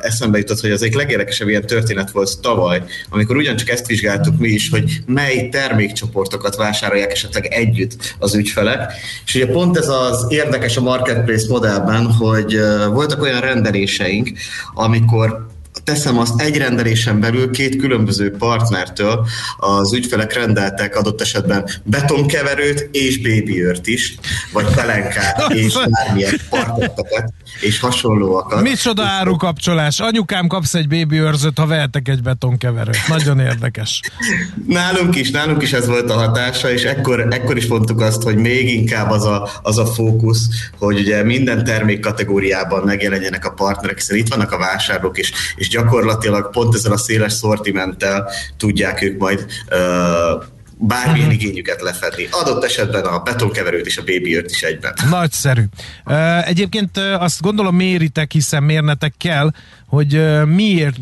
eszembe 0.00 0.38
jutott, 0.38 0.60
hogy 0.60 0.70
az 0.70 0.82
egyik 0.82 0.96
legérdekesebb 0.96 1.48
ilyen 1.48 1.66
történet 1.66 2.10
volt 2.10 2.40
tavaly, 2.40 2.82
amikor 3.12 3.36
ugyancsak 3.36 3.68
ezt 3.68 3.86
vizsgáltuk 3.86 4.38
mi 4.38 4.48
is, 4.48 4.70
hogy 4.70 5.00
mely 5.06 5.48
termékcsoportokat 5.48 6.56
vásárolják 6.56 7.12
esetleg 7.12 7.46
együtt 7.46 8.14
az 8.18 8.34
ügyfelek. 8.34 8.92
És 9.26 9.34
ugye 9.34 9.46
pont 9.46 9.76
ez 9.76 9.88
az 9.88 10.26
érdekes 10.28 10.76
a 10.76 10.80
marketplace 10.80 11.46
modellben, 11.48 12.06
hogy 12.06 12.58
voltak 12.92 13.22
olyan 13.22 13.40
rendeléseink, 13.40 14.30
amikor 14.74 15.50
teszem 15.84 16.18
azt 16.18 16.40
egy 16.40 16.56
rendelésen 16.56 17.20
belül 17.20 17.50
két 17.50 17.76
különböző 17.76 18.36
partnertől 18.36 19.26
az 19.56 19.94
ügyfelek 19.94 20.32
rendeltek 20.34 20.96
adott 20.96 21.20
esetben 21.20 21.68
betonkeverőt 21.82 22.88
és 22.92 23.20
babyört 23.20 23.86
is, 23.86 24.14
vagy 24.52 24.66
pelenkát 24.74 25.50
és 25.52 25.78
bármilyen 25.90 26.34
parketteket 26.50 27.32
és 27.60 27.80
hasonlóakat. 27.80 28.62
Micsoda 28.62 29.02
árukapcsolás. 29.02 30.00
Anyukám 30.00 30.46
kapsz 30.46 30.74
egy 30.74 30.88
babyőrzőt, 30.88 31.58
ha 31.58 31.66
vehetek 31.66 32.08
egy 32.08 32.22
betonkeverőt. 32.22 33.08
Nagyon 33.08 33.38
érdekes. 33.38 34.00
Nálunk 34.66 35.16
is, 35.16 35.30
nálunk 35.30 35.62
is 35.62 35.72
ez 35.72 35.86
volt 35.86 36.10
a 36.10 36.14
hatása, 36.14 36.72
és 36.72 36.82
ekkor, 36.82 37.26
ekkor 37.30 37.56
is 37.56 37.66
mondtuk 37.66 38.00
azt, 38.00 38.22
hogy 38.22 38.36
még 38.36 38.74
inkább 38.74 39.10
az 39.10 39.24
a, 39.24 39.48
az 39.62 39.78
a 39.78 39.86
fókusz, 39.86 40.48
hogy 40.78 40.98
ugye 40.98 41.22
minden 41.22 41.64
termék 41.64 42.00
kategóriában 42.00 42.82
megjelenjenek 42.84 43.44
a 43.44 43.50
partnerek, 43.50 43.96
hiszen 43.96 44.16
itt 44.16 44.28
vannak 44.28 44.52
a 44.52 44.58
vásárlók, 44.58 45.18
és, 45.18 45.32
és 45.56 45.68
gyakorlatilag 45.68 46.50
pont 46.50 46.74
ezzel 46.74 46.92
a 46.92 46.96
széles 46.96 47.32
szortimenttel 47.32 48.30
tudják 48.56 49.02
ők 49.02 49.18
majd 49.18 49.46
uh, 49.70 50.44
bármilyen 50.86 51.28
uh-huh. 51.28 51.42
igényüket 51.42 51.80
lefedni. 51.80 52.28
Adott 52.30 52.64
esetben 52.64 53.04
a 53.04 53.18
betonkeverőt 53.18 53.86
és 53.86 53.96
a 53.96 54.02
babyört 54.04 54.50
is 54.50 54.62
egyben. 54.62 54.94
Nagyszerű. 55.10 55.62
Egyébként 56.44 56.98
azt 57.18 57.40
gondolom 57.40 57.76
méritek, 57.76 58.32
hiszen 58.32 58.62
mérnetek 58.62 59.14
kell, 59.18 59.50
hogy 59.86 60.44
miért 60.46 60.96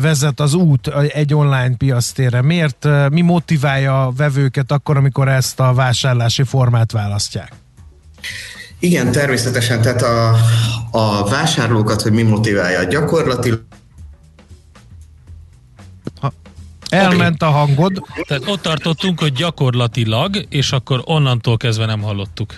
vezet 0.00 0.40
az 0.40 0.54
út 0.54 0.86
egy 1.08 1.34
online 1.34 1.76
piasztérre, 1.76 2.42
miért, 2.42 2.86
mi 3.10 3.20
motiválja 3.20 4.06
a 4.06 4.12
vevőket 4.16 4.72
akkor, 4.72 4.96
amikor 4.96 5.28
ezt 5.28 5.60
a 5.60 5.74
vásárlási 5.74 6.42
formát 6.42 6.92
választják? 6.92 7.52
Igen, 8.78 9.12
természetesen, 9.12 9.82
tehát 9.82 10.02
a, 10.02 10.36
a 10.90 11.28
vásárlókat, 11.28 12.02
hogy 12.02 12.12
mi 12.12 12.22
motiválja 12.22 12.84
gyakorlatilag 12.84 13.62
Elment 16.90 17.42
a 17.42 17.50
hangod. 17.50 18.02
Tehát 18.26 18.48
ott 18.48 18.62
tartottunk, 18.62 19.20
hogy 19.20 19.32
gyakorlatilag, 19.32 20.46
és 20.48 20.72
akkor 20.72 21.02
onnantól 21.04 21.56
kezdve 21.56 21.86
nem 21.86 22.00
hallottuk. 22.00 22.54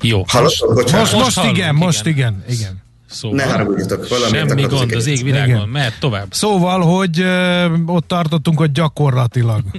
Jó. 0.00 0.24
Hallottok? 0.26 0.74
Most, 0.74 0.92
most, 0.92 1.12
most 1.12 1.36
hallunk, 1.36 1.56
igen, 1.56 1.74
most 1.74 2.06
igen, 2.06 2.44
igen. 2.48 2.82
Szóval, 3.06 3.36
ne 3.36 3.44
haragudjatok, 3.44 4.06
Semmi 4.30 4.62
gond 4.62 4.92
az 4.92 5.06
égvilágon, 5.06 5.68
mehet 5.68 5.98
tovább. 6.00 6.32
Szóval, 6.34 6.80
hogy 6.80 7.20
ö, 7.20 7.66
ott 7.86 8.08
tartottunk, 8.08 8.58
hogy 8.58 8.72
gyakorlatilag. 8.72 9.62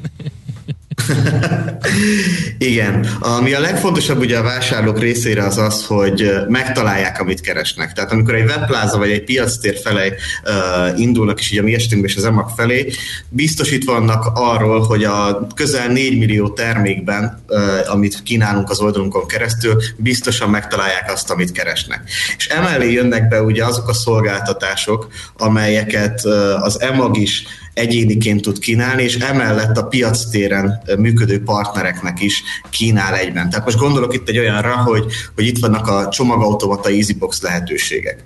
Igen. 2.65 3.07
Ami 3.19 3.53
a 3.53 3.59
legfontosabb 3.59 4.19
ugye 4.19 4.37
a 4.37 4.43
vásárlók 4.43 4.99
részére 4.99 5.43
az 5.43 5.57
az, 5.57 5.85
hogy 5.85 6.31
megtalálják, 6.47 7.19
amit 7.19 7.41
keresnek. 7.41 7.93
Tehát 7.93 8.11
amikor 8.11 8.35
egy 8.35 8.45
webpláza 8.45 8.97
vagy 8.97 9.11
egy 9.11 9.23
piactér 9.23 9.79
felé 9.83 10.13
uh, 10.43 10.99
indulnak, 10.99 11.39
és 11.39 11.51
ugye 11.51 11.61
a 11.61 11.63
mi 11.63 11.73
esetünkben 11.73 12.11
is 12.11 12.17
az 12.17 12.25
EMAG 12.25 12.49
felé, 12.55 12.91
biztosítva 13.29 13.93
vannak 13.93 14.31
arról, 14.33 14.79
hogy 14.81 15.03
a 15.03 15.47
közel 15.55 15.87
4 15.87 16.17
millió 16.17 16.49
termékben, 16.49 17.43
uh, 17.47 17.59
amit 17.85 18.23
kínálunk 18.23 18.69
az 18.69 18.79
oldalunkon 18.79 19.27
keresztül, 19.27 19.81
biztosan 19.97 20.49
megtalálják 20.49 21.11
azt, 21.11 21.29
amit 21.31 21.51
keresnek. 21.51 22.01
És 22.37 22.47
emellé 22.47 22.91
jönnek 22.91 23.27
be 23.27 23.41
ugye 23.41 23.65
azok 23.65 23.89
a 23.89 23.93
szolgáltatások, 23.93 25.07
amelyeket 25.37 26.21
uh, 26.23 26.63
az 26.63 26.81
EMAG 26.81 27.17
is 27.17 27.43
egyéniként 27.75 28.41
tud 28.41 28.59
kínálni, 28.59 29.03
és 29.03 29.15
emellett 29.15 29.77
a 29.77 29.83
piac 29.83 30.29
téren 30.29 30.81
működő 30.97 31.43
partnereknek 31.43 32.21
is 32.21 32.43
kínál 32.69 33.15
egyben. 33.15 33.49
Tehát 33.49 33.65
most 33.65 33.77
gondolok 33.77 34.13
itt 34.13 34.29
egy 34.29 34.37
olyanra, 34.37 34.75
hogy, 34.75 35.05
hogy 35.35 35.45
itt 35.45 35.57
vannak 35.57 35.87
a 35.87 36.09
csomagautomata 36.09 36.89
EasyBox 36.89 37.41
lehetőségek. 37.41 38.21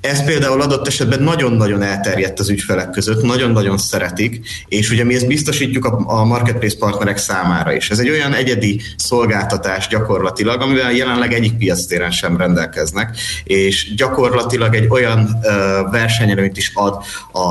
Ez 0.00 0.24
például 0.24 0.60
adott 0.60 0.86
esetben 0.86 1.22
nagyon-nagyon 1.22 1.82
elterjedt 1.82 2.40
az 2.40 2.48
ügyfelek 2.48 2.90
között, 2.90 3.22
nagyon-nagyon 3.22 3.78
szeretik, 3.78 4.40
és 4.68 4.90
ugye 4.90 5.04
mi 5.04 5.14
ezt 5.14 5.26
biztosítjuk 5.26 5.84
a, 5.84 6.24
marketplace 6.24 6.76
partnerek 6.78 7.16
számára 7.16 7.72
is. 7.72 7.90
Ez 7.90 7.98
egy 7.98 8.10
olyan 8.10 8.34
egyedi 8.34 8.80
szolgáltatás 8.96 9.88
gyakorlatilag, 9.88 10.60
amivel 10.60 10.92
jelenleg 10.92 11.32
egyik 11.32 11.56
piac 11.56 11.86
téren 11.86 12.10
sem 12.10 12.36
rendelkeznek, 12.36 13.16
és 13.44 13.94
gyakorlatilag 13.94 14.74
egy 14.74 14.86
olyan 14.88 15.18
uh, 15.20 15.90
versenyelőnyt 15.90 16.56
is 16.56 16.72
ad 16.74 16.94
a, 17.32 17.48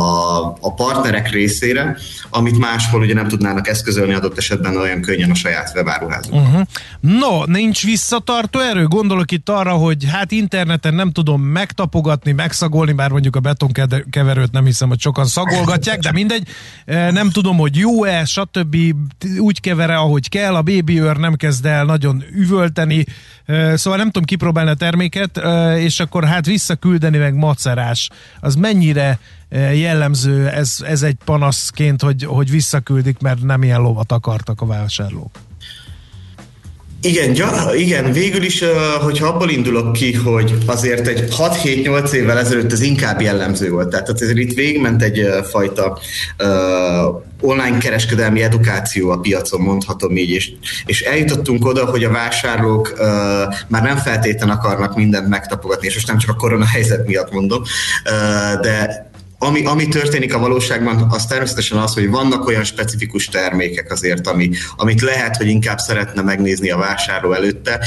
a 0.59 0.73
partnerek 0.75 1.31
részére, 1.39 1.97
amit 2.29 2.57
máshol 2.57 3.01
ugye 3.01 3.13
nem 3.13 3.27
tudnának 3.27 3.67
eszközölni 3.67 4.13
adott 4.13 4.37
esetben 4.37 4.77
olyan 4.77 5.01
könnyen 5.01 5.31
a 5.31 5.35
saját 5.35 5.71
webáruházukban. 5.75 6.41
Uh-huh. 6.41 6.61
No, 6.99 7.45
nincs 7.45 7.83
visszatartó 7.83 8.59
erő? 8.59 8.85
Gondolok 8.85 9.31
itt 9.31 9.49
arra, 9.49 9.71
hogy 9.71 10.05
hát 10.11 10.31
interneten 10.31 10.93
nem 10.93 11.11
tudom 11.11 11.41
megtapogatni, 11.41 12.31
megszagolni, 12.31 12.93
bár 12.93 13.09
mondjuk 13.09 13.35
a 13.35 13.39
betonkeverőt 13.39 14.51
nem 14.51 14.65
hiszem, 14.65 14.87
hogy 14.87 14.99
sokan 14.99 15.25
szagolgatják, 15.25 15.99
de 15.99 16.11
mindegy. 16.11 16.47
E, 16.85 17.11
nem 17.11 17.29
tudom, 17.29 17.57
hogy 17.57 17.75
jó-e, 17.75 18.25
stb. 18.25 18.77
úgy 19.37 19.61
kevere, 19.61 19.97
ahogy 19.97 20.29
kell, 20.29 20.55
a 20.55 20.61
baby 20.61 21.01
őr 21.01 21.17
nem 21.17 21.35
kezd 21.35 21.65
el 21.65 21.85
nagyon 21.85 22.23
üvölteni, 22.35 23.05
e, 23.45 23.77
szóval 23.77 23.97
nem 23.97 24.07
tudom 24.07 24.23
kipróbálni 24.23 24.69
a 24.69 24.73
terméket, 24.73 25.37
e, 25.37 25.79
és 25.79 25.99
akkor 25.99 26.23
hát 26.23 26.45
visszaküldeni 26.45 27.17
meg 27.17 27.33
macerás. 27.33 28.09
Az 28.39 28.55
mennyire 28.55 29.19
jellemző 29.51 30.47
ez, 30.47 30.75
ez 30.81 31.03
egy 31.03 31.17
panaszként, 31.25 32.01
hogy, 32.01 32.23
hogy 32.23 32.49
visszaküldik, 32.49 33.19
mert 33.19 33.41
nem 33.41 33.63
ilyen 33.63 33.81
lovat 33.81 34.11
akartak 34.11 34.61
a 34.61 34.65
vásárlók. 34.65 35.31
Igen, 37.01 37.35
ja, 37.35 37.51
igen, 37.75 38.11
végül 38.11 38.43
is, 38.43 38.63
hogyha 39.01 39.27
abból 39.27 39.49
indulok 39.49 39.93
ki, 39.93 40.13
hogy 40.13 40.57
azért 40.65 41.07
egy 41.07 41.33
6-7-8 41.37 42.11
évvel 42.11 42.37
ezelőtt 42.37 42.71
ez 42.71 42.81
inkább 42.81 43.21
jellemző 43.21 43.69
volt. 43.69 43.89
Tehát 43.89 44.09
azért 44.09 44.37
itt 44.37 44.53
végigment 44.53 45.01
egy 45.01 45.27
fajta 45.49 45.99
uh, 46.39 47.21
online 47.41 47.77
kereskedelmi 47.77 48.41
edukáció 48.41 49.09
a 49.09 49.17
piacon, 49.17 49.61
mondhatom 49.61 50.17
így, 50.17 50.29
és, 50.29 50.51
és 50.85 51.01
eljutottunk 51.01 51.65
oda, 51.65 51.85
hogy 51.85 52.03
a 52.03 52.11
vásárlók 52.11 52.93
uh, 52.93 52.99
már 53.67 53.83
nem 53.83 53.97
feltétlenül 53.97 54.55
akarnak 54.55 54.95
mindent 54.95 55.27
megtapogatni, 55.27 55.87
és 55.87 55.93
most 55.93 56.07
nem 56.07 56.17
csak 56.17 56.29
a 56.29 56.35
korona 56.35 56.65
helyzet 56.65 57.07
miatt 57.07 57.31
mondom, 57.31 57.61
uh, 57.61 58.61
de 58.61 59.08
ami, 59.39 59.65
ami 59.65 59.87
történik 59.87 60.33
a 60.33 60.39
valóságban, 60.39 61.07
az 61.09 61.25
természetesen 61.25 61.77
az, 61.77 61.93
hogy 61.93 62.09
vannak 62.09 62.47
olyan 62.47 62.63
specifikus 62.63 63.25
termékek 63.25 63.91
azért, 63.91 64.27
ami, 64.27 64.49
amit 64.75 65.01
lehet, 65.01 65.35
hogy 65.35 65.47
inkább 65.47 65.77
szeretne 65.77 66.21
megnézni 66.21 66.71
a 66.71 66.77
vásárló 66.77 67.33
előtte, 67.33 67.85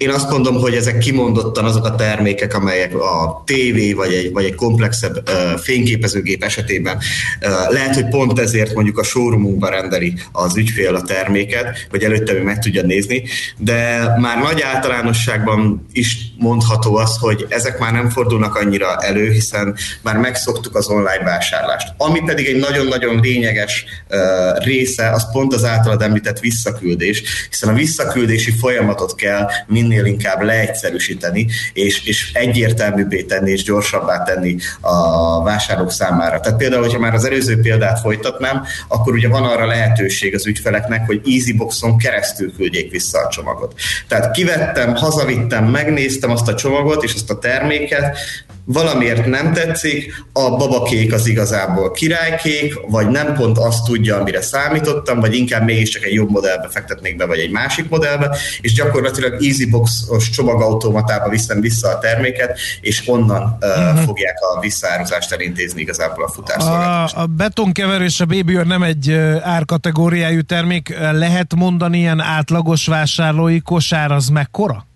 én 0.00 0.10
azt 0.10 0.30
mondom, 0.30 0.54
hogy 0.60 0.74
ezek 0.74 0.98
kimondottan 0.98 1.64
azok 1.64 1.84
a 1.84 1.94
termékek, 1.94 2.54
amelyek 2.54 2.94
a 2.94 3.42
TV 3.46 3.96
vagy 3.96 4.12
egy, 4.12 4.32
vagy 4.32 4.44
egy 4.44 4.54
komplexebb 4.54 5.16
uh, 5.16 5.58
fényképezőgép 5.58 6.44
esetében 6.44 6.96
uh, 6.96 7.72
lehet, 7.72 7.94
hogy 7.94 8.08
pont 8.08 8.38
ezért 8.38 8.74
mondjuk 8.74 8.98
a 8.98 9.02
showroomunkban 9.02 9.70
rendeli 9.70 10.14
az 10.32 10.56
ügyfél 10.56 10.94
a 10.94 11.02
terméket, 11.02 11.86
hogy 11.90 12.02
előtte 12.02 12.32
ő 12.32 12.42
meg 12.42 12.58
tudja 12.58 12.82
nézni, 12.82 13.22
de 13.56 14.08
már 14.18 14.42
nagy 14.42 14.60
általánosságban 14.60 15.86
is 15.92 16.18
mondható 16.38 16.96
az, 16.96 17.16
hogy 17.16 17.46
ezek 17.48 17.78
már 17.78 17.92
nem 17.92 18.10
fordulnak 18.10 18.54
annyira 18.54 18.96
elő, 18.96 19.30
hiszen 19.30 19.76
már 20.02 20.16
megszoktuk 20.16 20.76
az 20.76 20.88
online 20.88 21.24
vásárlást. 21.24 21.94
Ami 21.96 22.20
pedig 22.26 22.46
egy 22.46 22.58
nagyon-nagyon 22.58 23.20
lényeges 23.20 23.84
uh, 24.10 24.64
része, 24.64 25.10
az 25.10 25.30
pont 25.32 25.54
az 25.54 25.64
általad 25.64 26.02
említett 26.02 26.40
visszaküldés, 26.40 27.22
hiszen 27.50 27.68
a 27.68 27.72
visszaküldési 27.72 28.50
folyamatot 28.50 29.14
kell 29.14 29.48
mind 29.66 29.88
minél 29.90 30.04
inkább 30.04 30.42
leegyszerűsíteni, 30.42 31.46
és, 31.72 32.06
és 32.06 32.30
egyértelműbbé 32.32 33.22
tenni, 33.22 33.50
és 33.50 33.62
gyorsabbá 33.62 34.22
tenni 34.22 34.56
a 34.80 35.42
vásárlók 35.42 35.92
számára. 35.92 36.40
Tehát 36.40 36.58
például, 36.58 36.82
hogyha 36.82 36.98
már 36.98 37.14
az 37.14 37.24
előző 37.24 37.60
példát 37.60 38.00
folytatnám, 38.00 38.64
akkor 38.88 39.12
ugye 39.12 39.28
van 39.28 39.44
arra 39.44 39.66
lehetőség 39.66 40.34
az 40.34 40.46
ügyfeleknek, 40.46 41.06
hogy 41.06 41.20
EasyBoxon 41.26 41.98
keresztül 41.98 42.52
küldjék 42.56 42.90
vissza 42.90 43.18
a 43.18 43.28
csomagot. 43.28 43.74
Tehát 44.08 44.30
kivettem, 44.30 44.94
hazavittem, 44.94 45.64
megnéztem 45.64 46.30
azt 46.30 46.48
a 46.48 46.54
csomagot 46.54 47.02
és 47.02 47.14
azt 47.14 47.30
a 47.30 47.38
terméket, 47.38 48.16
valamiért 48.72 49.26
nem 49.26 49.52
tetszik, 49.52 50.24
a 50.32 50.56
babakék 50.56 51.12
az 51.12 51.26
igazából 51.26 51.90
királykék, 51.90 52.74
vagy 52.88 53.08
nem 53.08 53.34
pont 53.34 53.58
azt 53.58 53.84
tudja, 53.84 54.16
amire 54.16 54.40
számítottam, 54.40 55.20
vagy 55.20 55.34
inkább 55.34 55.64
mégiscsak 55.64 56.04
egy 56.04 56.12
jobb 56.12 56.30
modellbe 56.30 56.68
fektetnék 56.68 57.16
be, 57.16 57.26
vagy 57.26 57.38
egy 57.38 57.50
másik 57.50 57.88
modellbe, 57.88 58.36
és 58.60 58.72
gyakorlatilag 58.72 59.42
EasyBox-os 59.80 60.30
csomagautomatába 60.30 61.28
viszem 61.28 61.60
vissza 61.60 61.88
a 61.88 61.98
terméket, 61.98 62.58
és 62.80 63.02
onnan 63.06 63.56
uh-huh. 63.60 64.04
fogják 64.04 64.36
a 64.40 64.60
visszáruzást 64.60 65.32
elintézni 65.32 65.80
igazából 65.80 66.24
a 66.24 66.28
futásszolgáltatást. 66.28 67.16
A, 67.16 67.20
a 67.20 67.26
betonkeverő 67.26 68.04
és 68.04 68.20
a 68.20 68.24
baby 68.24 68.52
nem 68.52 68.82
egy 68.82 69.12
árkategóriájú 69.42 70.40
termék. 70.40 70.98
Lehet 71.12 71.54
mondani 71.54 71.98
ilyen 71.98 72.20
átlagos 72.20 72.86
vásárlói 72.86 73.60
kosár 73.60 74.10
az 74.10 74.28
mekkora? 74.28 74.88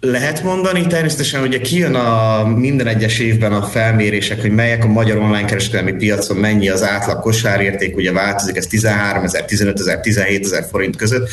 Lehet 0.00 0.42
mondani, 0.42 0.86
természetesen 0.86 1.42
ugye 1.42 1.60
kijön 1.60 1.94
a 1.94 2.44
minden 2.44 2.86
egyes 2.86 3.18
évben 3.18 3.52
a 3.52 3.62
felmérések, 3.62 4.40
hogy 4.40 4.50
melyek 4.50 4.84
a 4.84 4.86
magyar 4.86 5.16
online 5.16 5.44
kereskedelmi 5.44 5.92
piacon 5.92 6.36
mennyi 6.36 6.68
az 6.68 6.82
átlag 6.82 7.20
kosárérték, 7.20 7.96
ugye 7.96 8.12
változik, 8.12 8.56
ez 8.56 8.66
13 8.66 9.24
ezer, 9.24 9.44
15 9.44 9.78
ezer, 9.78 10.00
17 10.00 10.44
ezer 10.44 10.64
forint 10.70 10.96
között. 10.96 11.28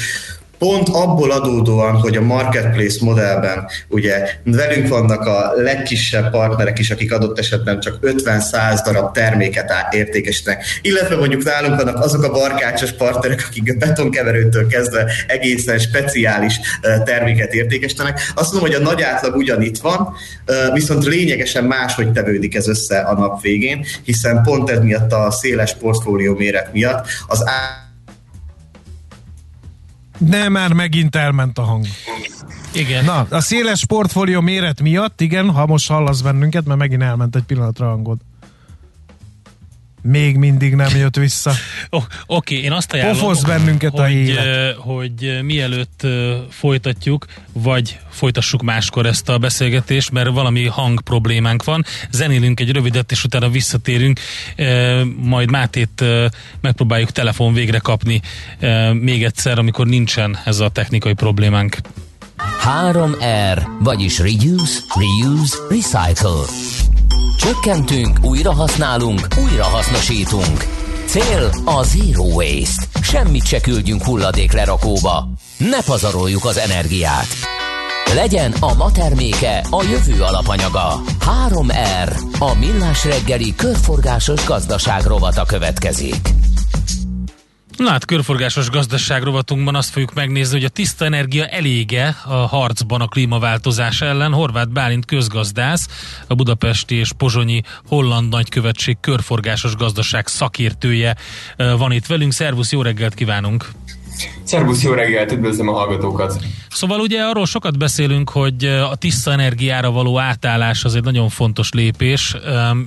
Pont 0.62 0.90
abból 0.90 1.32
adódóan, 1.32 1.96
hogy 1.96 2.18
a 2.18 2.22
marketplace 2.22 2.98
modellben 3.02 3.68
ugye 3.88 4.30
velünk 4.44 4.88
vannak 4.88 5.26
a 5.26 5.52
legkisebb 5.56 6.32
partnerek 6.32 6.80
is, 6.80 6.92
akik 6.92 7.14
adott 7.14 7.40
esetben 7.40 7.80
csak 7.80 7.98
50-100 8.02 8.82
darab 8.86 9.14
terméket 9.14 9.74
értékesítenek, 9.92 10.64
illetve 10.82 11.16
mondjuk 11.16 11.44
nálunk 11.44 11.76
vannak 11.76 12.04
azok 12.04 12.24
a 12.24 12.32
barkácsos 12.32 12.92
partnerek, 12.92 13.46
akik 13.48 13.74
a 13.74 13.78
betonkeverőtől 13.78 14.68
kezdve 14.68 15.12
egészen 15.28 15.78
speciális 15.78 16.60
terméket 17.06 17.54
értékesítenek. 17.54 18.32
Azt 18.36 18.52
mondom, 18.54 18.72
hogy 18.72 18.82
a 18.82 18.90
nagy 18.90 19.02
átlag 19.02 19.36
ugyanitt 19.36 19.78
van, 19.78 20.14
viszont 20.74 21.06
lényegesen 21.06 21.64
máshogy 21.64 22.12
tevődik 22.12 22.56
ez 22.56 22.68
össze 22.68 23.00
a 23.00 23.14
nap 23.14 23.42
végén, 23.42 23.86
hiszen 24.04 24.44
pont 24.44 24.70
ez 24.70 24.80
miatt 24.80 25.12
a 25.12 25.32
széles 25.32 25.76
portfólió 25.76 26.36
méret 26.36 26.74
miatt 26.74 27.08
az 27.28 27.48
á- 27.48 27.90
de 30.30 30.50
már 30.50 30.74
megint 30.74 31.16
elment 31.16 31.58
a 31.58 31.62
hang. 31.62 31.86
Igen. 32.74 33.06
Na, 33.06 33.26
a 33.30 33.40
széles 33.40 33.86
portfólió 33.86 34.42
méret 34.42 34.82
miatt, 34.82 35.22
igen, 35.22 35.50
ha 35.50 35.66
most 35.66 35.90
hallasz 35.90 36.22
bennünket, 36.22 36.66
mert 36.66 36.80
megint 36.80 37.02
elment 37.02 37.36
egy 37.36 37.44
pillanatra 37.44 37.88
hangod. 37.88 38.18
Még 40.02 40.38
mindig 40.38 40.76
nem 40.76 40.96
jött 40.96 41.16
vissza. 41.16 41.52
Oh, 41.90 42.04
Oké, 42.26 42.56
okay, 42.56 42.66
én 42.66 42.72
azt 42.72 42.94
ajánlom, 42.94 43.20
Pofosz 43.20 43.42
bennünket 43.42 43.92
hogy, 43.92 44.02
a 44.02 44.10
élet. 44.10 44.76
hogy 44.76 45.12
eh, 45.24 45.42
mielőtt 45.42 46.08
folytatjuk, 46.50 47.26
vagy 47.54 48.00
folytassuk 48.10 48.62
máskor 48.62 49.06
ezt 49.06 49.30
a 49.30 49.38
beszélgetést, 49.38 50.12
mert 50.12 50.30
valami 50.30 50.66
hang 50.66 51.02
problémánk 51.02 51.64
van. 51.64 51.86
Zenélünk 52.12 52.60
egy 52.60 52.72
rövidet, 52.72 53.12
és 53.12 53.24
utána 53.24 53.50
visszatérünk, 53.50 54.20
majd 55.16 55.52
Mátét 55.52 56.04
megpróbáljuk 56.62 57.12
telefon 57.12 57.54
végre 57.54 57.80
kapni 57.80 58.22
még 58.94 59.24
egyszer, 59.24 59.60
amikor 59.60 59.88
nincsen 59.88 60.38
ez 60.46 60.60
a 60.60 60.70
technikai 60.70 61.14
problémánk. 61.14 61.78
3R, 62.64 63.68
vagyis 63.80 64.20
Reduce, 64.20 64.80
Reuse, 64.96 65.58
Recycle. 65.70 66.71
Csökkentünk, 67.38 68.18
újra 68.22 68.54
használunk, 68.54 69.28
újra 69.44 69.64
hasznosítunk. 69.64 70.68
Cél 71.06 71.50
a 71.66 71.84
Zero 71.84 72.24
Waste. 72.24 73.00
Semmit 73.02 73.46
se 73.46 73.62
küldjünk 73.62 74.04
hulladék 74.04 74.52
lerakóba. 74.52 75.28
Ne 75.58 75.82
pazaroljuk 75.84 76.46
az 76.46 76.58
energiát. 76.58 77.28
Legyen 78.14 78.54
a 78.60 78.74
ma 78.74 78.92
terméke 78.92 79.64
a 79.70 79.84
jövő 79.84 80.22
alapanyaga. 80.22 81.02
3R. 81.50 82.18
A 82.40 82.54
millás 82.54 83.06
reggeli 83.06 83.56
körforgásos 83.56 84.46
gazdaság 84.46 85.04
rovata 85.06 85.46
következik. 85.46 86.30
Na 87.78 87.90
hát 87.90 88.06
körforgásos 88.06 88.70
gazdaság 88.70 89.24
rovatunkban 89.24 89.76
azt 89.76 89.90
fogjuk 89.90 90.14
megnézni, 90.14 90.56
hogy 90.56 90.66
a 90.66 90.70
tiszta 90.70 91.06
energia 91.06 91.46
elége 91.46 92.16
a 92.26 92.34
harcban 92.34 93.02
a 93.02 93.08
klímaváltozás 93.08 94.02
ellen. 94.02 94.34
Horváth 94.34 94.70
Bálint 94.70 95.06
közgazdász, 95.06 95.88
a 96.28 96.36
budapesti 96.36 96.96
és 96.96 97.12
pozsonyi 97.18 97.62
holland 97.86 98.30
nagykövetség 98.30 98.98
körforgásos 99.00 99.76
gazdaság 99.76 100.28
szakértője 100.28 101.16
ö, 101.58 101.78
van 101.78 101.92
itt 101.92 102.06
velünk. 102.06 102.32
Szervusz, 102.32 102.72
jó 102.72 102.82
reggelt 102.82 103.14
kívánunk! 103.14 103.72
Szervusz, 104.44 104.84
jó 104.84 104.92
reggelt, 104.92 105.32
üdvözlöm 105.32 105.68
a 105.68 105.74
hallgatókat! 105.74 106.40
Szóval 106.70 107.00
ugye 107.00 107.24
arról 107.24 107.46
sokat 107.46 107.78
beszélünk, 107.78 108.30
hogy 108.30 108.66
a 108.66 108.96
tiszta 108.96 109.32
energiára 109.32 109.92
való 109.92 110.20
átállás 110.20 110.84
az 110.84 110.96
egy 110.96 111.04
nagyon 111.04 111.30
fontos 111.30 111.72
lépés. 111.72 112.36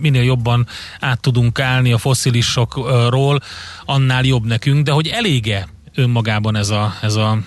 Minél 0.01 0.22
jobban 0.22 0.66
át 1.01 1.20
tudunk 1.20 1.61
állni 1.61 1.93
a 1.93 1.99
foszilisokról, 1.99 3.41
annál 3.85 4.24
jobb 4.24 4.47
nekünk, 4.47 4.85
de 4.85 4.91
hogy 4.91 5.07
elége 5.07 5.68
önmagában 5.95 6.57
ez, 6.57 6.70
a, 6.70 6.95
ez, 7.03 7.14
a, 7.14 7.39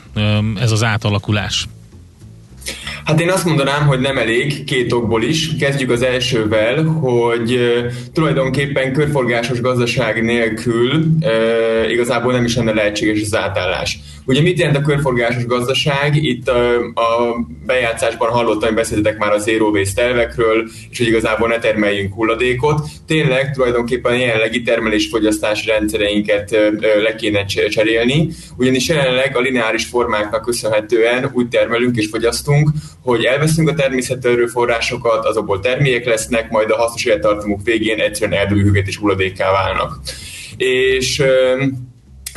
ez 0.59 0.71
az 0.71 0.83
átalakulás? 0.83 1.67
Hát 3.05 3.20
én 3.22 3.30
azt 3.30 3.45
mondanám, 3.45 3.88
hogy 3.88 3.99
nem 3.99 4.18
elég, 4.18 4.63
két 4.63 4.93
okból 4.93 5.24
is. 5.24 5.55
Kezdjük 5.59 5.91
az 5.91 6.01
elsővel, 6.01 6.84
hogy 6.84 7.59
tulajdonképpen 8.13 8.93
körforgásos 8.93 9.61
gazdaság 9.61 10.24
nélkül 10.24 11.05
igazából 11.89 12.32
nem 12.32 12.45
is 12.45 12.55
lenne 12.55 12.74
lehetséges 12.74 13.22
az 13.22 13.36
átállás. 13.36 13.99
Ugye 14.28 14.41
mit 14.41 14.59
jelent 14.59 14.78
a 14.78 14.82
körforgásos 14.82 15.45
gazdaság? 15.45 16.15
Itt 16.15 16.47
a, 16.47 16.75
a 16.78 17.45
bejátszásban 17.65 18.30
hallottam, 18.30 18.67
hogy 18.67 18.78
beszéltetek 18.78 19.17
már 19.17 19.32
a 19.32 19.38
zero 19.38 19.69
waste 19.69 20.01
elvekről, 20.01 20.69
és 20.89 20.97
hogy 20.97 21.07
igazából 21.07 21.47
ne 21.47 21.59
termeljünk 21.59 22.13
hulladékot. 22.13 22.88
Tényleg 23.05 23.51
tulajdonképpen 23.51 24.11
a 24.11 24.15
jelenlegi 24.15 24.61
termelés-fogyasztási 24.61 25.69
rendszereinket 25.69 26.51
le 27.01 27.15
kéne 27.15 27.45
cserélni, 27.45 28.30
ugyanis 28.57 28.88
jelenleg 28.88 29.38
a 29.38 29.39
lineáris 29.39 29.86
formáknak 29.86 30.41
köszönhetően 30.41 31.32
úgy 31.34 31.47
termelünk 31.47 31.95
és 31.95 32.07
fogyasztunk, 32.07 32.69
hogy 33.03 33.23
elveszünk 33.23 33.69
a 33.69 33.73
természeti 33.73 34.28
erőforrásokat, 34.28 35.25
azokból 35.25 35.59
termékek 35.59 36.05
lesznek, 36.05 36.49
majd 36.49 36.69
a 36.69 36.78
hasznos 36.78 37.05
élettartamuk 37.05 37.61
végén 37.63 37.99
egyszerűen 37.99 38.39
eldőlőket 38.39 38.88
és 38.88 38.97
hulladékká 38.97 39.51
válnak. 39.51 39.99
És 40.57 41.23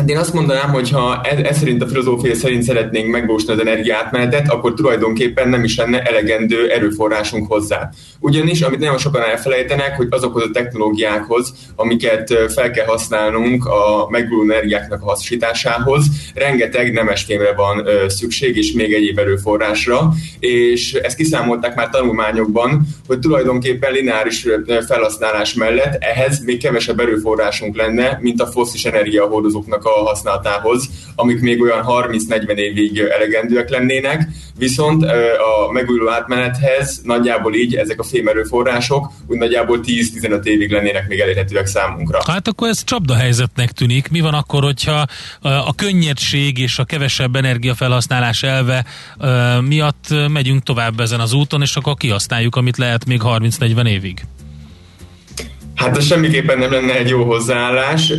Hát 0.01 0.11
én 0.11 0.19
azt 0.19 0.33
mondanám, 0.33 0.71
hogy 0.71 0.91
ha 0.91 1.21
ez, 1.23 1.39
ez 1.39 1.59
szerint 1.59 1.83
a 1.83 1.87
filozófia 1.87 2.35
szerint 2.35 2.63
szeretnénk 2.63 3.11
megvalósítani 3.11 3.61
az 3.61 3.67
energiátmenetet, 3.67 4.51
akkor 4.51 4.75
tulajdonképpen 4.75 5.49
nem 5.49 5.65
is 5.65 5.77
lenne 5.77 6.03
elegendő 6.03 6.71
erőforrásunk 6.71 7.53
hozzá. 7.53 7.91
Ugyanis, 8.21 8.61
amit 8.61 8.79
nagyon 8.79 8.99
sokan 8.99 9.23
elfelejtenek, 9.23 9.97
hogy 9.97 10.07
azokhoz 10.11 10.43
a 10.43 10.51
technológiákhoz, 10.53 11.53
amiket 11.77 12.35
fel 12.55 12.71
kell 12.71 12.87
használnunk 12.87 13.65
a 13.65 14.07
megújuló 14.11 14.51
energiáknak 14.51 15.03
a 15.03 15.05
hasznosításához, 15.05 16.07
rengeteg 16.35 16.93
nemesfémre 16.93 17.55
van 17.55 17.89
szükség, 18.09 18.57
és 18.57 18.73
még 18.73 18.93
egyéb 18.93 19.19
erőforrásra, 19.19 20.13
és 20.39 20.93
ezt 20.93 21.17
kiszámolták 21.17 21.75
már 21.75 21.89
tanulmányokban, 21.89 22.87
hogy 23.11 23.19
tulajdonképpen 23.19 23.93
lineáris 23.93 24.47
felhasználás 24.87 25.55
mellett 25.55 26.03
ehhez 26.03 26.45
még 26.45 26.63
kevesebb 26.63 27.01
erőforrásunk 27.01 27.77
lenne, 27.77 28.19
mint 28.21 28.41
a 28.41 28.47
fosszilis 28.47 28.85
energiahordozóknak 28.85 29.85
a 29.85 29.91
használatához, 29.91 30.89
amik 31.17 31.41
még 31.41 31.61
olyan 31.63 31.85
30-40 31.89 32.57
évig 32.57 32.99
elegendőek 32.99 33.71
lennének, 33.71 34.29
viszont 34.61 35.05
a 35.05 35.73
megújuló 35.73 36.11
átmenethez 36.11 37.01
nagyjából 37.03 37.55
így 37.55 37.75
ezek 37.75 38.01
a 38.01 38.03
fémerőforrások 38.03 39.11
úgy 39.27 39.39
nagyjából 39.39 39.81
10-15 39.83 40.45
évig 40.45 40.71
lennének 40.71 41.09
még 41.09 41.21
elérhetőek 41.21 41.67
számunkra. 41.67 42.19
Hát 42.27 42.49
akkor 42.49 42.69
ez 42.69 42.85
csapda 42.85 43.15
helyzetnek 43.15 43.73
tűnik. 43.73 44.09
Mi 44.11 44.21
van 44.21 44.35
akkor, 44.35 44.63
hogyha 44.63 45.07
a 45.41 45.75
könnyedség 45.75 46.59
és 46.59 46.79
a 46.79 46.85
kevesebb 46.85 47.37
energiafelhasználás 47.37 48.43
elve 48.43 48.85
miatt 49.61 50.07
megyünk 50.29 50.63
tovább 50.63 51.01
ezen 51.01 51.21
az 51.21 51.33
úton, 51.33 51.63
és 51.63 51.77
akkor 51.77 51.95
kihasználjuk, 51.95 52.57
amit 52.57 52.77
lehet 52.77 53.07
még 53.07 53.21
30-40 53.25 53.89
évig? 53.89 54.25
Hát 55.81 55.97
ez 55.97 56.05
semmiképpen 56.05 56.59
nem 56.59 56.71
lenne 56.71 56.99
egy 56.99 57.09
jó 57.09 57.25
hozzáállás, 57.25 58.13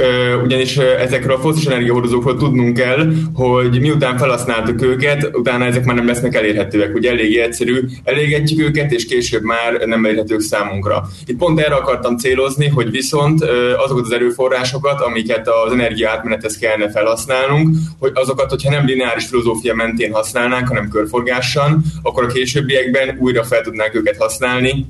ugyanis 0.43 0.78
ezekről 0.78 1.36
a 1.36 1.39
foszilis 1.39 1.68
energiahordozókról 1.68 2.38
tudnunk 2.38 2.78
kell, 2.78 3.12
hogy 3.34 3.80
miután 3.80 4.18
felhasználtuk 4.18 4.82
őket, 4.82 5.30
utána 5.34 5.66
ezek 5.66 5.86
már 5.86 5.95
nem 5.95 6.07
lesznek 6.07 6.36
elérhetőek. 6.36 6.95
Ugye 6.95 7.09
elég 7.09 7.38
egyszerű, 7.38 7.80
elégetjük 8.03 8.59
őket, 8.59 8.91
és 8.91 9.05
később 9.05 9.43
már 9.43 9.74
nem 9.86 10.05
elérhetők 10.05 10.39
számunkra. 10.39 11.07
Itt 11.26 11.38
pont 11.38 11.59
erre 11.59 11.76
akartam 11.76 12.18
célozni, 12.18 12.68
hogy 12.68 12.91
viszont 12.91 13.43
azokat 13.86 14.05
az 14.05 14.12
erőforrásokat, 14.12 15.01
amiket 15.01 15.47
az 15.66 15.72
energia 15.72 16.09
átmenethez 16.09 16.57
kellene 16.57 16.91
felhasználnunk, 16.91 17.76
hogy 17.99 18.12
azokat, 18.14 18.49
hogyha 18.49 18.70
nem 18.70 18.86
lineáris 18.86 19.26
filozófia 19.26 19.76
mentén 19.76 20.14
használnánk, 20.14 20.68
hanem 20.68 20.89
körforgással, 20.89 21.82
akkor 22.01 22.24
a 22.24 22.28
későbbiekben 22.28 23.18
újra 23.20 23.43
fel 23.43 23.62
tudnánk 23.62 23.95
őket 23.95 24.18
használni, 24.18 24.86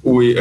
új 0.00 0.34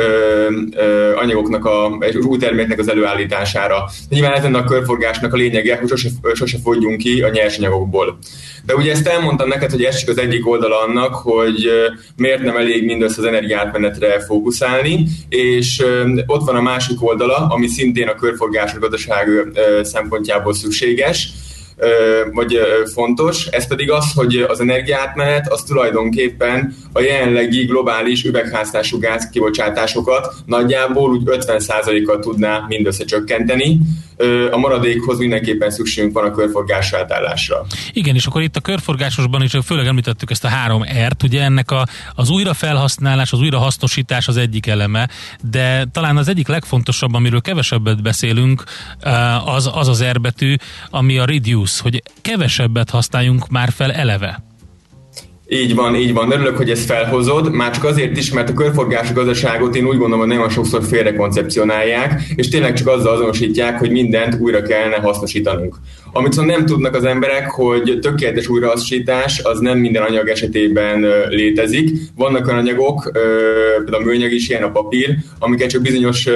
anyagoknak, 1.15 1.65
a, 1.65 1.97
egy 1.99 2.15
új 2.17 2.37
terméknek 2.37 2.79
az 2.79 2.89
előállítására. 2.89 3.89
Nyilván 4.09 4.33
ezen 4.33 4.55
a 4.55 4.63
körforgásnak 4.63 5.33
a 5.33 5.37
lényege, 5.37 5.77
hogy 5.77 5.87
sose, 5.89 6.09
sose 6.33 6.57
fogyjunk 6.63 6.97
ki 6.97 7.21
a 7.21 7.29
nyersanyagokból. 7.29 8.17
De 8.65 8.75
ugye 8.75 8.91
ezt 8.91 9.07
elmondtam 9.07 9.47
neked, 9.47 9.71
hogy 9.71 9.83
ez 9.83 9.97
csak 9.97 10.09
az 10.09 10.17
egyik 10.17 10.47
oldala 10.47 10.81
annak, 10.81 11.15
hogy 11.15 11.69
miért 12.15 12.41
nem 12.41 12.57
elég 12.57 12.85
mindössze 12.85 13.15
az 13.17 13.27
energiátmenetre 13.27 14.19
fókuszálni, 14.19 15.05
és 15.29 15.83
ott 16.25 16.45
van 16.45 16.55
a 16.55 16.61
másik 16.61 17.03
oldala, 17.03 17.35
ami 17.35 17.67
szintén 17.67 18.07
a 18.07 18.15
körforgásos 18.15 18.79
gazdaság 18.79 19.27
szempontjából 19.81 20.53
szükséges, 20.53 21.29
vagy 22.31 22.57
fontos, 22.93 23.45
ez 23.45 23.67
pedig 23.67 23.91
az, 23.91 24.11
hogy 24.13 24.35
az 24.35 24.59
energiátmenet 24.59 25.51
az 25.51 25.61
tulajdonképpen 25.61 26.75
a 26.93 27.01
jelenlegi 27.01 27.65
globális 27.65 28.23
üvegháztású 28.23 28.99
gáz 28.99 29.29
kibocsátásokat 29.31 30.33
nagyjából 30.45 31.09
úgy 31.09 31.21
50%-kal 31.25 32.19
tudná 32.19 32.65
mindössze 32.67 33.05
csökkenteni, 33.05 33.79
a 34.51 34.57
maradékhoz 34.57 35.17
mindenképpen 35.17 35.69
szükségünk 35.69 36.13
van 36.13 36.25
a 36.25 36.31
körforgás 36.31 36.93
átállásra. 36.93 37.65
Igen, 37.91 38.15
és 38.15 38.25
akkor 38.25 38.41
itt 38.41 38.55
a 38.55 38.59
körforgásosban 38.59 39.41
is 39.41 39.51
főleg 39.65 39.87
említettük 39.87 40.31
ezt 40.31 40.43
a 40.43 40.47
három 40.47 40.83
R-t, 41.07 41.23
ugye 41.23 41.41
ennek 41.41 41.71
a, 41.71 41.87
az 42.15 42.29
újrafelhasználás, 42.29 43.31
az 43.31 43.39
újrahasznosítás 43.39 44.27
az 44.27 44.37
egyik 44.37 44.67
eleme, 44.67 45.09
de 45.51 45.85
talán 45.91 46.17
az 46.17 46.27
egyik 46.27 46.47
legfontosabb, 46.47 47.13
amiről 47.13 47.41
kevesebbet 47.41 48.01
beszélünk, 48.01 48.63
az 49.45 49.71
az, 49.73 49.87
az 49.87 50.03
R 50.03 50.21
betű, 50.21 50.55
ami 50.89 51.17
a 51.17 51.25
reduce, 51.25 51.62
hogy 51.79 52.03
kevesebbet 52.21 52.89
használjunk 52.89 53.49
már 53.49 53.69
fel 53.75 53.91
eleve. 53.91 54.43
Így 55.49 55.75
van, 55.75 55.95
így 55.95 56.13
van. 56.13 56.31
Örülök, 56.31 56.57
hogy 56.57 56.69
ezt 56.69 56.85
felhozod, 56.85 57.51
már 57.51 57.71
csak 57.71 57.83
azért 57.83 58.17
is, 58.17 58.31
mert 58.31 58.49
a 58.49 58.53
körforgás 58.53 59.13
gazdaságot 59.13 59.75
én 59.75 59.85
úgy 59.85 59.97
gondolom, 59.97 60.19
hogy 60.19 60.27
nagyon 60.27 60.49
sokszor 60.49 60.83
félre 60.83 61.13
koncepcionálják, 61.15 62.21
és 62.35 62.49
tényleg 62.49 62.73
csak 62.73 62.87
azzal 62.87 63.13
azonosítják, 63.13 63.79
hogy 63.79 63.91
mindent 63.91 64.37
újra 64.39 64.61
kellene 64.61 64.95
hasznosítanunk. 64.95 65.75
Amit 66.11 66.33
szóval 66.33 66.55
nem 66.55 66.65
tudnak 66.65 66.95
az 66.95 67.03
emberek, 67.03 67.49
hogy 67.49 67.97
tökéletes 68.01 68.47
újrahasznosítás 68.47 69.41
az 69.43 69.59
nem 69.59 69.77
minden 69.77 70.03
anyag 70.03 70.27
esetében 70.27 71.05
létezik. 71.29 71.89
Vannak 72.15 72.47
olyan 72.47 72.59
anyagok, 72.59 73.11
például 73.83 74.03
a 74.03 74.05
műanyag 74.05 74.31
is 74.31 74.49
ilyen 74.49 74.63
a 74.63 74.71
papír, 74.71 75.17
amiket 75.39 75.69
csak 75.69 75.81
bizonyos 75.81 76.27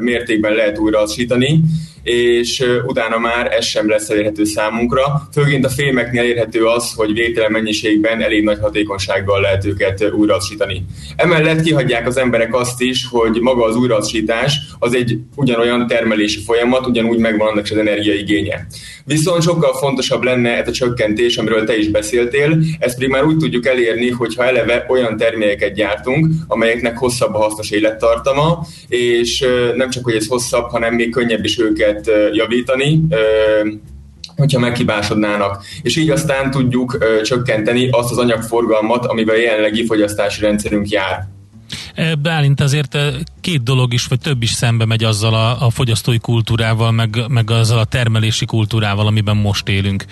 mértékben 0.00 0.52
lehet 0.52 0.78
újrahasznosítani, 0.78 1.60
és 2.08 2.64
utána 2.86 3.18
már 3.18 3.52
ez 3.52 3.64
sem 3.64 3.88
lesz 3.88 4.08
elérhető 4.08 4.44
számunkra. 4.44 5.28
Főként 5.32 5.64
a 5.64 5.68
fémeknél 5.68 6.20
elérhető 6.20 6.64
az, 6.64 6.92
hogy 6.92 7.12
végtelen 7.12 7.50
mennyiségben 7.50 8.22
elég 8.22 8.44
nagy 8.44 8.58
hatékonysággal 8.60 9.40
lehet 9.40 9.64
őket 9.64 10.10
újrahasznosítani. 10.12 10.84
Emellett 11.16 11.60
kihagyják 11.60 12.06
az 12.06 12.16
emberek 12.16 12.54
azt 12.54 12.80
is, 12.82 13.06
hogy 13.10 13.40
maga 13.40 13.64
az 13.64 13.76
újrahasznosítás 13.76 14.60
az 14.78 14.94
egy 14.94 15.18
ugyanolyan 15.34 15.86
termelési 15.86 16.40
folyamat, 16.40 16.86
ugyanúgy 16.86 17.18
megvan 17.18 17.48
annak 17.48 17.66
az 17.70 17.76
energiaigénye. 17.76 18.66
Viszont 19.04 19.42
sokkal 19.42 19.74
fontosabb 19.74 20.22
lenne 20.22 20.56
ez 20.56 20.68
a 20.68 20.72
csökkentés, 20.72 21.36
amiről 21.36 21.64
te 21.64 21.76
is 21.76 21.88
beszéltél, 21.88 22.58
ezt 22.78 22.94
pedig 22.94 23.10
már 23.10 23.24
úgy 23.24 23.36
tudjuk 23.36 23.66
elérni, 23.66 24.10
hogyha 24.10 24.44
eleve 24.44 24.86
olyan 24.88 25.16
termékeket 25.16 25.74
gyártunk, 25.74 26.26
amelyeknek 26.46 26.98
hosszabb 26.98 27.34
a 27.34 27.38
hasznos 27.38 27.70
élettartama, 27.70 28.66
és 28.88 29.46
nem 29.76 29.90
csak, 29.90 30.04
hogy 30.04 30.14
ez 30.14 30.26
hosszabb, 30.26 30.70
hanem 30.70 30.94
még 30.94 31.10
könnyebb 31.10 31.44
is 31.44 31.58
őket 31.58 31.97
javítani, 32.32 33.00
hogyha 34.36 34.58
meghibásodnának. 34.58 35.64
És 35.82 35.96
így 35.96 36.10
aztán 36.10 36.50
tudjuk 36.50 36.98
csökkenteni 37.22 37.88
azt 37.88 38.10
az 38.10 38.18
anyagforgalmat, 38.18 39.06
amivel 39.06 39.34
a 39.34 39.38
jelenlegi 39.38 39.86
fogyasztási 39.86 40.40
rendszerünk 40.40 40.88
jár. 40.88 41.28
Bálint 42.22 42.60
azért 42.60 42.98
két 43.40 43.62
dolog 43.62 43.92
is, 43.92 44.06
vagy 44.06 44.20
több 44.20 44.42
is 44.42 44.50
szembe 44.50 44.84
megy 44.84 45.04
azzal 45.04 45.34
a, 45.34 45.66
a 45.66 45.70
fogyasztói 45.70 46.18
kultúrával, 46.18 46.92
meg, 46.92 47.24
meg 47.28 47.50
azzal 47.50 47.78
a 47.78 47.84
termelési 47.84 48.44
kultúrával, 48.44 49.06
amiben 49.06 49.36
most 49.36 49.68
élünk. 49.68 50.04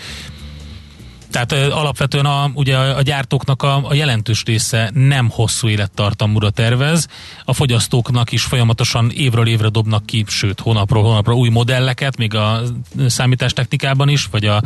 Tehát 1.37 1.73
alapvetően 1.73 2.25
a, 2.25 2.51
ugye 2.55 2.77
a 2.77 3.03
gyártóknak 3.03 3.63
a, 3.63 3.89
a 3.89 3.95
jelentős 3.95 4.43
része 4.45 4.91
nem 4.95 5.29
hosszú 5.31 5.69
élettartamúra 5.69 6.51
tervez, 6.51 7.09
a 7.45 7.53
fogyasztóknak 7.53 8.33
is 8.33 8.43
folyamatosan 8.43 9.11
évről 9.15 9.47
évre 9.47 9.69
dobnak 9.69 10.07
ki, 10.07 10.25
sőt 10.29 10.61
hónapról 10.61 11.03
hónapra 11.03 11.35
új 11.35 11.49
modelleket, 11.49 12.17
még 12.17 12.35
a 12.35 12.63
számítástechnikában 13.07 14.09
is, 14.09 14.29
vagy 14.31 14.45
a 14.45 14.63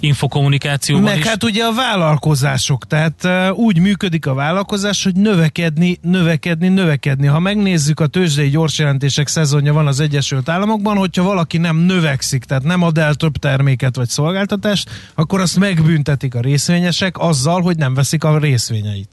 infokommunikációban 0.00 1.04
Meg 1.04 1.18
is. 1.18 1.26
hát 1.26 1.44
ugye 1.44 1.64
a 1.64 1.72
vállalkozások, 1.72 2.86
tehát 2.86 3.28
úgy 3.52 3.78
működik 3.78 4.26
a 4.26 4.34
vállalkozás, 4.34 5.04
hogy 5.04 5.14
növekedni, 5.14 5.98
növekedni, 6.02 6.68
növekedni. 6.68 7.26
Ha 7.26 7.38
megnézzük 7.38 8.00
a 8.00 8.06
tőzsdei 8.06 8.48
gyorsjelentések 8.48 9.28
szezonja 9.28 9.72
van 9.72 9.86
az 9.86 10.00
Egyesült 10.00 10.48
Államokban, 10.48 10.96
hogyha 10.96 11.22
valaki 11.22 11.58
nem 11.58 11.76
növekszik, 11.76 12.44
tehát 12.44 12.64
nem 12.64 12.82
ad 12.82 12.98
el 12.98 13.14
több 13.14 13.36
terméket 13.36 13.96
vagy 13.96 14.08
szolgáltatást, 14.08 14.90
akkor 15.14 15.40
azt 15.40 15.58
megbűnt 15.58 16.05
büntetik 16.06 16.34
a 16.34 16.40
részvényesek 16.40 17.18
azzal, 17.18 17.62
hogy 17.62 17.76
nem 17.76 17.94
veszik 17.94 18.24
a 18.24 18.38
részvényeit. 18.38 19.08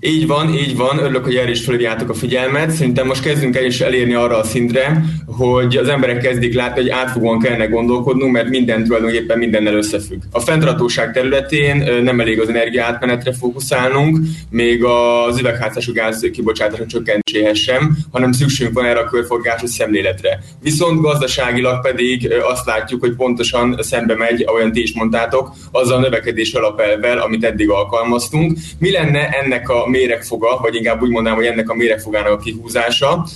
Így 0.00 0.26
van, 0.26 0.54
így 0.54 0.76
van. 0.76 0.98
Örülök, 0.98 1.24
hogy 1.24 1.36
erre 1.36 1.50
is 1.50 1.64
felhívjátok 1.64 2.10
a 2.10 2.14
figyelmet. 2.14 2.70
Szerintem 2.70 3.06
most 3.06 3.22
kezdünk 3.22 3.56
el 3.56 3.64
is 3.64 3.80
elérni 3.80 4.14
arra 4.14 4.36
a 4.36 4.44
szintre, 4.44 5.04
hogy 5.26 5.76
az 5.76 5.88
emberek 5.88 6.20
kezdik 6.20 6.54
látni, 6.54 6.80
hogy 6.80 6.90
átfogóan 6.90 7.38
kellene 7.38 7.66
gondolkodnunk, 7.66 8.32
mert 8.32 8.48
minden 8.48 8.84
tulajdonképpen 8.84 9.38
mindennel 9.38 9.74
összefügg. 9.74 10.22
A 10.30 10.40
fenntartóság 10.40 11.12
területén 11.12 12.02
nem 12.02 12.20
elég 12.20 12.40
az 12.40 12.48
energia 12.48 12.84
átmenetre 12.84 13.32
fókuszálnunk, 13.32 14.18
még 14.50 14.84
az 14.84 15.38
üvegházású 15.38 15.92
gáz 15.92 16.28
kibocsátások 16.32 16.86
csökkentéséhez 16.86 17.58
sem, 17.58 17.96
hanem 18.12 18.32
szükségünk 18.32 18.74
van 18.74 18.84
erre 18.84 19.00
a 19.00 19.04
körforgásos 19.04 19.70
szemléletre. 19.70 20.38
Viszont 20.62 21.00
gazdaságilag 21.00 21.80
pedig 21.82 22.32
azt 22.50 22.66
látjuk, 22.66 23.00
hogy 23.00 23.14
pontosan 23.14 23.76
szembe 23.80 24.14
megy, 24.16 24.44
ahogyan 24.46 24.72
ti 24.72 24.82
is 24.82 24.94
mondtátok, 24.94 25.52
azzal 25.72 25.96
a 25.96 26.00
növekedés 26.00 26.52
alapelvel, 26.52 27.18
amit 27.18 27.44
eddig 27.44 27.70
alkalmaztunk. 27.70 28.58
Mi 28.78 28.90
lenne 28.90 29.28
ennek 29.28 29.68
a 29.68 29.86
méregfoga, 29.88 30.58
vagy 30.62 30.74
inkább 30.74 31.02
úgy 31.02 31.10
mondanám, 31.10 31.38
hogy 31.38 31.46
ennek 31.46 31.70
a 31.70 31.74
méregfogának 31.74 32.32
a 32.32 32.36
kihúzása. 32.36 33.26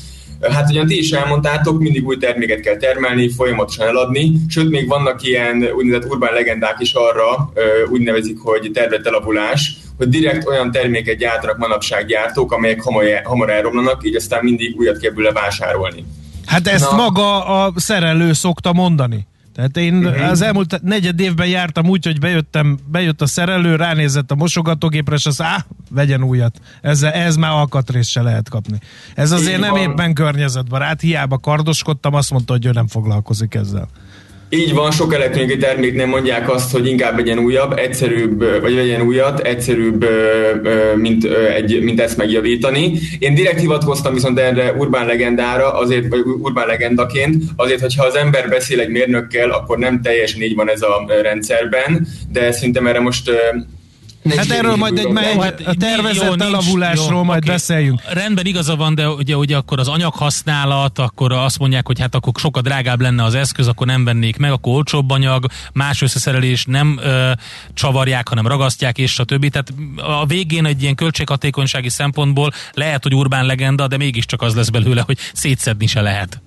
Hát 0.52 0.70
ugyan 0.70 0.86
ti 0.86 0.98
is 0.98 1.10
elmondtátok, 1.10 1.80
mindig 1.80 2.06
új 2.06 2.16
terméket 2.16 2.60
kell 2.60 2.76
termelni, 2.76 3.28
folyamatosan 3.28 3.86
eladni, 3.86 4.32
sőt 4.48 4.70
még 4.70 4.88
vannak 4.88 5.22
ilyen 5.22 5.68
úgynevezett 5.76 6.10
urbán 6.10 6.32
legendák 6.32 6.76
is 6.78 6.92
arra, 6.92 7.52
úgy 7.90 8.00
nevezik, 8.00 8.38
hogy 8.38 8.70
tervett 8.72 9.06
elavulás, 9.06 9.76
hogy 9.96 10.08
direkt 10.08 10.46
olyan 10.46 10.70
terméket 10.70 11.16
gyártanak 11.16 11.58
manapság 11.58 12.06
gyártók, 12.06 12.52
amelyek 12.52 12.82
hamar, 12.82 13.04
hamar 13.24 13.50
elromlanak, 13.50 14.06
így 14.06 14.16
aztán 14.16 14.44
mindig 14.44 14.76
újat 14.76 14.98
kell 14.98 15.10
belőle 15.10 15.32
vásárolni. 15.32 16.04
Hát 16.46 16.68
ezt 16.68 16.90
Na. 16.90 16.96
maga 16.96 17.44
a 17.44 17.72
szerelő 17.76 18.32
szokta 18.32 18.72
mondani. 18.72 19.26
Tehát 19.54 19.76
én 19.76 20.06
uh-huh. 20.06 20.30
az 20.30 20.40
elmúlt 20.40 20.82
negyed 20.82 21.20
évben 21.20 21.46
jártam 21.46 21.88
úgy, 21.88 22.04
hogy 22.04 22.18
bejöttem, 22.18 22.78
bejött 22.86 23.22
a 23.22 23.26
szerelő, 23.26 23.76
ránézett 23.76 24.30
a 24.30 24.34
mosogatógépre, 24.34 25.14
és 25.14 25.26
az 25.26 25.42
á, 25.42 25.66
vegyen 25.90 26.22
újat. 26.22 26.60
Ez, 26.80 27.02
ez 27.02 27.36
már 27.36 27.50
alkatrészt 27.50 28.10
se 28.10 28.22
lehet 28.22 28.48
kapni. 28.48 28.78
Ez 29.14 29.30
azért 29.30 29.54
Így 29.54 29.60
nem 29.60 29.70
van. 29.70 29.80
éppen 29.80 30.14
környezetbarát, 30.14 31.00
hiába 31.00 31.38
kardoskodtam, 31.38 32.14
azt 32.14 32.30
mondta, 32.30 32.52
hogy 32.52 32.66
ő 32.66 32.70
nem 32.70 32.86
foglalkozik 32.86 33.54
ezzel. 33.54 33.88
Így 34.54 34.74
van, 34.74 34.90
sok 34.90 35.14
elektronikai 35.14 35.56
terméknél 35.56 36.06
mondják 36.06 36.50
azt, 36.50 36.72
hogy 36.72 36.86
inkább 36.86 37.16
vegyen 37.16 37.38
újabb, 37.38 37.78
egyszerűbb, 37.78 38.60
vagy 38.60 38.74
vegyen 38.74 39.02
újat, 39.02 39.40
egyszerűbb, 39.40 40.06
mint, 40.96 41.24
egy, 41.56 41.82
mint 41.82 42.00
ezt 42.00 42.16
megjavítani. 42.16 42.92
Én 43.18 43.34
direkt 43.34 43.60
hivatkoztam 43.60 44.14
viszont 44.14 44.38
erre 44.38 44.72
urbán 44.72 45.06
legendára, 45.06 45.72
azért, 45.72 46.08
vagy 46.08 46.20
urbán 46.40 46.66
legendaként, 46.66 47.44
azért, 47.56 47.80
hogyha 47.80 48.04
az 48.04 48.14
ember 48.14 48.48
beszél 48.48 48.80
egy 48.80 48.88
mérnökkel, 48.88 49.50
akkor 49.50 49.78
nem 49.78 50.02
teljesen 50.02 50.42
így 50.42 50.54
van 50.54 50.70
ez 50.70 50.82
a 50.82 51.06
rendszerben, 51.22 52.06
de 52.32 52.52
szerintem 52.52 52.86
erre 52.86 53.00
most 53.00 53.30
Hát 54.36 54.50
erről 54.50 54.76
majd 54.76 54.98
egy, 54.98 55.08
hát 55.40 55.60
a 55.60 55.74
tervezett 55.74 56.24
jó, 56.24 56.46
elavulásról 56.46 57.16
jó, 57.16 57.22
majd 57.22 57.42
okay. 57.42 57.54
beszéljünk. 57.54 58.00
Rendben 58.12 58.46
igaza 58.46 58.76
van, 58.76 58.94
de 58.94 59.08
ugye, 59.08 59.36
ugye 59.36 59.56
akkor 59.56 59.78
az 59.78 59.88
anyaghasználat, 59.88 60.98
akkor 60.98 61.32
azt 61.32 61.58
mondják, 61.58 61.86
hogy 61.86 62.00
hát 62.00 62.14
akkor 62.14 62.32
sokkal 62.36 62.62
drágább 62.62 63.00
lenne 63.00 63.24
az 63.24 63.34
eszköz, 63.34 63.68
akkor 63.68 63.86
nem 63.86 64.04
vennék 64.04 64.36
meg, 64.36 64.50
akkor 64.50 64.74
olcsóbb 64.74 65.10
anyag, 65.10 65.46
más 65.72 66.02
összeszerelés 66.02 66.64
nem 66.64 66.98
ö, 67.02 67.32
csavarják, 67.74 68.28
hanem 68.28 68.46
ragasztják, 68.46 68.98
és 68.98 69.18
a 69.18 69.24
többi. 69.24 69.48
Tehát 69.48 69.72
a 69.96 70.26
végén 70.26 70.66
egy 70.66 70.82
ilyen 70.82 70.94
költséghatékonysági 70.94 71.88
szempontból 71.88 72.50
lehet, 72.72 73.02
hogy 73.02 73.14
urbán 73.14 73.46
legenda, 73.46 73.88
de 73.88 73.96
mégiscsak 73.96 74.42
az 74.42 74.54
lesz 74.54 74.68
belőle, 74.68 75.00
hogy 75.00 75.18
szétszedni 75.32 75.86
se 75.86 76.00
lehet. 76.00 76.40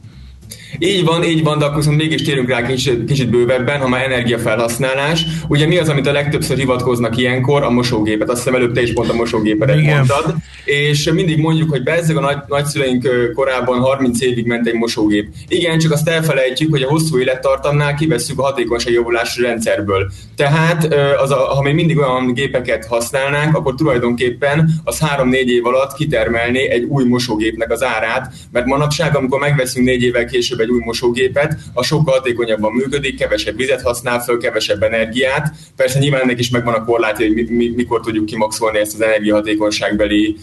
Így 0.79 1.03
van, 1.05 1.23
így 1.23 1.43
van, 1.43 1.57
de 1.57 1.65
akkor 1.65 1.77
viszont 1.77 1.97
mégis 1.97 2.21
térünk 2.21 2.49
rá 2.49 2.67
kicsit, 2.67 3.05
kicsit 3.05 3.29
bővebben, 3.29 3.79
ha 3.79 3.87
már 3.87 4.03
energiafelhasználás. 4.03 5.25
Ugye 5.47 5.67
mi 5.67 5.77
az, 5.77 5.89
amit 5.89 6.07
a 6.07 6.11
legtöbbször 6.11 6.57
hivatkoznak 6.57 7.17
ilyenkor? 7.17 7.63
A 7.63 7.69
mosógépet. 7.69 8.29
Azt 8.29 8.43
hiszem 8.43 8.55
előbb 8.55 8.73
te 8.73 8.81
is 8.81 8.93
pont 8.93 9.09
a 9.09 9.13
mosógépet 9.13 9.75
mondtad. 9.75 10.35
És 10.65 11.11
mindig 11.11 11.37
mondjuk, 11.37 11.69
hogy 11.69 11.83
bezzeg 11.83 12.17
a 12.17 12.19
nagy, 12.19 12.37
nagyszüleink 12.47 13.09
korábban 13.35 13.79
30 13.79 14.21
évig 14.21 14.45
ment 14.45 14.67
egy 14.67 14.73
mosógép. 14.73 15.27
Igen, 15.47 15.79
csak 15.79 15.91
azt 15.91 16.09
elfelejtjük, 16.09 16.71
hogy 16.71 16.81
a 16.81 16.89
hosszú 16.89 17.19
élettartamnál 17.19 17.95
kivesszük 17.95 18.39
a 18.39 18.43
hatékonyság 18.43 18.93
javulási 18.93 19.41
rendszerből. 19.41 20.11
Tehát 20.35 20.93
az 21.21 21.31
a, 21.31 21.35
ha 21.35 21.61
még 21.61 21.73
mindig 21.73 21.97
olyan 21.97 22.33
gépeket 22.33 22.85
használnánk, 22.85 23.55
akkor 23.55 23.75
tulajdonképpen 23.75 24.69
az 24.83 24.99
3-4 25.17 25.31
év 25.31 25.65
alatt 25.65 25.93
kitermelni 25.93 26.69
egy 26.69 26.83
új 26.83 27.03
mosógépnek 27.03 27.71
az 27.71 27.83
árát, 27.83 28.33
mert 28.51 28.65
manapság, 28.65 29.15
amikor 29.15 29.39
megveszünk 29.39 29.85
4 29.85 30.03
évvel 30.03 30.25
később 30.25 30.59
egy 30.65 30.71
új 30.71 30.81
mosógépet, 30.83 31.57
a 31.73 31.83
sokkal 31.83 32.13
hatékonyabban 32.13 32.71
működik, 32.71 33.17
kevesebb 33.17 33.57
vizet 33.57 33.81
használ 33.81 34.19
föl, 34.19 34.37
kevesebb 34.37 34.83
energiát. 34.83 35.55
Persze 35.75 35.99
nyilván 35.99 36.21
ennek 36.21 36.39
is 36.39 36.49
megvan 36.49 36.73
a 36.73 36.83
korlátja, 36.83 37.25
hogy 37.25 37.35
mi, 37.35 37.45
mi, 37.49 37.71
mikor 37.75 37.99
tudjuk 37.99 38.25
kimaxolni 38.25 38.79
ezt 38.79 38.93
az 38.93 39.01
energiahatékonyságbeli 39.01 40.35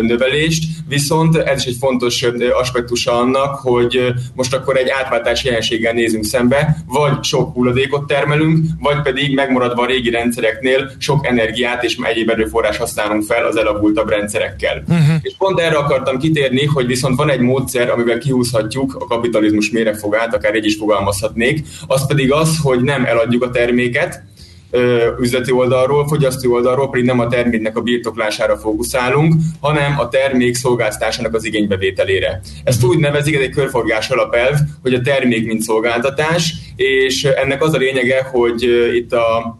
növelést, 0.00 0.64
viszont 0.88 1.36
ez 1.36 1.60
is 1.60 1.66
egy 1.66 1.76
fontos 1.80 2.24
aspektusa 2.60 3.12
annak, 3.18 3.54
hogy 3.54 4.14
most 4.34 4.54
akkor 4.54 4.76
egy 4.76 4.88
átváltási 4.88 5.46
jelenséggel 5.46 5.92
nézünk 5.92 6.24
szembe, 6.24 6.76
vagy 6.86 7.24
sok 7.24 7.52
hulladékot 7.52 8.06
termelünk, 8.06 8.64
vagy 8.80 9.02
pedig 9.02 9.34
megmaradva 9.34 9.82
a 9.82 9.86
régi 9.86 10.10
rendszereknél 10.10 10.90
sok 10.98 11.26
energiát 11.26 11.84
és 11.84 11.96
egyéb 12.02 12.30
erőforrás 12.30 12.76
használunk 12.76 13.22
fel 13.22 13.46
az 13.46 13.56
elavultabb 13.56 14.08
rendszerekkel. 14.08 14.82
Uh-huh. 14.88 15.16
És 15.22 15.34
pont 15.38 15.60
erre 15.60 15.76
akartam 15.76 16.18
kitérni, 16.18 16.64
hogy 16.64 16.86
viszont 16.86 17.16
van 17.16 17.30
egy 17.30 17.40
módszer, 17.40 17.90
amivel 17.90 18.18
kihúzhatjuk 18.18 18.94
a 18.98 19.06
kapitalizmus 19.06 19.55
kapitalizmus 19.56 19.70
mérefogát, 19.70 20.34
akár 20.34 20.54
egy 20.54 20.64
is 20.64 20.76
fogalmazhatnék, 20.76 21.66
az 21.86 22.06
pedig 22.06 22.32
az, 22.32 22.58
hogy 22.62 22.80
nem 22.80 23.04
eladjuk 23.04 23.42
a 23.42 23.50
terméket, 23.50 24.22
üzleti 25.20 25.52
oldalról, 25.52 26.08
fogyasztói 26.08 26.50
oldalról 26.50 26.90
pedig 26.90 27.06
nem 27.06 27.20
a 27.20 27.26
terméknek 27.26 27.76
a 27.76 27.80
birtoklására 27.80 28.56
fókuszálunk, 28.56 29.34
hanem 29.60 29.98
a 29.98 30.08
termék 30.08 30.54
szolgáltatásának 30.54 31.34
az 31.34 31.44
igénybevételére. 31.44 32.40
Ezt 32.64 32.84
úgy 32.84 32.98
nevezik, 32.98 33.34
ez 33.34 33.40
egy 33.40 33.50
körforgás 33.50 34.10
alapelv, 34.10 34.56
hogy 34.82 34.94
a 34.94 35.00
termék 35.00 35.46
mint 35.46 35.62
szolgáltatás, 35.62 36.54
és 36.76 37.24
ennek 37.24 37.62
az 37.62 37.74
a 37.74 37.78
lényege, 37.78 38.22
hogy 38.22 38.62
itt 38.94 39.12
a 39.12 39.58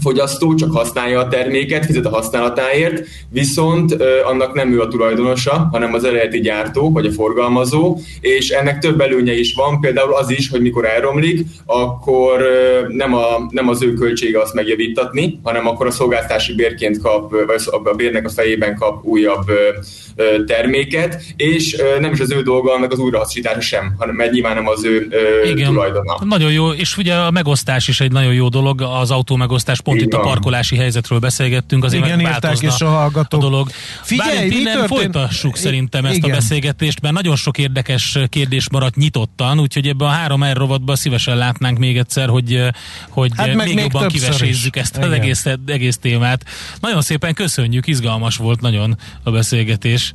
fogyasztó 0.00 0.54
csak 0.54 0.72
használja 0.72 1.20
a 1.20 1.28
terméket, 1.28 1.86
fizet 1.86 2.06
a 2.06 2.10
használatáért, 2.10 3.06
viszont 3.30 3.92
ö, 3.98 4.22
annak 4.24 4.54
nem 4.54 4.72
ő 4.72 4.80
a 4.80 4.88
tulajdonosa, 4.88 5.68
hanem 5.72 5.94
az 5.94 6.04
eredeti 6.04 6.40
gyártó 6.40 6.92
vagy 6.92 7.06
a 7.06 7.12
forgalmazó, 7.12 7.98
és 8.20 8.50
ennek 8.50 8.78
több 8.78 9.00
előnye 9.00 9.38
is 9.38 9.54
van, 9.54 9.80
például 9.80 10.14
az 10.14 10.30
is, 10.30 10.50
hogy 10.50 10.60
mikor 10.60 10.84
elromlik, 10.84 11.46
akkor 11.66 12.40
ö, 12.40 12.80
nem, 12.88 13.14
a, 13.14 13.46
nem 13.50 13.68
az 13.68 13.82
ő 13.82 13.92
költsége 13.92 14.40
azt 14.40 14.54
megjavítatni, 14.54 15.40
hanem 15.42 15.66
akkor 15.66 15.86
a 15.86 15.90
szolgáltási 15.90 16.54
bérként 16.54 16.98
kap, 17.02 17.30
vagy 17.46 17.62
a 17.84 17.94
bérnek 17.94 18.26
a 18.26 18.30
fejében 18.30 18.74
kap 18.74 19.04
újabb 19.04 19.48
ö, 19.48 20.44
terméket, 20.46 21.22
és 21.36 21.76
nem 22.00 22.12
is 22.12 22.20
az 22.20 22.32
ő 22.32 22.42
dolga 22.42 22.72
annak 22.72 22.92
az 22.92 22.98
újrahasznosítása 22.98 23.60
sem, 23.60 23.94
hanem 23.98 24.14
mert 24.14 24.32
nyilván 24.32 24.54
nem 24.54 24.68
az 24.68 24.84
ő 24.84 25.08
Igen, 25.44 25.72
tulajdona. 25.72 26.18
Nagyon 26.24 26.52
jó, 26.52 26.70
és 26.70 26.96
ugye 26.96 27.14
a 27.14 27.30
megosztás 27.30 27.88
is 27.88 28.00
egy 28.00 28.12
nagyon 28.12 28.34
jó 28.34 28.48
dolog, 28.48 28.80
az 29.00 29.10
autó 29.10 29.36
megosztás, 29.36 29.80
pont 29.86 30.00
Igen. 30.00 30.08
itt 30.08 30.14
a 30.14 30.20
parkolási 30.20 30.76
helyzetről 30.76 31.18
beszélgettünk, 31.18 31.84
azért 31.84 32.04
Igen, 32.04 32.20
írták 32.20 32.62
is 32.62 32.80
a 32.80 32.88
hallgatók. 32.88 33.40
A 33.40 33.44
dolog. 33.44 33.70
Figyelj, 34.02 34.48
Bár 34.48 34.58
innen 34.58 34.86
folytassuk 34.86 35.56
szerintem 35.56 36.04
ezt 36.04 36.16
Igen. 36.16 36.30
a 36.30 36.34
beszélgetést, 36.34 37.00
mert 37.00 37.14
nagyon 37.14 37.36
sok 37.36 37.58
érdekes 37.58 38.18
kérdés 38.28 38.70
maradt 38.70 38.96
nyitottan, 38.96 39.60
úgyhogy 39.60 39.86
ebben 39.88 40.08
a 40.08 40.10
három 40.10 40.44
R 40.44 40.56
rovatban 40.56 40.96
szívesen 40.96 41.36
látnánk 41.36 41.78
még 41.78 41.98
egyszer, 41.98 42.28
hogy, 42.28 42.62
hogy 43.08 43.30
hát 43.36 43.54
még, 43.54 43.74
még 43.74 43.78
jobban 43.78 44.08
kivesézzük 44.08 44.76
ezt 44.76 44.96
az 44.96 45.10
egész, 45.10 45.44
egész 45.66 45.96
témát. 45.96 46.44
Nagyon 46.80 47.02
szépen 47.02 47.34
köszönjük, 47.34 47.86
izgalmas 47.86 48.36
volt 48.36 48.60
nagyon 48.60 48.96
a 49.22 49.30
beszélgetés. 49.30 50.14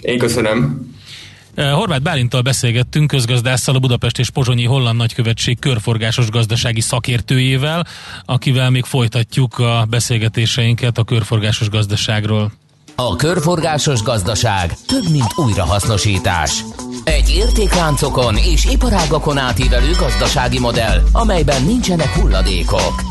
Én 0.00 0.18
köszönöm. 0.18 0.90
Eh, 1.54 1.72
Horváth 1.72 2.02
Bálintal 2.02 2.42
beszélgettünk, 2.42 3.06
közgazdásszal 3.06 3.74
a 3.74 3.78
Budapest 3.78 4.18
és 4.18 4.30
Pozsonyi 4.30 4.64
Holland 4.64 4.96
Nagykövetség 4.96 5.58
körforgásos 5.58 6.30
gazdasági 6.30 6.80
szakértőjével, 6.80 7.86
akivel 8.24 8.70
még 8.70 8.84
folytatjuk 8.84 9.58
a 9.58 9.86
beszélgetéseinket 9.90 10.98
a 10.98 11.04
körforgásos 11.04 11.68
gazdaságról. 11.68 12.52
A 12.96 13.16
körforgásos 13.16 14.02
gazdaság 14.02 14.76
több, 14.86 15.10
mint 15.10 15.32
újrahasznosítás. 15.36 16.64
Egy 17.04 17.30
értékláncokon 17.30 18.36
és 18.36 18.64
iparágakon 18.64 19.38
átívelő 19.38 19.90
gazdasági 19.98 20.58
modell, 20.58 21.00
amelyben 21.12 21.62
nincsenek 21.62 22.08
hulladékok. 22.08 23.02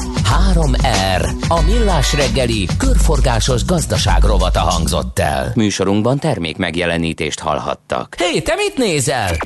3R. 0.53 1.31
A 1.47 1.61
millás 1.61 2.13
reggeli 2.13 2.67
körforgásos 2.77 3.65
gazdaság 3.65 4.23
rovata 4.23 4.59
hangzott 4.59 5.19
el. 5.19 5.51
Műsorunkban 5.55 6.19
termék 6.19 6.57
megjelenítést 6.57 7.39
hallhattak. 7.39 8.15
Hé, 8.17 8.23
hey, 8.23 8.41
te 8.41 8.55
mit 8.55 8.77
nézel? 8.77 9.37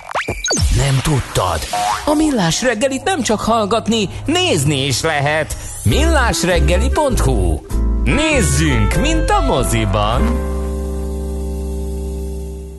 Nem 0.76 1.00
tudtad? 1.04 1.60
A 2.06 2.14
millás 2.14 2.62
reggelit 2.62 3.04
nem 3.04 3.22
csak 3.22 3.40
hallgatni, 3.40 4.10
nézni 4.26 4.86
is 4.86 5.02
lehet. 5.02 5.58
millásreggeli.hu 5.84 7.60
Nézzünk, 8.04 8.96
mint 9.02 9.30
a 9.30 9.42
moziban! 9.46 10.55